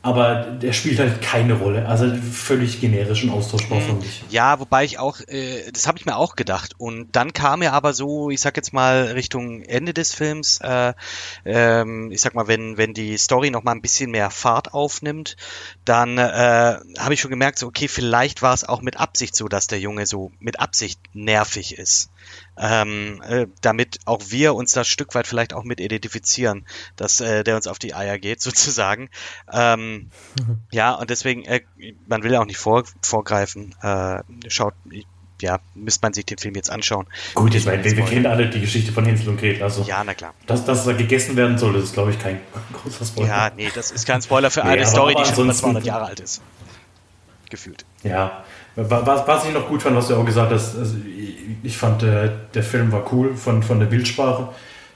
[0.09, 1.87] aber der spielt halt keine Rolle.
[1.87, 4.25] Also völlig generisch und austauschbar, fand ich.
[4.31, 6.75] Ja, wobei ich auch, äh, das habe ich mir auch gedacht.
[6.79, 10.95] Und dann kam er aber so, ich sag jetzt mal, Richtung Ende des Films, äh,
[11.45, 15.37] ähm, ich sag mal, wenn, wenn die Story noch mal ein bisschen mehr Fahrt aufnimmt,
[15.85, 19.49] dann äh, habe ich schon gemerkt, so, okay, vielleicht war es auch mit Absicht so,
[19.49, 22.11] dass der Junge so mit Absicht nervig ist
[22.59, 27.45] ähm, äh, damit auch wir uns das Stück weit vielleicht auch mit identifizieren, dass äh,
[27.45, 29.11] der uns auf die Eier geht sozusagen.
[29.53, 30.59] Ähm, mhm.
[30.73, 31.63] Ja, und deswegen, äh,
[32.07, 33.75] man will ja auch nicht vor, vorgreifen.
[33.83, 34.75] Äh, schaut,
[35.41, 37.07] ja, müsste man sich den Film jetzt anschauen.
[37.35, 39.63] Gut, ich meine, wir, wir kennen alle die Geschichte von Hänsel und Gretel.
[39.63, 40.35] Also, ja, na klar.
[40.47, 42.41] Dass, dass er gegessen werden soll, das ist, glaube ich, kein
[42.73, 43.29] großer Spoiler.
[43.29, 46.21] Ja, nee, das ist kein Spoiler für nee, eine Story, die schon 200 Jahre alt
[46.21, 46.43] ist.
[47.51, 47.85] Gefühlt.
[48.03, 48.45] Ja,
[48.79, 50.95] was, was ich noch gut fand, was du auch gesagt hast, also
[51.63, 54.49] ich fand, der, der Film war cool von, von der Bildsprache,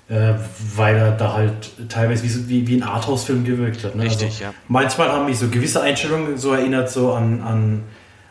[0.08, 0.34] äh,
[0.76, 3.96] weil er da halt teilweise wie, wie, wie ein Arthouse-Film gewirkt hat.
[3.96, 4.04] Ne?
[4.04, 4.54] Richtig, also, ja.
[4.68, 7.82] Manchmal haben mich so gewisse Einstellungen so erinnert, so an, an,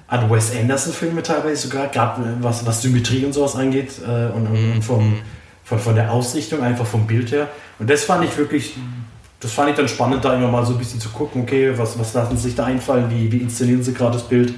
[0.07, 4.73] an Wes Anderson-Filme teilweise sogar, gerade was, was Symmetrie und sowas angeht äh, und, und,
[4.73, 5.21] und vom, mhm.
[5.63, 7.49] von, von der Ausrichtung, einfach vom Bild her.
[7.77, 8.75] Und das fand ich wirklich
[9.41, 11.97] das fand ich dann spannend, da immer mal so ein bisschen zu gucken, okay, was,
[11.97, 14.53] was lassen sie sich da einfallen, wie, wie inszenieren sie gerade das Bild.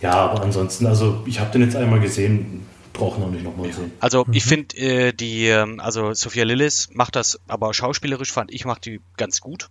[0.00, 3.92] Ja, aber ansonsten, also ich habe den jetzt einmal gesehen, brauchen auch nicht nochmal sehen.
[4.00, 4.32] Also mhm.
[4.32, 8.86] ich finde äh, die, ähm, also Sophia Lillis macht das, aber schauspielerisch fand ich macht
[8.86, 9.68] die ganz gut.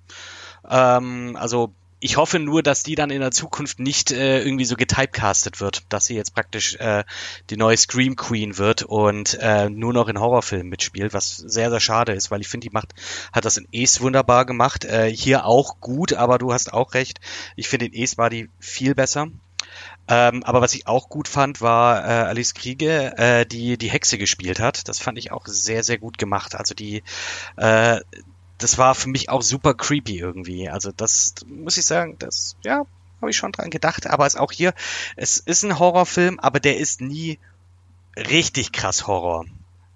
[0.70, 4.76] Ähm, also ich hoffe nur, dass die dann in der Zukunft nicht äh, irgendwie so
[4.76, 7.04] getypecastet wird, dass sie jetzt praktisch äh,
[7.50, 11.80] die neue Scream Queen wird und äh, nur noch in Horrorfilmen mitspielt, was sehr, sehr
[11.80, 12.94] schade ist, weil ich finde, die macht,
[13.32, 17.22] hat das in Ace wunderbar gemacht, äh, hier auch gut, aber du hast auch recht.
[17.56, 19.30] Ich finde, in Ace war die viel besser.
[20.08, 24.18] Ähm, aber was ich auch gut fand, war äh, Alice Kriege, äh, die die Hexe
[24.18, 24.88] gespielt hat.
[24.88, 26.56] Das fand ich auch sehr, sehr gut gemacht.
[26.56, 27.04] Also die,
[27.58, 28.02] äh,
[28.58, 30.70] das war für mich auch super creepy irgendwie.
[30.70, 32.86] Also das muss ich sagen, das, ja,
[33.22, 34.08] habe ich schon dran gedacht.
[34.08, 34.74] Aber es ist auch hier,
[35.16, 37.40] es ist ein Horrorfilm, aber der ist nie
[38.16, 39.46] richtig krass Horror.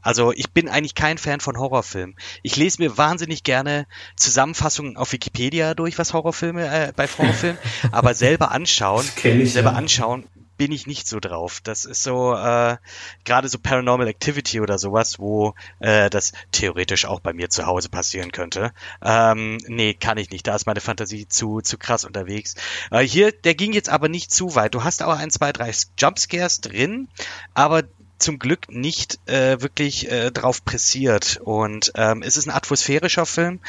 [0.01, 2.15] Also ich bin eigentlich kein Fan von Horrorfilmen.
[2.43, 7.59] Ich lese mir wahnsinnig gerne Zusammenfassungen auf Wikipedia durch, was Horrorfilme äh, bei Horrorfilmen,
[7.91, 9.77] aber selber anschauen, ich, selber ja.
[9.77, 10.25] anschauen
[10.59, 11.61] bin ich nicht so drauf.
[11.63, 12.75] Das ist so äh,
[13.23, 17.87] gerade so Paranormal Activity oder sowas, wo äh, das theoretisch auch bei mir zu Hause
[17.87, 18.73] passieren könnte.
[19.01, 20.45] Ähm, nee, kann ich nicht.
[20.45, 22.55] Da ist meine Fantasie zu zu krass unterwegs.
[22.91, 24.75] Äh, hier, der ging jetzt aber nicht zu weit.
[24.75, 27.07] Du hast aber ein, zwei, drei Jumpscares drin,
[27.53, 27.83] aber
[28.19, 31.39] zum Glück nicht äh, wirklich äh, drauf pressiert.
[31.43, 33.59] Und ähm, es ist ein atmosphärischer Film,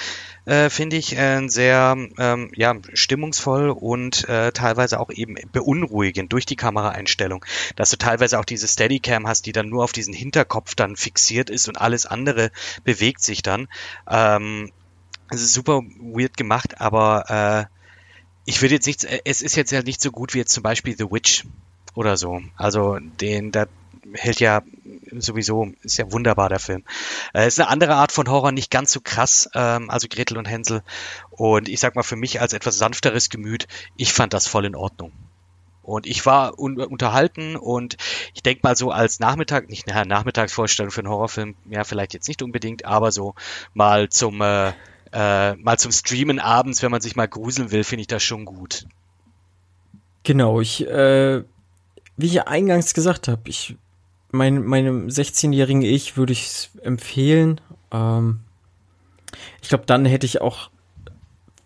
[0.44, 6.46] äh, finde ich, äh, sehr ähm, ja, stimmungsvoll und äh, teilweise auch eben beunruhigend durch
[6.46, 7.44] die Kameraeinstellung.
[7.76, 11.50] Dass du teilweise auch diese Steadicam hast, die dann nur auf diesen Hinterkopf dann fixiert
[11.50, 12.50] ist und alles andere
[12.84, 13.68] bewegt sich dann.
[14.08, 14.72] Ähm,
[15.30, 17.76] es ist super weird gemacht, aber äh,
[18.44, 20.96] ich würde jetzt nicht, es ist jetzt ja nicht so gut wie jetzt zum Beispiel
[20.96, 21.44] The Witch
[21.94, 22.40] oder so.
[22.56, 23.66] Also den, da
[24.14, 24.62] hält ja
[25.12, 26.84] sowieso, ist ja wunderbar, der Film.
[27.34, 30.46] Äh, ist eine andere Art von Horror, nicht ganz so krass, ähm, also Gretel und
[30.46, 30.82] Hänsel.
[31.30, 33.66] Und ich sag mal, für mich als etwas sanfteres Gemüt,
[33.96, 35.12] ich fand das voll in Ordnung.
[35.82, 37.96] Und ich war un unterhalten und
[38.34, 42.28] ich denke mal so als Nachmittag, nicht eine Nachmittagsvorstellung für einen Horrorfilm, ja, vielleicht jetzt
[42.28, 43.34] nicht unbedingt, aber so
[43.74, 44.72] mal zum, äh,
[45.12, 48.44] äh, mal zum Streamen abends, wenn man sich mal gruseln will, finde ich das schon
[48.44, 48.86] gut.
[50.22, 51.42] Genau, ich äh,
[52.20, 53.76] wie ich eingangs gesagt habe, ich
[54.32, 57.60] mein, meinem 16-jährigen Ich würde ich es empfehlen.
[57.90, 58.40] Ähm,
[59.62, 60.70] ich glaube, dann hätte ich auch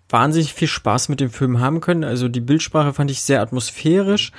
[0.09, 2.05] wahnsinnig viel Spaß mit dem Film haben können.
[2.05, 4.33] Also die Bildsprache fand ich sehr atmosphärisch,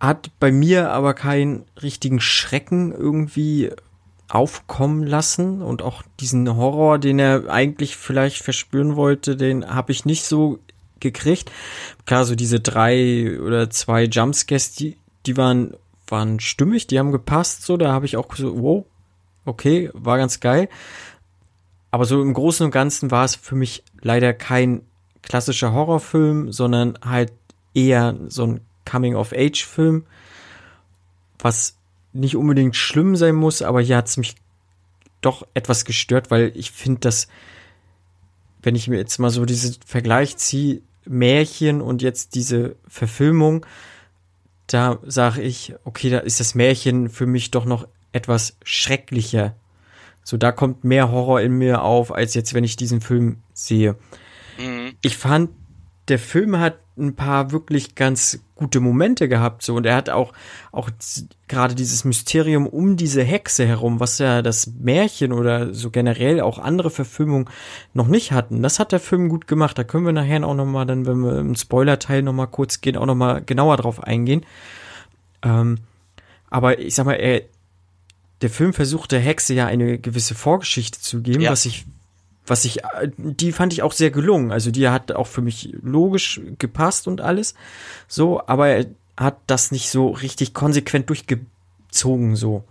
[0.00, 3.70] hat bei mir aber keinen richtigen Schrecken irgendwie
[4.28, 10.04] aufkommen lassen und auch diesen Horror, den er eigentlich vielleicht verspüren wollte, den habe ich
[10.04, 10.58] nicht so
[10.98, 11.52] gekriegt.
[12.06, 15.74] Klar, so diese drei oder zwei Jumpscares, die, die waren,
[16.08, 18.84] waren stimmig, die haben gepasst, so, da habe ich auch so, wow,
[19.44, 20.68] okay, war ganz geil.
[21.90, 24.82] Aber so im Großen und Ganzen war es für mich leider kein
[25.22, 27.32] klassischer Horrorfilm, sondern halt
[27.74, 30.04] eher so ein Coming-of-Age-Film,
[31.38, 31.76] was
[32.12, 34.36] nicht unbedingt schlimm sein muss, aber hier hat es mich
[35.20, 37.28] doch etwas gestört, weil ich finde, dass,
[38.62, 43.64] wenn ich mir jetzt mal so diesen Vergleich ziehe, Märchen und jetzt diese Verfilmung,
[44.66, 49.54] da sage ich, okay, da ist das Märchen für mich doch noch etwas schrecklicher.
[50.24, 53.96] So, da kommt mehr Horror in mir auf, als jetzt, wenn ich diesen Film sehe.
[54.58, 54.94] Mhm.
[55.02, 55.50] Ich fand,
[56.08, 59.74] der Film hat ein paar wirklich ganz gute Momente gehabt, so.
[59.74, 60.32] Und er hat auch,
[60.72, 60.88] auch
[61.46, 66.58] gerade dieses Mysterium um diese Hexe herum, was ja das Märchen oder so generell auch
[66.58, 67.50] andere Verfilmungen
[67.92, 68.62] noch nicht hatten.
[68.62, 69.76] Das hat der Film gut gemacht.
[69.76, 73.06] Da können wir nachher auch nochmal, dann, wenn wir im Spoiler-Teil nochmal kurz gehen, auch
[73.06, 74.46] nochmal genauer drauf eingehen.
[75.42, 75.78] Ähm,
[76.48, 77.42] aber ich sag mal, er,
[78.40, 81.50] der Film versucht der Hexe ja eine gewisse Vorgeschichte zu geben, ja.
[81.50, 81.84] was ich
[82.46, 82.80] was ich,
[83.16, 84.52] die fand ich auch sehr gelungen.
[84.52, 87.54] Also die hat auch für mich logisch gepasst und alles.
[88.08, 88.86] So, aber er
[89.16, 92.64] hat das nicht so richtig konsequent durchgezogen, so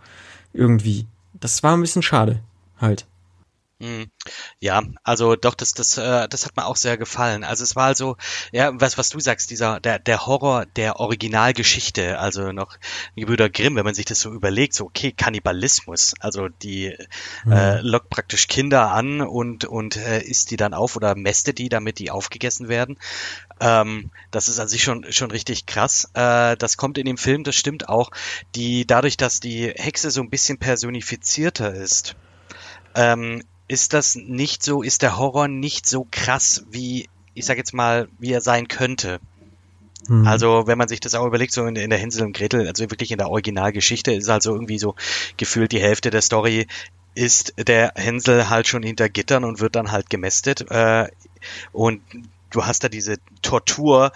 [0.53, 1.07] irgendwie.
[1.33, 2.39] Das war ein bisschen schade,
[2.79, 3.05] halt.
[3.81, 4.09] Hm.
[4.61, 7.43] Ja, also doch, das, das, äh, das hat mir auch sehr gefallen.
[7.43, 8.15] Also es war also,
[8.53, 12.77] ja, was, was du sagst, dieser, der, der Horror der Originalgeschichte, also noch
[13.17, 16.95] Gebrüder Grimm, wenn man sich das so überlegt, so okay, Kannibalismus, also die
[17.43, 17.51] mhm.
[17.51, 21.67] äh, lockt praktisch Kinder an und, und äh, isst die dann auf oder mästet die,
[21.67, 22.97] damit die aufgegessen werden.
[23.59, 26.09] Ähm, das ist an sich schon, schon richtig krass.
[26.13, 28.11] Äh, das kommt in dem Film, das stimmt auch,
[28.55, 32.15] die, dadurch, dass die Hexe so ein bisschen personifizierter ist,
[32.95, 37.73] ähm, ist das nicht so, ist der Horror nicht so krass, wie, ich sag jetzt
[37.73, 39.19] mal, wie er sein könnte.
[40.07, 40.27] Mhm.
[40.27, 42.83] Also, wenn man sich das auch überlegt, so in, in, der Hänsel und Gretel, also
[42.91, 44.95] wirklich in der Originalgeschichte, ist also irgendwie so
[45.37, 46.67] gefühlt die Hälfte der Story
[47.15, 50.69] ist der Hänsel halt schon hinter Gittern und wird dann halt gemästet.
[50.69, 51.07] Äh,
[51.71, 52.01] und
[52.51, 54.11] du hast da diese Tortur,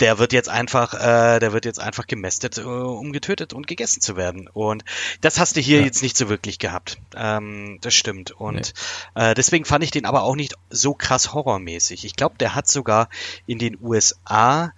[0.00, 4.00] der wird jetzt einfach, äh, der wird jetzt einfach gemästet, äh, um getötet und gegessen
[4.00, 4.48] zu werden.
[4.52, 4.84] Und
[5.20, 5.84] das hast du hier ja.
[5.84, 6.98] jetzt nicht so wirklich gehabt.
[7.16, 8.32] Ähm, das stimmt.
[8.32, 8.74] Und
[9.14, 9.22] nee.
[9.30, 12.04] äh, deswegen fand ich den aber auch nicht so krass horrormäßig.
[12.04, 13.08] Ich glaube, der hat sogar
[13.46, 14.72] in den USA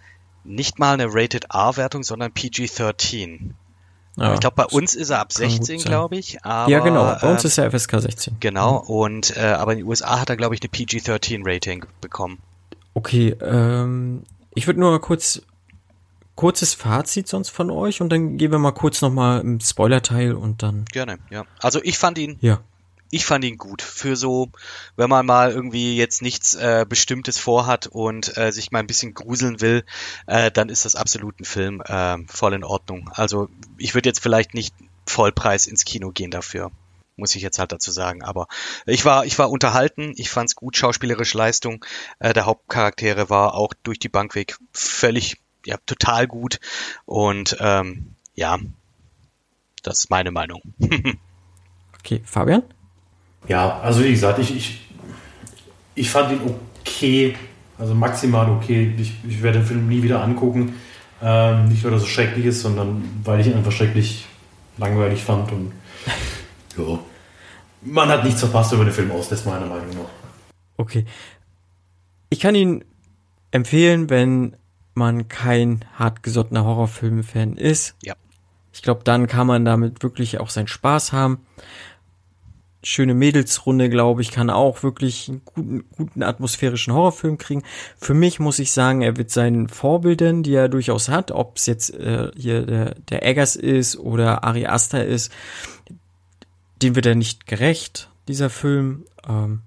[0.45, 3.53] nicht mal eine Rated R-Wertung, sondern PG-13.
[4.19, 6.43] Ja, ich glaube, bei uns ist er ab 16, glaube ich.
[6.43, 7.05] Aber, ja, genau.
[7.21, 8.37] Bei uns ähm, ist er FSK 16.
[8.41, 8.79] Genau.
[8.79, 12.39] Und äh, aber in den USA hat er, glaube ich, eine PG-13-Rating bekommen.
[12.95, 14.23] Okay, ähm,
[14.57, 15.43] ich würde nur kurz
[16.35, 20.63] kurzes Fazit sonst von euch und dann gehen wir mal kurz nochmal im Spoiler-Teil und
[20.63, 20.85] dann.
[20.87, 21.45] Gerne, ja.
[21.61, 22.37] Also ich fand ihn.
[22.41, 22.61] Ja.
[23.11, 23.83] Ich fand ihn gut.
[23.83, 24.51] Für so,
[24.97, 29.15] wenn man mal irgendwie jetzt nichts äh, Bestimmtes vorhat und äh, sich mal ein bisschen
[29.15, 29.85] gruseln will,
[30.27, 33.09] äh, dann ist das absolut ein Film äh, voll in Ordnung.
[33.15, 34.75] Also ich würde jetzt vielleicht nicht
[35.07, 36.73] Vollpreis ins Kino gehen dafür
[37.17, 38.23] muss ich jetzt halt dazu sagen.
[38.23, 38.47] Aber
[38.87, 41.85] ich war, ich war unterhalten, ich fand's gut, schauspielerische Leistung
[42.19, 46.61] äh, der Hauptcharaktere war auch durch die Bank weg völlig, ja, total gut.
[47.05, 48.59] Und ähm, ja,
[49.83, 50.61] das ist meine Meinung.
[51.99, 52.63] okay, Fabian?
[53.49, 54.81] Ja, also wie gesagt, ich, ich,
[55.95, 56.41] ich fand ihn
[56.81, 57.37] okay,
[57.79, 58.95] also maximal okay.
[58.99, 60.81] Ich, ich werde den Film nie wieder angucken.
[61.23, 64.27] Ähm, nicht, weil er so schrecklich ist, sondern weil ich ihn einfach schrecklich
[64.79, 65.73] langweilig fand und
[66.77, 66.99] ja,
[67.83, 70.11] man hat nichts verpasst über den Film aus, das ist meiner Meinung nach.
[70.77, 71.05] Okay.
[72.29, 72.85] Ich kann ihn
[73.51, 74.57] empfehlen, wenn
[74.95, 77.95] man kein hartgesottener Horrorfilm-Fan ist.
[78.03, 78.15] Ja.
[78.73, 81.47] Ich glaube, dann kann man damit wirklich auch seinen Spaß haben.
[82.83, 87.63] Schöne Mädelsrunde, glaube ich, kann auch wirklich einen guten, guten atmosphärischen Horrorfilm kriegen.
[87.99, 91.67] Für mich muss ich sagen, er wird seinen Vorbildern, die er durchaus hat, ob es
[91.67, 95.33] jetzt äh, hier der, der Eggers ist oder Ari Aster ist,
[96.83, 99.05] dem wird er nicht gerecht, dieser Film.
[99.29, 99.63] Ähm,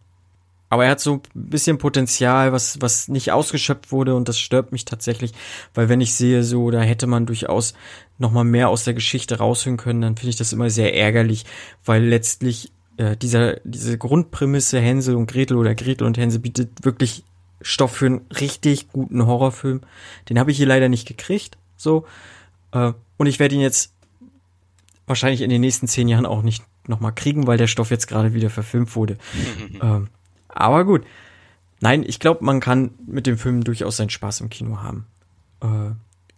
[0.70, 4.72] aber er hat so ein bisschen Potenzial, was, was nicht ausgeschöpft wurde und das stört
[4.72, 5.34] mich tatsächlich,
[5.74, 7.74] weil wenn ich sehe, so, da hätte man durchaus
[8.20, 11.46] nochmal mehr aus der Geschichte raushören können, dann finde ich das immer sehr ärgerlich,
[11.84, 17.24] weil letztlich äh, dieser, diese Grundprämisse Hänsel und Gretel oder Gretel und Hänsel bietet wirklich
[17.62, 19.82] Stoff für einen richtig guten Horrorfilm.
[20.30, 22.06] Den habe ich hier leider nicht gekriegt, so.
[22.72, 23.94] Äh, und ich werde ihn jetzt
[25.08, 28.34] wahrscheinlich in den nächsten zehn Jahren auch nicht nochmal kriegen, weil der Stoff jetzt gerade
[28.34, 29.18] wieder verfilmt wurde.
[29.82, 30.08] ähm,
[30.48, 31.06] aber gut.
[31.82, 35.06] Nein, ich glaube, man kann mit dem Film durchaus seinen Spaß im Kino haben.
[35.62, 35.92] Äh,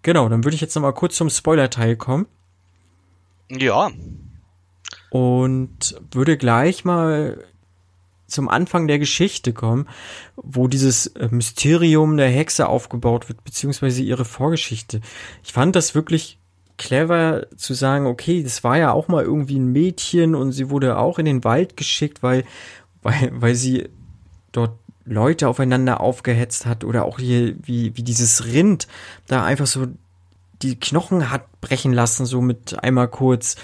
[0.03, 2.27] genau, dann würde ich jetzt nochmal kurz zum Spoiler-Teil kommen.
[3.49, 3.89] Ja.
[5.09, 7.43] Und würde gleich mal
[8.27, 9.87] zum Anfang der Geschichte kommen,
[10.35, 15.01] wo dieses äh, Mysterium der Hexe aufgebaut wird, beziehungsweise ihre Vorgeschichte.
[15.43, 16.39] Ich fand das wirklich
[16.81, 20.97] clever zu sagen, okay, das war ja auch mal irgendwie ein Mädchen und sie wurde
[20.97, 22.43] auch in den Wald geschickt, weil,
[23.03, 23.87] weil, weil sie
[24.51, 28.87] dort Leute aufeinander aufgehetzt hat oder auch hier, wie, wie dieses Rind
[29.27, 29.89] da einfach so
[30.63, 33.57] die Knochen hat brechen lassen, so mit einmal kurz.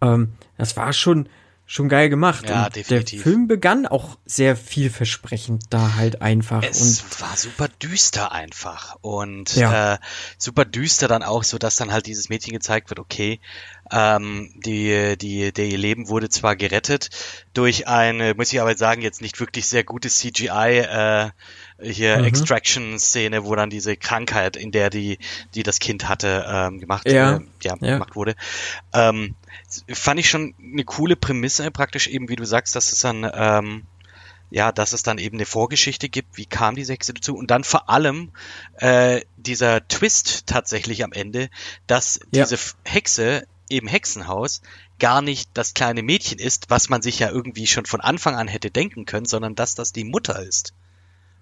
[0.00, 1.28] Ähm, das war schon,
[1.72, 2.48] schon geil gemacht.
[2.50, 3.22] Ja, und definitiv.
[3.22, 6.62] Der Film begann auch sehr vielversprechend da halt einfach.
[6.62, 9.94] Es und war super düster einfach und Ja.
[9.94, 9.98] äh,
[10.36, 13.40] super düster dann auch, so dass dann halt dieses Mädchen gezeigt wird, okay,
[13.90, 17.08] ähm, die, die, der ihr Leben wurde zwar gerettet
[17.54, 21.30] durch eine, muss ich aber sagen, jetzt nicht wirklich sehr gutes CGI, äh,
[21.82, 22.24] hier Mhm.
[22.24, 25.18] Extraction-Szene, wo dann diese Krankheit, in der die,
[25.54, 27.36] die das Kind hatte, ähm, gemacht, Ja.
[27.36, 27.94] äh, ja, Ja.
[27.94, 28.34] gemacht wurde.
[28.92, 29.34] Ähm,
[29.92, 33.86] fand ich schon eine coole Prämisse, praktisch eben, wie du sagst, dass es dann, ähm,
[34.50, 37.64] ja, dass es dann eben eine Vorgeschichte gibt, wie kam diese Hexe dazu und dann
[37.64, 38.32] vor allem
[38.74, 41.48] äh, dieser Twist tatsächlich am Ende,
[41.86, 42.44] dass Ja.
[42.44, 44.60] diese Hexe im Hexenhaus
[44.98, 48.46] gar nicht das kleine Mädchen ist, was man sich ja irgendwie schon von Anfang an
[48.48, 50.74] hätte denken können, sondern dass das die Mutter ist.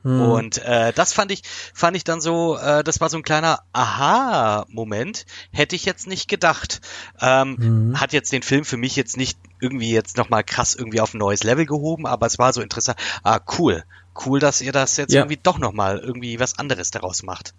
[0.02, 1.42] Hm, Und äh, das fand ich,
[1.74, 5.26] fand ich dann so, äh, das war so ein kleiner Aha-Moment.
[5.52, 6.80] Hätte ich jetzt nicht gedacht.
[7.20, 8.00] Ähm, Mhm.
[8.00, 11.18] Hat jetzt den Film für mich jetzt nicht irgendwie jetzt nochmal krass irgendwie auf ein
[11.18, 12.98] neues Level gehoben, aber es war so interessant.
[13.22, 13.84] Ah, cool.
[14.24, 15.20] Cool, dass ihr das jetzt Ja.
[15.20, 17.54] irgendwie doch nochmal irgendwie was anderes daraus macht.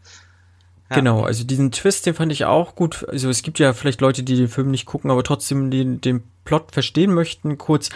[0.90, 0.96] Ja.
[0.98, 3.08] Genau, also diesen Twist, den fand ich auch gut.
[3.08, 6.24] Also es gibt ja vielleicht Leute, die den Film nicht gucken, aber trotzdem den, den
[6.44, 7.58] Plot verstehen möchten.
[7.58, 7.90] Kurz,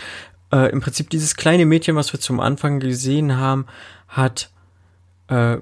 [0.52, 3.66] äh, im Prinzip dieses kleine Mädchen, was wir zum Anfang gesehen haben,
[4.08, 4.52] hat
[5.28, 5.58] äh,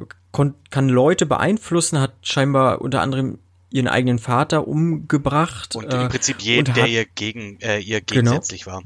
[0.71, 3.37] kann Leute beeinflussen, hat scheinbar unter anderem
[3.69, 7.79] ihren eigenen Vater umgebracht Und äh, im Prinzip jeden, und der hat- ihr gegen äh,
[7.79, 8.31] ihr Genau.
[8.31, 8.81] gegensätzlich war.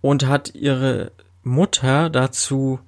[0.00, 1.12] und hat ihre
[1.42, 2.80] Mutter dazu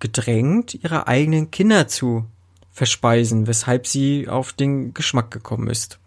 [0.00, 2.26] gedrängt, ihre eigenen Kinder zu
[2.72, 5.98] verspeisen, weshalb sie auf den Geschmack gekommen ist.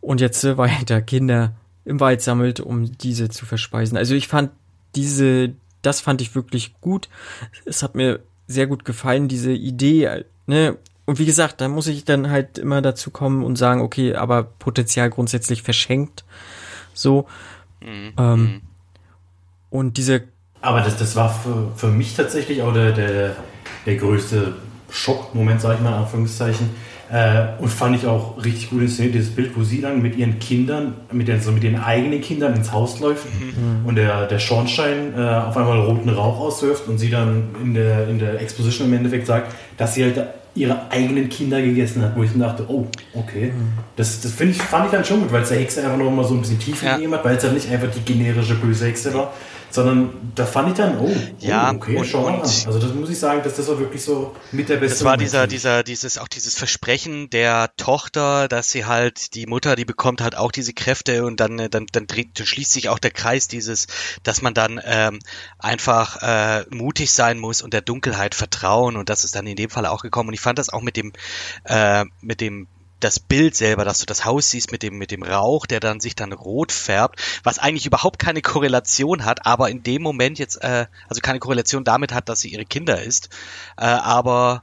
[0.00, 1.52] Und jetzt äh, weiter Kinder
[1.90, 3.98] im Wald sammelt, um diese zu verspeisen.
[3.98, 4.50] Also ich fand
[4.94, 5.52] diese,
[5.82, 7.08] das fand ich wirklich gut.
[7.64, 10.76] Es hat mir sehr gut gefallen, diese Idee, ne?
[11.06, 14.44] Und wie gesagt, da muss ich dann halt immer dazu kommen und sagen, okay, aber
[14.44, 16.24] Potenzial grundsätzlich verschenkt.
[16.94, 17.26] So.
[17.80, 18.12] Mhm.
[18.16, 18.60] Ähm,
[19.70, 20.22] und diese
[20.60, 23.36] Aber das, das war für, für mich tatsächlich auch der, der,
[23.86, 24.54] der größte
[24.88, 26.70] Schockmoment, sage ich mal in Anführungszeichen.
[27.12, 30.38] Äh, und fand ich auch richtig gut inszeniert, dieses Bild, wo sie dann mit ihren
[30.38, 33.26] Kindern, mit den, so mit den eigenen Kindern ins Haus läuft
[33.84, 38.08] und der, der Schornstein äh, auf einmal roten Rauch auswirft und sie dann in der,
[38.08, 40.22] in der Exposition im Endeffekt sagt, dass sie halt
[40.54, 43.52] ihre eigenen Kinder gegessen hat, wo ich dann dachte, oh, okay.
[43.96, 46.10] Das, das find ich, fand ich dann schon gut, weil es der Hexe einfach noch
[46.10, 46.94] mal so ein bisschen Tiefe Ja.
[46.94, 49.32] gegeben hat, weil es dann nicht einfach die generische böse Hexe war,
[49.70, 52.40] sondern da fand ich dann, oh, Ja, oh okay, und- mal und-.
[52.42, 55.12] Also das muss ich sagen, dass das war wirklich so mit der beste Das war
[55.12, 59.84] Moment dieser, dieser, dieses, auch dieses Versprechen der Tochter, dass sie halt, die Mutter, die
[59.84, 62.98] bekommt halt auch diese Kräfte und dann, äh, dann, dann, dreht, dann schließt sich auch
[62.98, 63.86] der Kreis dieses,
[64.22, 65.18] dass man dann ähm,
[65.58, 69.70] einfach äh, mutig sein muss und der Dunkelheit vertrauen und das ist dann in dem
[69.70, 71.12] Fall auch gekommen und ich fand das auch mit dem,
[71.64, 72.66] äh, mit dem
[73.00, 76.00] das Bild selber, dass du das Haus siehst mit dem, mit dem Rauch, der dann
[76.00, 80.56] sich dann rot färbt, was eigentlich überhaupt keine Korrelation hat, aber in dem Moment jetzt,
[80.62, 83.30] äh, also keine Korrelation damit hat, dass sie ihre Kinder ist,
[83.76, 84.62] äh, aber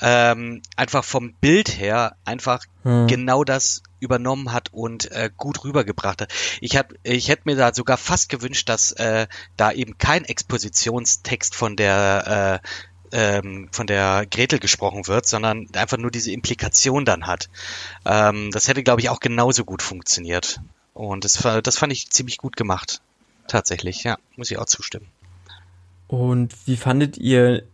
[0.00, 3.08] ähm, einfach vom Bild her einfach Hm.
[3.08, 6.32] genau das übernommen hat und äh, gut rübergebracht hat.
[6.60, 9.26] Ich hab, ich hätte mir da sogar fast gewünscht, dass äh,
[9.56, 12.68] da eben kein Expositionstext von der äh,
[13.12, 17.48] ähm, von der Gretel gesprochen wird, sondern einfach nur diese Implikation dann hat.
[18.04, 20.60] Ähm, das hätte, glaube ich, auch genauso gut funktioniert.
[20.94, 23.00] Und das, das fand ich ziemlich gut gemacht.
[23.48, 25.06] Tatsächlich, ja, muss ich auch zustimmen.
[26.08, 27.64] Und wie fandet ihr,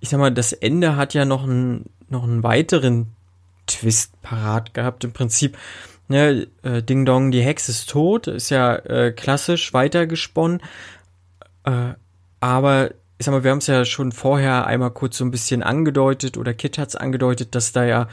[0.00, 3.14] ich sag mal, das Ende hat ja noch einen, noch einen weiteren
[3.66, 5.04] Twist parat gehabt.
[5.04, 5.56] Im Prinzip,
[6.08, 10.60] ne, äh, Ding Dong, die Hexe ist tot, ist ja äh, klassisch weitergesponnen.
[11.64, 11.94] Äh,
[12.40, 12.90] aber
[13.22, 16.36] ich sag mal, wir haben es ja schon vorher einmal kurz so ein bisschen angedeutet
[16.36, 18.08] oder Kit hat's angedeutet, dass da ja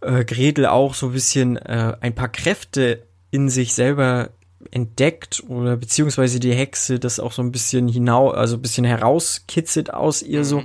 [0.00, 4.30] äh, Gretel auch so ein bisschen äh, ein paar Kräfte in sich selber
[4.72, 9.94] entdeckt oder beziehungsweise die Hexe das auch so ein bisschen hinau, also ein bisschen herauskitzelt
[9.94, 10.64] aus ihr so.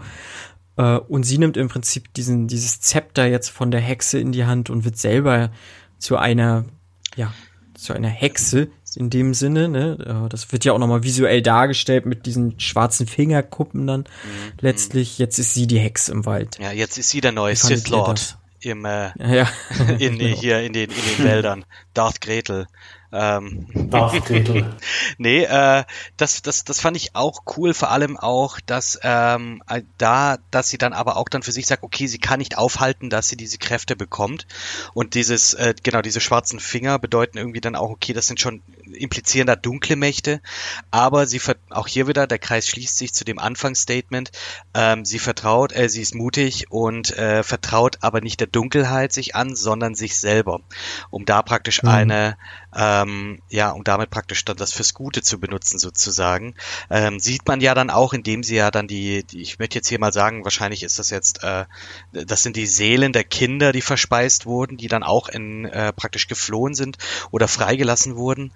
[0.76, 4.45] Äh, und sie nimmt im Prinzip diesen, dieses Zepter jetzt von der Hexe in die
[4.45, 5.52] Hand und wird selber
[5.99, 6.65] zu einer,
[7.15, 7.32] ja,
[7.76, 10.28] zu einer Hexe in dem Sinne, ne?
[10.30, 14.02] Das wird ja auch nochmal visuell dargestellt mit diesen schwarzen Fingerkuppen dann.
[14.02, 14.53] Mhm.
[14.60, 16.57] Letztlich, jetzt ist sie die Hexe im Wald.
[16.60, 19.48] Ja, jetzt ist sie der neue Sith Lord im äh, ja.
[19.99, 20.36] in, genau.
[20.36, 21.65] hier in den in den Wäldern.
[21.94, 22.68] Darth Gretel.
[23.11, 24.65] Ähm, Darth Gretel.
[25.18, 25.84] nee, äh,
[26.18, 30.70] das, das, das fand ich auch cool, vor allem auch, dass ähm, äh, da, dass
[30.70, 33.38] sie dann aber auch dann für sich sagt, okay, sie kann nicht aufhalten, dass sie
[33.38, 34.48] diese Kräfte bekommt.
[34.94, 38.61] Und dieses, äh, genau, diese schwarzen Finger bedeuten irgendwie dann auch, okay, das sind schon
[38.95, 40.41] implizieren da dunkle Mächte,
[40.91, 44.32] aber sie auch hier wieder, der Kreis schließt sich zu dem Anfangsstatement,
[44.74, 49.36] ähm, sie vertraut, äh, sie ist mutig und äh, vertraut aber nicht der Dunkelheit sich
[49.36, 50.61] an, sondern sich selber,
[51.10, 51.90] um da praktisch mhm.
[51.90, 52.38] eine,
[52.76, 56.56] ähm, ja, um damit praktisch dann das fürs Gute zu benutzen sozusagen.
[56.90, 59.88] Ähm, sieht man ja dann auch, indem sie ja dann die, die ich möchte jetzt
[59.88, 61.66] hier mal sagen, wahrscheinlich ist das jetzt, äh,
[62.12, 66.28] das sind die Seelen der Kinder, die verspeist wurden, die dann auch in äh, praktisch
[66.28, 66.98] geflohen sind
[67.32, 68.52] oder freigelassen wurden.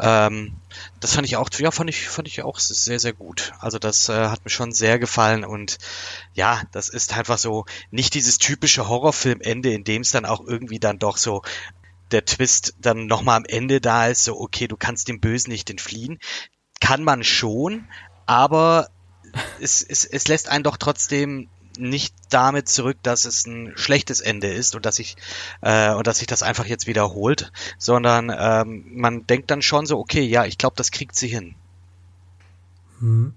[0.00, 0.56] Ähm,
[1.00, 3.52] das fand ich auch, ja, fand ich, fand ich auch sehr, sehr gut.
[3.60, 5.78] Also das äh, hat mir schon sehr gefallen und
[6.34, 10.78] ja, das ist einfach so nicht dieses typische Horrorfilmende, in dem es dann auch irgendwie
[10.78, 11.42] dann doch so
[12.10, 15.70] der Twist dann nochmal am Ende da ist, so, okay, du kannst dem Bösen nicht
[15.70, 16.18] entfliehen.
[16.80, 17.86] Kann man schon,
[18.26, 18.88] aber
[19.60, 21.48] es, es, es lässt einen doch trotzdem
[21.78, 25.16] nicht damit zurück, dass es ein schlechtes Ende ist und dass ich
[25.60, 29.98] äh, und dass sich das einfach jetzt wiederholt, sondern ähm, man denkt dann schon so,
[29.98, 31.54] okay, ja, ich glaube, das kriegt sie hin.
[32.98, 33.32] Hm.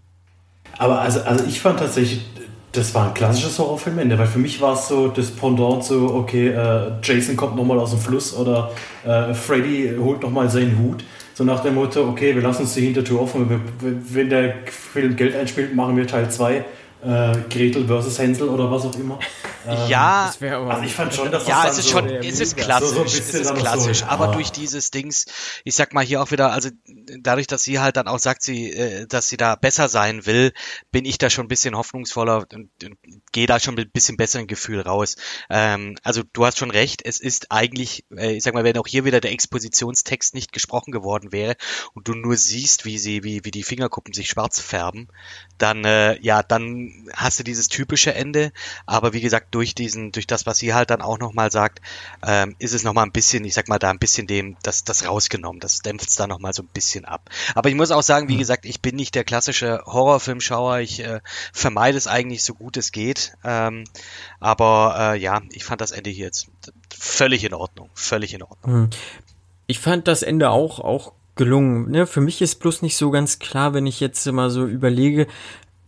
[0.78, 2.26] Aber also, also ich fand tatsächlich,
[2.72, 6.50] das war ein klassisches Horrorfilmende, weil für mich war es so das Pendant so, okay,
[6.50, 8.72] äh, Jason kommt nochmal aus dem Fluss oder
[9.06, 11.04] äh, Freddy holt nochmal seinen Hut.
[11.34, 15.36] So nach dem Motto, okay, wir lassen uns die Hintertür offen, wenn der Film Geld
[15.36, 16.64] einspielt, machen wir Teil 2 äh,
[17.50, 19.20] Gretel versus Hänsel oder was auch immer.
[19.68, 22.90] Ähm, ja, also ich fand schon, dass das ja, es ist schon, es ist klassisch,
[22.90, 24.32] so, so es ist klassisch, so, aber ja.
[24.34, 25.26] durch dieses Dings,
[25.64, 26.70] ich sag mal hier auch wieder, also
[27.20, 30.54] dadurch, dass sie halt dann auch sagt, sie, äh, dass sie da besser sein will,
[30.92, 32.98] bin ich da schon ein bisschen hoffnungsvoller und, und
[33.32, 35.16] gehe da schon mit ein bisschen besseren Gefühl raus.
[35.50, 38.88] Ähm, also du hast schon recht, es ist eigentlich, äh, ich sag mal, wenn auch
[38.88, 41.56] hier wieder der Expositionstext nicht gesprochen geworden wäre
[41.94, 45.08] und du nur siehst, wie sie, wie, wie die Fingerkuppen sich schwarz färben,
[45.58, 48.52] dann, äh, ja, dann hast du dieses typische Ende,
[48.86, 51.82] aber wie gesagt, durch diesen, durch das, was sie halt dann auch nochmal sagt,
[52.26, 55.08] ähm, ist es nochmal ein bisschen, ich sag mal, da ein bisschen dem, das, das
[55.08, 55.60] rausgenommen.
[55.60, 57.30] Das dämpft es da nochmal so ein bisschen ab.
[57.56, 58.40] Aber ich muss auch sagen, wie hm.
[58.40, 60.80] gesagt, ich bin nicht der klassische Horrorfilmschauer.
[60.80, 61.22] Ich äh,
[61.54, 63.34] vermeide es eigentlich so gut es geht.
[63.44, 63.84] Ähm,
[64.40, 66.48] aber äh, ja, ich fand das Ende hier jetzt
[66.90, 67.90] völlig in Ordnung.
[67.94, 68.74] Völlig in Ordnung.
[68.74, 68.90] Hm.
[69.68, 71.90] Ich fand das Ende auch, auch gelungen.
[71.92, 72.08] Ne?
[72.08, 75.28] Für mich ist bloß nicht so ganz klar, wenn ich jetzt mal so überlege,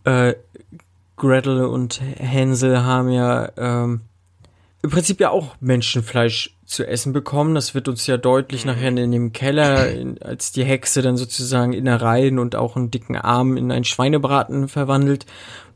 [0.04, 0.34] äh,
[1.16, 4.00] Gretel und Hänsel haben ja ähm,
[4.82, 7.54] im Prinzip ja auch Menschenfleisch zu essen bekommen.
[7.54, 8.72] Das wird uns ja deutlich mhm.
[8.72, 13.16] nachher in dem Keller, in, als die Hexe dann sozusagen Innereien und auch einen dicken
[13.16, 15.26] Arm in einen Schweinebraten verwandelt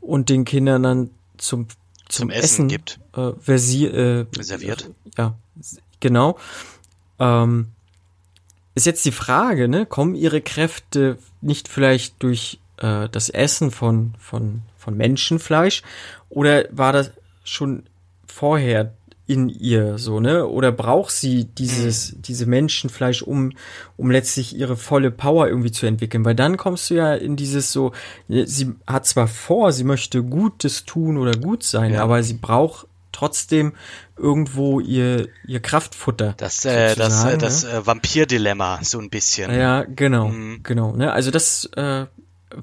[0.01, 1.67] und den Kindern dann zum
[2.09, 2.99] zum, zum Essen, Essen gibt.
[3.15, 4.89] Äh, versi äh, serviert.
[5.17, 5.35] Ja,
[5.99, 6.37] genau.
[7.19, 7.67] Ähm,
[8.75, 9.85] ist jetzt die Frage, ne?
[9.85, 15.83] Kommen ihre Kräfte nicht vielleicht durch äh, das Essen von von von Menschenfleisch
[16.29, 17.11] oder war das
[17.43, 17.83] schon
[18.25, 18.93] vorher
[19.27, 20.47] in ihr so, ne?
[20.47, 22.21] Oder braucht sie dieses, mhm.
[22.23, 23.51] diese Menschenfleisch, um,
[23.95, 26.25] um letztlich ihre volle Power irgendwie zu entwickeln?
[26.25, 27.91] Weil dann kommst du ja in dieses so,
[28.27, 32.01] sie hat zwar vor, sie möchte Gutes tun oder gut sein, ja.
[32.01, 33.73] aber sie braucht trotzdem
[34.17, 36.33] irgendwo ihr, ihr Kraftfutter.
[36.37, 37.71] Das, äh, das, äh, das ne?
[37.71, 39.53] äh, Vampir-Dilemma, so ein bisschen.
[39.53, 40.61] Ja, genau, mhm.
[40.63, 40.95] genau.
[40.95, 41.13] Ne?
[41.13, 42.07] Also das äh,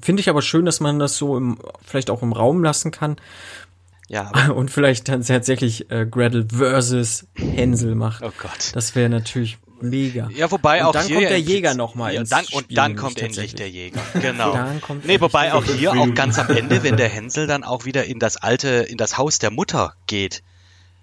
[0.01, 3.17] finde ich aber schön, dass man das so im, vielleicht auch im Raum lassen kann.
[4.09, 4.31] Ja.
[4.55, 8.23] Und vielleicht dann tatsächlich äh, Gretel versus Hänsel macht.
[8.23, 8.71] Oh Gott.
[8.73, 10.29] Das wäre natürlich mega.
[10.33, 12.57] Ja, wobei und auch dann hier kommt der Jäger nochmal ja, ins dann, Spiel.
[12.57, 14.01] Und dann kommt endlich der Jäger.
[14.21, 14.53] Genau.
[14.53, 17.85] dann kommt nee, wobei auch hier, auch ganz am Ende, wenn der Hänsel dann auch
[17.85, 20.41] wieder in das alte, in das Haus der Mutter geht,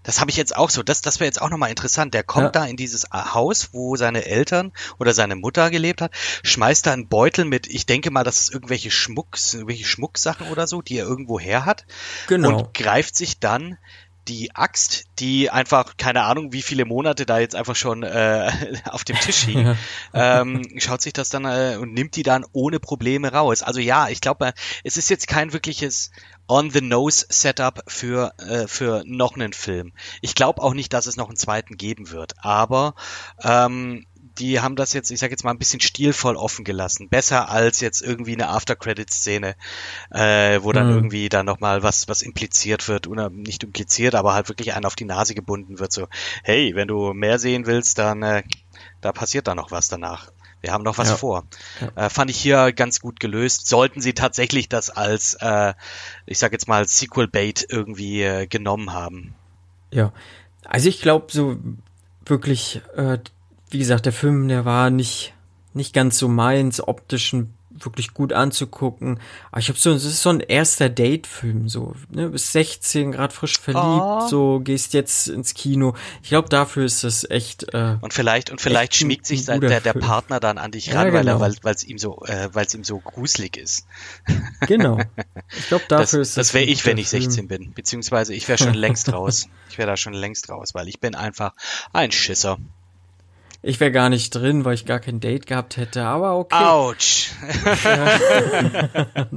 [0.05, 0.82] das habe ich jetzt auch so.
[0.82, 2.14] Das, das wäre jetzt auch nochmal interessant.
[2.14, 2.51] Der kommt ja.
[2.51, 6.12] da in dieses Haus, wo seine Eltern oder seine Mutter gelebt hat,
[6.44, 10.66] schmeißt da einen Beutel mit, ich denke mal, das ist irgendwelche Schmucks, irgendwelche Schmucksachen oder
[10.66, 11.86] so, die er irgendwo her hat.
[12.28, 12.59] Genau.
[12.59, 13.78] Und greift sich dann
[14.28, 18.51] die Axt, die einfach, keine Ahnung, wie viele Monate da jetzt einfach schon äh,
[18.90, 19.76] auf dem Tisch hing,
[20.12, 20.40] ja.
[20.40, 23.62] ähm, schaut sich das dann äh, und nimmt die dann ohne Probleme raus.
[23.62, 24.52] Also ja, ich glaube,
[24.82, 26.10] es ist jetzt kein wirkliches
[26.48, 29.92] On-the-Nose-Setup für, äh, für noch einen Film.
[30.20, 32.94] Ich glaube auch nicht, dass es noch einen zweiten geben wird, aber
[33.42, 34.06] ähm,
[34.39, 37.09] die haben das jetzt, ich sag jetzt mal, ein bisschen stilvoll offen gelassen.
[37.09, 39.56] Besser als jetzt irgendwie eine After-Credit-Szene,
[40.11, 40.94] äh, wo dann mhm.
[40.94, 44.97] irgendwie dann nochmal was, was impliziert wird, oder nicht impliziert, aber halt wirklich einen auf
[44.97, 45.93] die Nase gebunden wird.
[45.93, 46.09] So,
[46.43, 48.43] hey, wenn du mehr sehen willst, dann äh,
[49.01, 50.31] da passiert da noch was danach.
[50.61, 51.16] Wir haben noch was ja.
[51.16, 51.44] vor.
[51.78, 52.06] Ja.
[52.06, 53.66] Äh, fand ich hier ganz gut gelöst.
[53.66, 55.74] Sollten sie tatsächlich das als, äh,
[56.24, 59.35] ich sag jetzt mal, Sequel-Bait irgendwie äh, genommen haben.
[59.90, 60.12] Ja,
[60.65, 61.59] also ich glaube so
[62.24, 63.19] wirklich, äh,
[63.74, 65.34] wie gesagt, der Film, der war nicht,
[65.74, 69.18] nicht ganz so meins, optischen wirklich gut anzugucken.
[69.51, 73.34] Aber ich habe so, es ist so ein erster Date-Film, so, ne, bis 16, gerade
[73.34, 74.28] frisch verliebt, oh.
[74.28, 75.94] so, gehst jetzt ins Kino.
[76.22, 77.74] Ich glaube, dafür ist das echt.
[77.74, 81.20] Äh, und vielleicht, und vielleicht schmiegt sich der, der Partner dann an dich ran, ja,
[81.20, 81.40] genau.
[81.40, 83.86] weil weil es ihm so, äh, weil es ihm so gruselig ist.
[84.66, 84.98] Genau.
[85.59, 86.46] Ich glaube, dafür das, ist das.
[86.48, 87.72] Das wäre ich, wenn ich 16 bin.
[87.74, 89.48] Beziehungsweise ich wäre schon längst raus.
[89.68, 91.52] Ich wäre da schon längst raus, weil ich bin einfach
[91.92, 92.59] ein Schisser.
[93.66, 96.54] Ich wäre gar nicht drin, weil ich gar kein Date gehabt hätte, aber okay.
[96.54, 97.30] Autsch.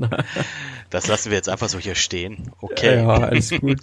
[0.89, 2.51] das lassen wir jetzt einfach so hier stehen.
[2.59, 2.97] Okay.
[2.97, 3.79] Ja, alles gut.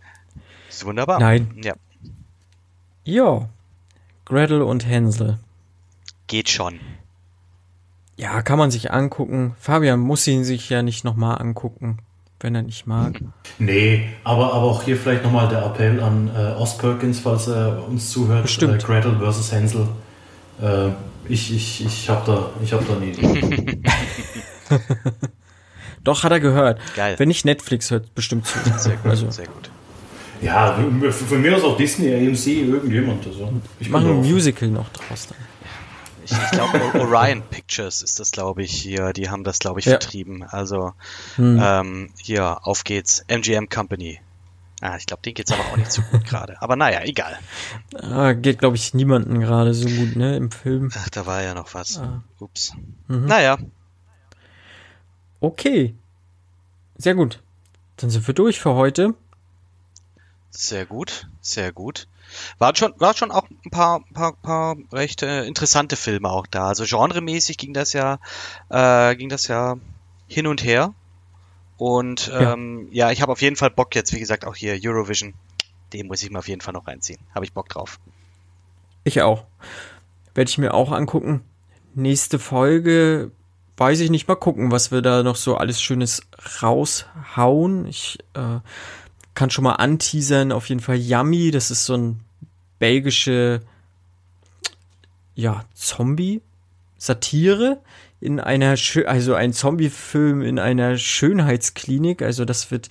[0.68, 1.18] Ist wunderbar.
[1.18, 1.58] Nein.
[1.64, 1.74] Ja.
[3.04, 3.48] Ja.
[4.26, 5.38] Gretel und Hänsel.
[6.26, 6.78] Geht schon.
[8.16, 9.56] Ja, kann man sich angucken.
[9.58, 12.00] Fabian muss ihn sich ja nicht nochmal angucken
[12.40, 13.20] wenn er nicht mag.
[13.62, 17.86] Nee, aber, aber auch hier vielleicht nochmal der Appell an äh, Oz Perkins, falls er
[17.86, 18.44] uns zuhört.
[18.44, 18.82] Bestimmt.
[18.82, 19.86] Äh, Gretel versus Hänsel.
[20.62, 20.88] Äh,
[21.28, 23.82] ich ich, ich habe da, hab da eine Idee.
[26.04, 26.80] Doch, hat er gehört.
[26.96, 27.16] Geil.
[27.18, 28.58] Wenn nicht Netflix hört, bestimmt zu.
[28.78, 29.30] Sehr gut, also.
[29.30, 29.70] sehr gut.
[30.40, 30.78] Ja,
[31.10, 33.26] von mir aus auch Disney, AMC, irgendjemand.
[33.26, 33.52] Also.
[33.78, 35.36] Ich mache ein Musical noch draus dann.
[36.30, 39.12] Ich, ich glaube, Orion Pictures ist das, glaube ich, hier.
[39.12, 39.92] Die haben das, glaube ich, ja.
[39.92, 40.42] vertrieben.
[40.42, 40.92] Also
[41.36, 41.60] hm.
[41.62, 43.24] ähm, hier, auf geht's.
[43.28, 44.20] MGM Company.
[44.80, 46.60] Ah, ich glaube, denen geht's aber auch nicht so gut gerade.
[46.62, 47.38] Aber naja, egal.
[47.94, 50.90] Ah, geht, glaube ich, niemanden gerade so gut, ne, im Film.
[50.96, 51.98] Ach, da war ja noch was.
[51.98, 52.22] Ah.
[52.38, 52.72] Ups.
[53.08, 53.26] Mhm.
[53.26, 53.58] Naja.
[55.40, 55.94] Okay.
[56.96, 57.42] Sehr gut.
[57.96, 59.14] Dann sind wir durch für heute.
[60.50, 62.08] Sehr gut, sehr gut.
[62.58, 66.68] War schon, war schon auch ein paar, paar, paar recht äh, interessante Filme auch da.
[66.68, 68.18] Also genremäßig ging das ja,
[68.68, 69.76] äh, ging das ja
[70.26, 70.94] hin und her.
[71.76, 73.06] Und ähm, ja.
[73.06, 75.34] ja, ich habe auf jeden Fall Bock jetzt, wie gesagt, auch hier Eurovision.
[75.92, 77.20] Den muss ich mir auf jeden Fall noch reinziehen.
[77.34, 77.98] Habe ich Bock drauf.
[79.02, 79.44] Ich auch.
[80.34, 81.42] Werde ich mir auch angucken.
[81.94, 83.32] Nächste Folge
[83.76, 86.20] weiß ich nicht mal gucken, was wir da noch so alles Schönes
[86.62, 87.86] raushauen.
[87.86, 88.60] Ich äh,
[89.34, 92.20] kann schon mal anteasern, auf jeden Fall Yummy, das ist so ein
[92.78, 93.60] belgische,
[95.34, 97.80] ja, Zombie-Satire
[98.20, 102.88] in einer, Schö also ein Zombie-Film in einer Schönheitsklinik, also das wird,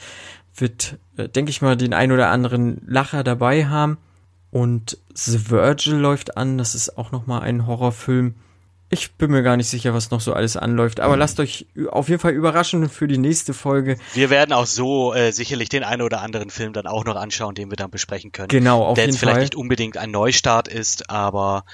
[0.55, 3.97] wird, äh, denke ich mal, den ein oder anderen Lacher dabei haben.
[4.51, 8.33] Und The Virgil läuft an, das ist auch nochmal ein Horrorfilm.
[8.91, 12.09] Ich bin mir gar nicht sicher, was noch so alles anläuft, aber lasst euch auf
[12.09, 13.97] jeden Fall überraschen für die nächste Folge.
[14.13, 17.53] Wir werden auch so äh, sicherlich den einen oder anderen Film dann auch noch anschauen,
[17.53, 18.47] den wir dann besprechen können.
[18.47, 19.43] Genau, auf der jeden jetzt vielleicht Fall.
[19.43, 21.65] nicht unbedingt ein Neustart ist, aber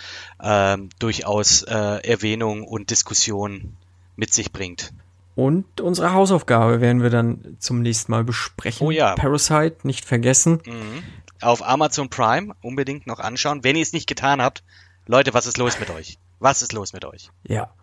[0.43, 3.77] ähm, durchaus äh, Erwähnung und Diskussion
[4.17, 4.91] mit sich bringt.
[5.35, 8.87] Und unsere Hausaufgabe werden wir dann zum nächsten Mal besprechen.
[8.87, 9.15] Oh ja.
[9.15, 10.61] Parasite, nicht vergessen.
[10.65, 11.03] Mhm.
[11.41, 13.63] Auf Amazon Prime unbedingt noch anschauen.
[13.63, 14.63] Wenn ihr es nicht getan habt,
[15.07, 16.17] Leute, was ist los mit euch?
[16.39, 17.31] Was ist los mit euch?
[17.47, 17.73] Ja.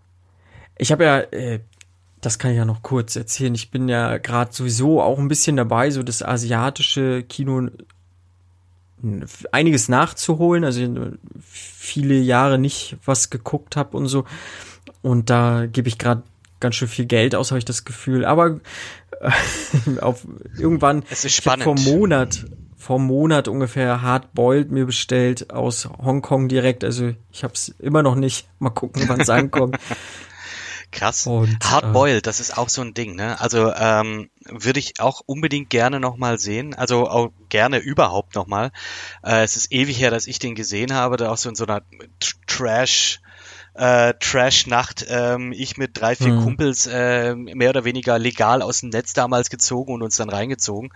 [0.78, 1.60] Ich habe ja, äh,
[2.20, 3.54] das kann ich ja noch kurz erzählen.
[3.54, 7.68] Ich bin ja gerade sowieso auch ein bisschen dabei, so das asiatische Kino
[9.50, 10.64] einiges nachzuholen.
[10.64, 11.10] Also
[11.40, 14.24] viele Jahre nicht was geguckt habe und so.
[15.02, 16.22] Und da gebe ich gerade
[16.60, 18.24] ganz schön viel Geld aus, habe ich das Gefühl.
[18.24, 18.60] Aber
[19.20, 20.26] äh, auf,
[20.56, 21.64] irgendwann es ist spannend.
[21.64, 22.46] vor Monat
[22.82, 26.82] vor einem Monat ungefähr Hard Boiled mir bestellt aus Hongkong direkt.
[26.82, 28.48] Also ich habe es immer noch nicht.
[28.58, 29.78] Mal gucken, wann es ankommt.
[30.90, 31.26] Krass.
[31.28, 33.40] Und, Hard Boiled, äh, das ist auch so ein Ding, ne?
[33.40, 36.74] Also ähm, würde ich auch unbedingt gerne nochmal sehen.
[36.74, 38.72] Also auch gerne überhaupt nochmal.
[39.24, 41.64] Äh, es ist ewig her, dass ich den gesehen habe, da auch so in so
[41.64, 41.82] einer
[42.48, 43.20] Trash
[43.74, 45.06] äh, Trash-Nacht.
[45.08, 46.42] Ähm, ich mit drei, vier mhm.
[46.42, 50.90] Kumpels äh, mehr oder weniger legal aus dem Netz damals gezogen und uns dann reingezogen.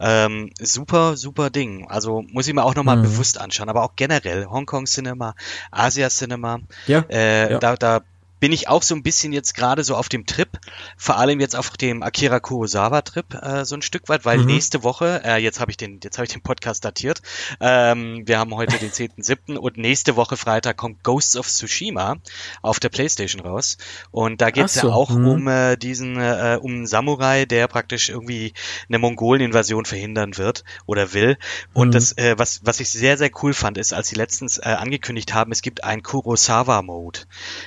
[0.00, 1.88] Ähm, super, super Ding.
[1.88, 3.02] Also muss ich mir auch nochmal mhm.
[3.02, 5.34] bewusst anschauen, aber auch generell Hongkong Cinema,
[5.70, 6.60] Asia Cinema.
[6.86, 7.58] Ja, äh, ja.
[7.58, 8.00] Da, da
[8.42, 10.48] bin ich auch so ein bisschen jetzt gerade so auf dem Trip,
[10.96, 14.46] vor allem jetzt auf dem Akira Kurosawa Trip äh, so ein Stück weit, weil mhm.
[14.46, 17.22] nächste Woche, äh, jetzt habe ich den, jetzt habe ich den Podcast datiert.
[17.60, 19.54] Ähm, wir haben heute den 10.7.
[19.54, 22.16] und nächste Woche Freitag kommt Ghosts of Tsushima
[22.62, 23.78] auf der PlayStation raus
[24.10, 24.88] und da geht es so.
[24.88, 25.28] ja auch mhm.
[25.28, 28.54] um äh, diesen äh, um einen Samurai, der praktisch irgendwie
[28.88, 31.38] eine Mongolen-Invasion verhindern wird oder will.
[31.74, 31.92] Und mhm.
[31.92, 35.32] das, äh, was was ich sehr sehr cool fand, ist, als sie letztens äh, angekündigt
[35.32, 37.20] haben, es gibt einen Kurosawa-Mode.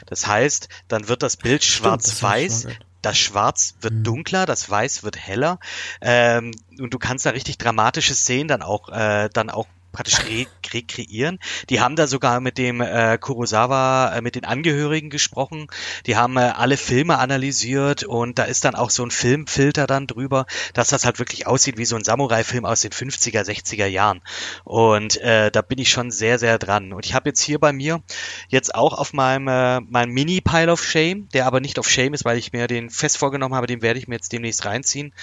[0.06, 2.68] Das heißt, dann wird das Bild schwarz-weiß,
[3.02, 4.04] das Schwarz wird mhm.
[4.04, 5.60] dunkler, das Weiß wird heller.
[6.02, 10.46] Ähm, und du kannst da richtig dramatische Szenen dann auch äh, dann auch praktisch re
[10.74, 11.40] rekreieren.
[11.70, 15.68] Die haben da sogar mit dem äh, Kurosawa, äh, mit den Angehörigen gesprochen.
[16.06, 20.08] Die haben äh, alle Filme analysiert und da ist dann auch so ein Filmfilter dann
[20.08, 24.22] drüber, dass das halt wirklich aussieht wie so ein Samurai-Film aus den 50er, 60er Jahren.
[24.64, 26.94] Und äh, da bin ich schon sehr, sehr dran.
[26.94, 28.02] Und ich habe jetzt hier bei mir
[28.50, 32.26] jetzt auch auf meinem äh, mein Mini-Pile of Shame, der aber nicht auf Shame ist,
[32.26, 35.14] weil ich mir den fest vorgenommen habe, den werde ich mir jetzt demnächst reinziehen.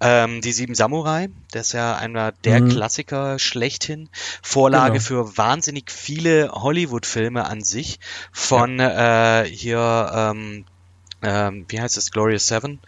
[0.00, 2.68] Ähm, die Sieben Samurai, das ist ja einer der mhm.
[2.68, 4.08] Klassiker schlechthin.
[4.42, 5.04] Vorlage genau.
[5.04, 8.00] für wahnsinnig viele Hollywood-Filme an sich
[8.32, 9.42] von ja.
[9.42, 10.64] äh, hier, ähm,
[11.22, 12.80] ähm, wie heißt es, Glorious Seven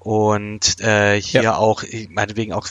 [0.00, 1.56] und äh, hier ja.
[1.56, 2.66] auch, meinetwegen auch,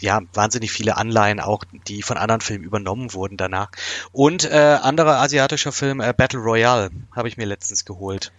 [0.00, 3.70] ja, wahnsinnig viele Anleihen auch, die von anderen Filmen übernommen wurden danach.
[4.12, 8.32] Und äh, anderer asiatischer Film, äh, Battle Royale, habe ich mir letztens geholt.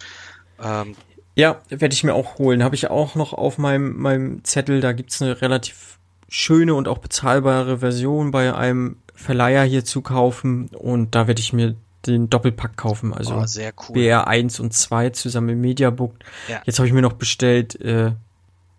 [0.62, 0.96] Ähm,
[1.36, 2.64] ja, werde ich mir auch holen.
[2.64, 4.82] Habe ich auch noch auf meinem, meinem Zettel.
[4.82, 10.70] Da gibt's eine relativ schöne und auch bezahlbare Version bei einem Verleiher hier zu kaufen
[10.70, 11.76] und da werde ich mir
[12.06, 13.46] den Doppelpack kaufen, also oh,
[13.90, 13.94] cool.
[13.94, 16.16] BR 1 und 2 zusammen im Mediabook.
[16.48, 16.62] Ja.
[16.66, 18.14] Jetzt habe ich mir noch bestellt äh,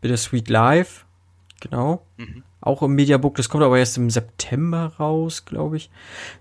[0.01, 1.07] Bittersweet Live,
[1.61, 2.05] genau.
[2.17, 2.43] Mhm.
[2.61, 5.91] Auch im Mediabook, das kommt aber erst im September raus, glaube ich.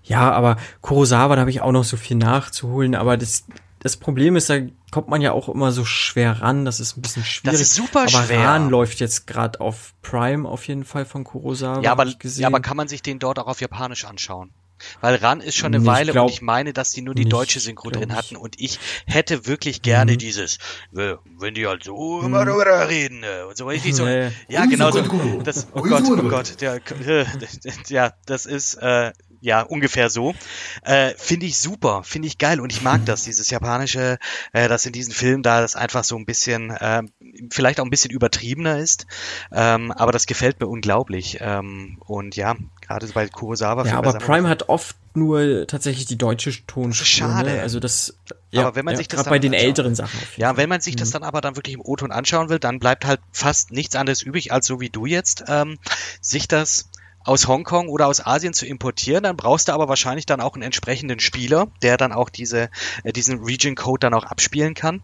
[0.02, 3.46] Ja, aber Kurosawa, da habe ich auch noch so viel nachzuholen, aber das
[3.82, 4.58] das Problem ist, da
[4.92, 6.64] kommt man ja auch immer so schwer ran.
[6.64, 7.58] Das ist ein bisschen schwierig.
[7.58, 8.46] Das ist super aber schwer.
[8.46, 11.82] Ran läuft jetzt gerade auf Prime auf jeden Fall von Kurosawa.
[11.82, 14.52] Ja, aber, ja, aber kann man sich den dort auch auf Japanisch anschauen?
[15.00, 17.28] Weil Ran ist schon eine nicht Weile glaub, und ich meine, dass die nur die
[17.28, 20.18] deutsche Synchro drin hatten und ich hätte wirklich gerne mhm.
[20.18, 20.58] dieses,
[20.90, 22.26] wenn die halt so mhm.
[22.26, 24.32] immer darüber reden äh, und so richtig so, nee.
[24.48, 25.02] ja genau so,
[25.44, 26.80] das, oh Gott, oh Gott, der,
[27.88, 29.12] ja, das ist, äh,
[29.42, 30.34] ja, ungefähr so.
[30.82, 34.18] Äh, finde ich super, finde ich geil und ich mag das, dieses japanische,
[34.52, 37.02] äh, das in diesen Filmen da das einfach so ein bisschen, äh,
[37.50, 39.06] vielleicht auch ein bisschen übertriebener ist,
[39.52, 41.38] ähm, aber das gefällt mir unglaublich.
[41.40, 43.84] Ähm, und ja, gerade bei Kurosawa.
[43.84, 47.04] Ja, aber Prime hat oft nur tatsächlich die deutsche Tonspur.
[47.04, 47.50] Schade.
[47.50, 47.60] Ne?
[47.60, 48.16] Also das,
[48.50, 50.18] ja, aber wenn man ja, sich das dann bei den älteren Sachen.
[50.36, 51.00] Ja, wenn man sich mhm.
[51.00, 54.22] das dann aber dann wirklich im O-Ton anschauen will, dann bleibt halt fast nichts anderes
[54.22, 55.78] übrig, als so wie du jetzt, ähm,
[56.20, 56.88] sich das
[57.24, 60.62] aus Hongkong oder aus Asien zu importieren, dann brauchst du aber wahrscheinlich dann auch einen
[60.62, 62.68] entsprechenden Spieler, der dann auch diese,
[63.04, 65.02] äh, diesen Region Code dann auch abspielen kann.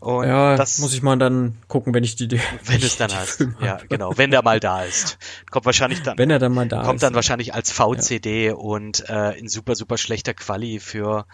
[0.00, 2.30] Und ja, das muss ich mal dann gucken, wenn ich die,
[2.64, 3.46] wenn es dann hast.
[3.60, 5.18] Ja, genau, wenn der mal da ist.
[5.50, 7.02] Kommt wahrscheinlich dann, wenn er dann mal da kommt ist.
[7.02, 8.54] dann wahrscheinlich als VCD ja.
[8.54, 11.26] und äh, in super, super schlechter Quali für.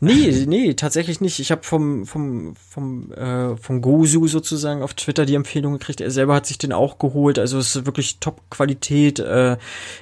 [0.00, 1.38] Nee, nee, tatsächlich nicht.
[1.40, 6.00] Ich habe vom, vom, vom, äh, vom Gosu sozusagen auf Twitter die Empfehlung gekriegt.
[6.00, 7.38] Er selber hat sich den auch geholt.
[7.38, 9.18] Also es ist wirklich Top-Qualität.
[9.18, 9.56] Äh,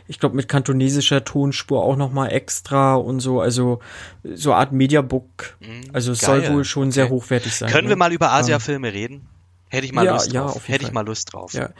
[0.08, 3.80] ich glaube mit kantonesischer Tonspur auch noch mal extra und so, also
[4.22, 5.56] so Art Mediabook.
[5.60, 6.42] Mhm, also es Geil.
[6.42, 6.92] soll wohl schon okay.
[6.92, 7.70] sehr hochwertig sein.
[7.70, 7.90] Können ne?
[7.90, 9.28] wir mal über Asia-Filme reden?
[9.68, 10.68] Hätte ich mal ja, Lust drauf.
[10.68, 11.52] Ja, Hätte ich mal Lust drauf.
[11.52, 11.70] Ja.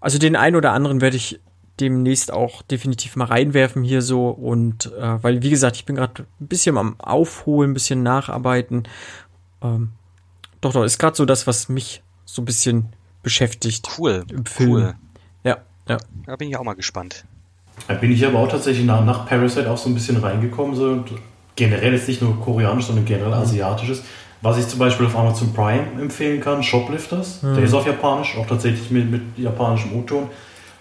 [0.00, 1.40] Also den einen oder anderen werde ich
[1.78, 6.26] demnächst auch definitiv mal reinwerfen hier so und äh, weil wie gesagt ich bin gerade
[6.40, 8.86] ein bisschen am Aufholen, ein bisschen nacharbeiten.
[9.62, 9.92] Ähm,
[10.60, 12.92] doch, doch ist gerade so das, was mich so ein bisschen
[13.22, 13.88] beschäftigt.
[13.98, 14.24] Cool.
[14.30, 14.70] Im Film.
[14.70, 14.94] Cool.
[15.90, 15.98] Ja.
[16.24, 17.24] Da bin ich auch mal gespannt.
[17.88, 20.76] Da bin ich aber auch tatsächlich nach, nach Parasite auch so ein bisschen reingekommen.
[20.76, 21.04] So.
[21.56, 23.42] Generell ist nicht nur koreanisch, sondern generell mhm.
[23.42, 24.04] asiatisches.
[24.40, 27.42] Was ich zum Beispiel auf Amazon Prime empfehlen kann, Shoplifters.
[27.42, 27.56] Mhm.
[27.56, 30.28] Der ist auf Japanisch, auch tatsächlich mit, mit japanischem O-Ton.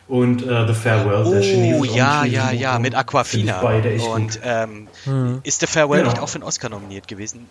[0.09, 1.91] Und äh, The Farewell, oh, der chinesische.
[1.91, 3.61] Oh, ja, ja, ja, mit Aquafina.
[3.61, 5.41] Und ähm, mhm.
[5.43, 6.11] ist The Farewell genau.
[6.11, 7.45] nicht auch für einen Oscar nominiert gewesen?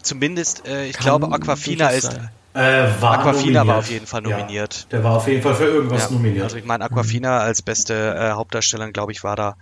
[0.00, 2.18] Zumindest, äh, ich Kann glaube, Aquafina ist.
[2.54, 3.66] Äh, war Aquafina nominiert.
[3.66, 4.74] war auf jeden Fall nominiert.
[4.74, 6.44] Ja, der war auf jeden Fall für irgendwas ja, nominiert.
[6.44, 7.44] Also ich meine, Aquafina mhm.
[7.44, 9.56] als beste äh, Hauptdarstellerin, glaube ich, war da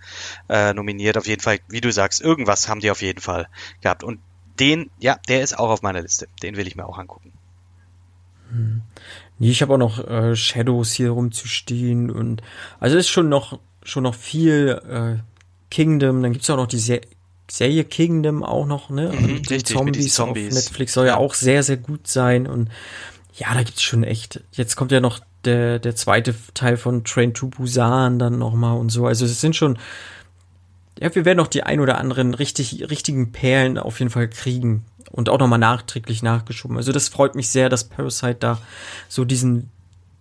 [0.47, 1.17] äh, nominiert.
[1.17, 3.49] Auf jeden Fall, wie du sagst, irgendwas haben die auf jeden Fall
[3.81, 4.05] gehabt.
[4.05, 4.21] Und
[4.61, 6.29] den, ja, der ist auch auf meiner Liste.
[6.41, 7.33] Den will ich mir auch angucken.
[8.49, 8.81] Hm.
[9.39, 12.41] Nee, ich habe auch noch äh, Shadows hier rumzustehen und
[12.79, 15.23] also ist schon noch schon noch viel äh,
[15.71, 16.21] Kingdom.
[16.21, 17.01] Dann gibt's auch noch die Se
[17.51, 19.11] Serie Kingdom auch noch, ne?
[19.11, 22.45] Mhm, und die Zombies, Zombies, auf Netflix soll ja auch sehr, sehr gut sein.
[22.45, 22.69] Und
[23.33, 24.43] ja, da gibt's schon echt.
[24.51, 28.89] Jetzt kommt ja noch der, der zweite Teil von Train to Busan dann nochmal und
[28.89, 29.07] so.
[29.07, 29.79] Also es sind schon.
[30.99, 34.85] Ja, wir werden noch die ein oder anderen richtig, richtigen Perlen auf jeden Fall kriegen.
[35.11, 36.77] Und auch nochmal nachträglich nachgeschoben.
[36.77, 38.59] Also das freut mich sehr, dass Parasite da
[39.07, 39.71] so diesen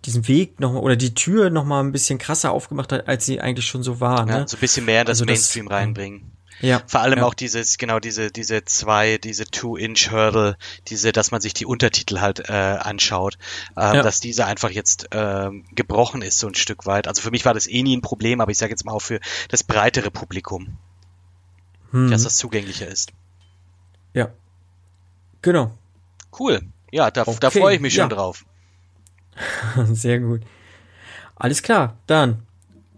[0.05, 3.41] diesen Weg noch oder die Tür noch mal ein bisschen krasser aufgemacht hat, als sie
[3.41, 4.25] eigentlich schon so war.
[4.27, 4.33] Ne?
[4.33, 6.31] Ja, so ein bisschen mehr in das also Mainstream das, reinbringen.
[6.61, 6.83] Ja.
[6.87, 7.25] Vor allem ja.
[7.25, 10.57] auch dieses, genau, diese, diese zwei, diese Two-Inch-Hurdle,
[10.89, 13.39] diese, dass man sich die Untertitel halt äh, anschaut,
[13.77, 14.03] ähm, ja.
[14.03, 17.07] dass diese einfach jetzt ähm, gebrochen ist, so ein Stück weit.
[17.07, 19.03] Also für mich war das eh nie ein Problem, aber ich sage jetzt mal auch
[19.03, 20.79] für das breitere Publikum,
[21.91, 22.11] hm.
[22.11, 23.13] dass das zugänglicher ist.
[24.15, 24.31] Ja.
[25.43, 25.73] Genau.
[26.39, 26.61] Cool.
[26.91, 27.37] Ja, da, okay.
[27.41, 28.17] da freue ich mich schon ja.
[28.17, 28.45] drauf.
[29.85, 30.43] Sehr gut.
[31.37, 32.43] Alles klar, dann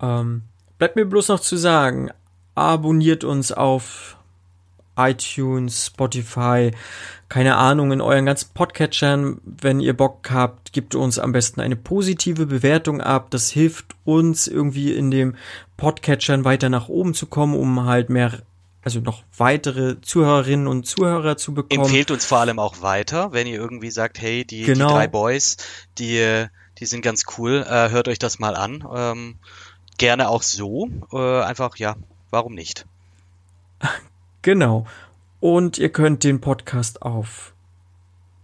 [0.01, 0.43] ähm,
[0.79, 2.11] bleibt mir bloß noch zu sagen,
[2.55, 4.17] abonniert uns auf
[4.97, 6.73] iTunes, Spotify,
[7.29, 9.41] keine Ahnung, in euren ganzen Podcatchern.
[9.45, 13.31] Wenn ihr Bock habt, gebt uns am besten eine positive Bewertung ab.
[13.31, 15.37] Das hilft uns irgendwie in dem
[15.77, 18.43] Podcatchern weiter nach oben zu kommen, um halt mehr,
[18.83, 21.83] also noch weitere Zuhörerinnen und Zuhörer zu bekommen.
[21.83, 24.89] Empfehlt uns vor allem auch weiter, wenn ihr irgendwie sagt, hey, die, genau.
[24.89, 25.57] die drei Boys,
[25.99, 26.47] die,
[26.79, 28.85] die sind ganz cool, äh, hört euch das mal an.
[28.95, 29.37] Ähm,
[29.99, 30.89] gerne auch so.
[31.13, 31.97] Äh, einfach, ja,
[32.31, 32.87] warum nicht?
[34.43, 34.87] Genau.
[35.39, 37.53] Und ihr könnt den Podcast auf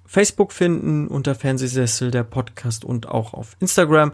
[0.05, 4.13] Facebook finden, unter Fernsehsessel der Podcast und auch auf Instagram.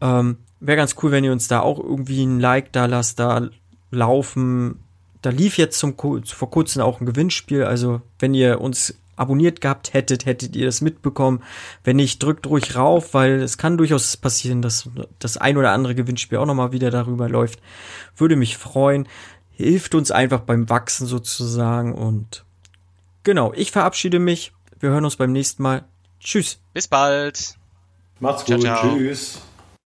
[0.00, 3.50] Ähm, Wäre ganz cool, wenn ihr uns da auch irgendwie ein Like da lasst, da
[3.90, 4.83] laufen.
[5.24, 7.64] Da lief jetzt zum, vor kurzem auch ein Gewinnspiel.
[7.64, 11.42] Also, wenn ihr uns abonniert gehabt hättet, hättet ihr das mitbekommen.
[11.82, 15.94] Wenn nicht, drückt ruhig rauf, weil es kann durchaus passieren, dass das ein oder andere
[15.94, 17.60] Gewinnspiel auch nochmal wieder darüber läuft.
[18.14, 19.08] Würde mich freuen.
[19.50, 22.44] Hilft uns einfach beim Wachsen sozusagen und
[23.22, 24.52] genau, ich verabschiede mich.
[24.78, 25.84] Wir hören uns beim nächsten Mal.
[26.20, 26.58] Tschüss.
[26.74, 27.56] Bis bald.
[28.20, 28.60] Macht's gut.
[28.60, 28.94] Ciao, ciao.
[28.94, 29.40] Tschüss.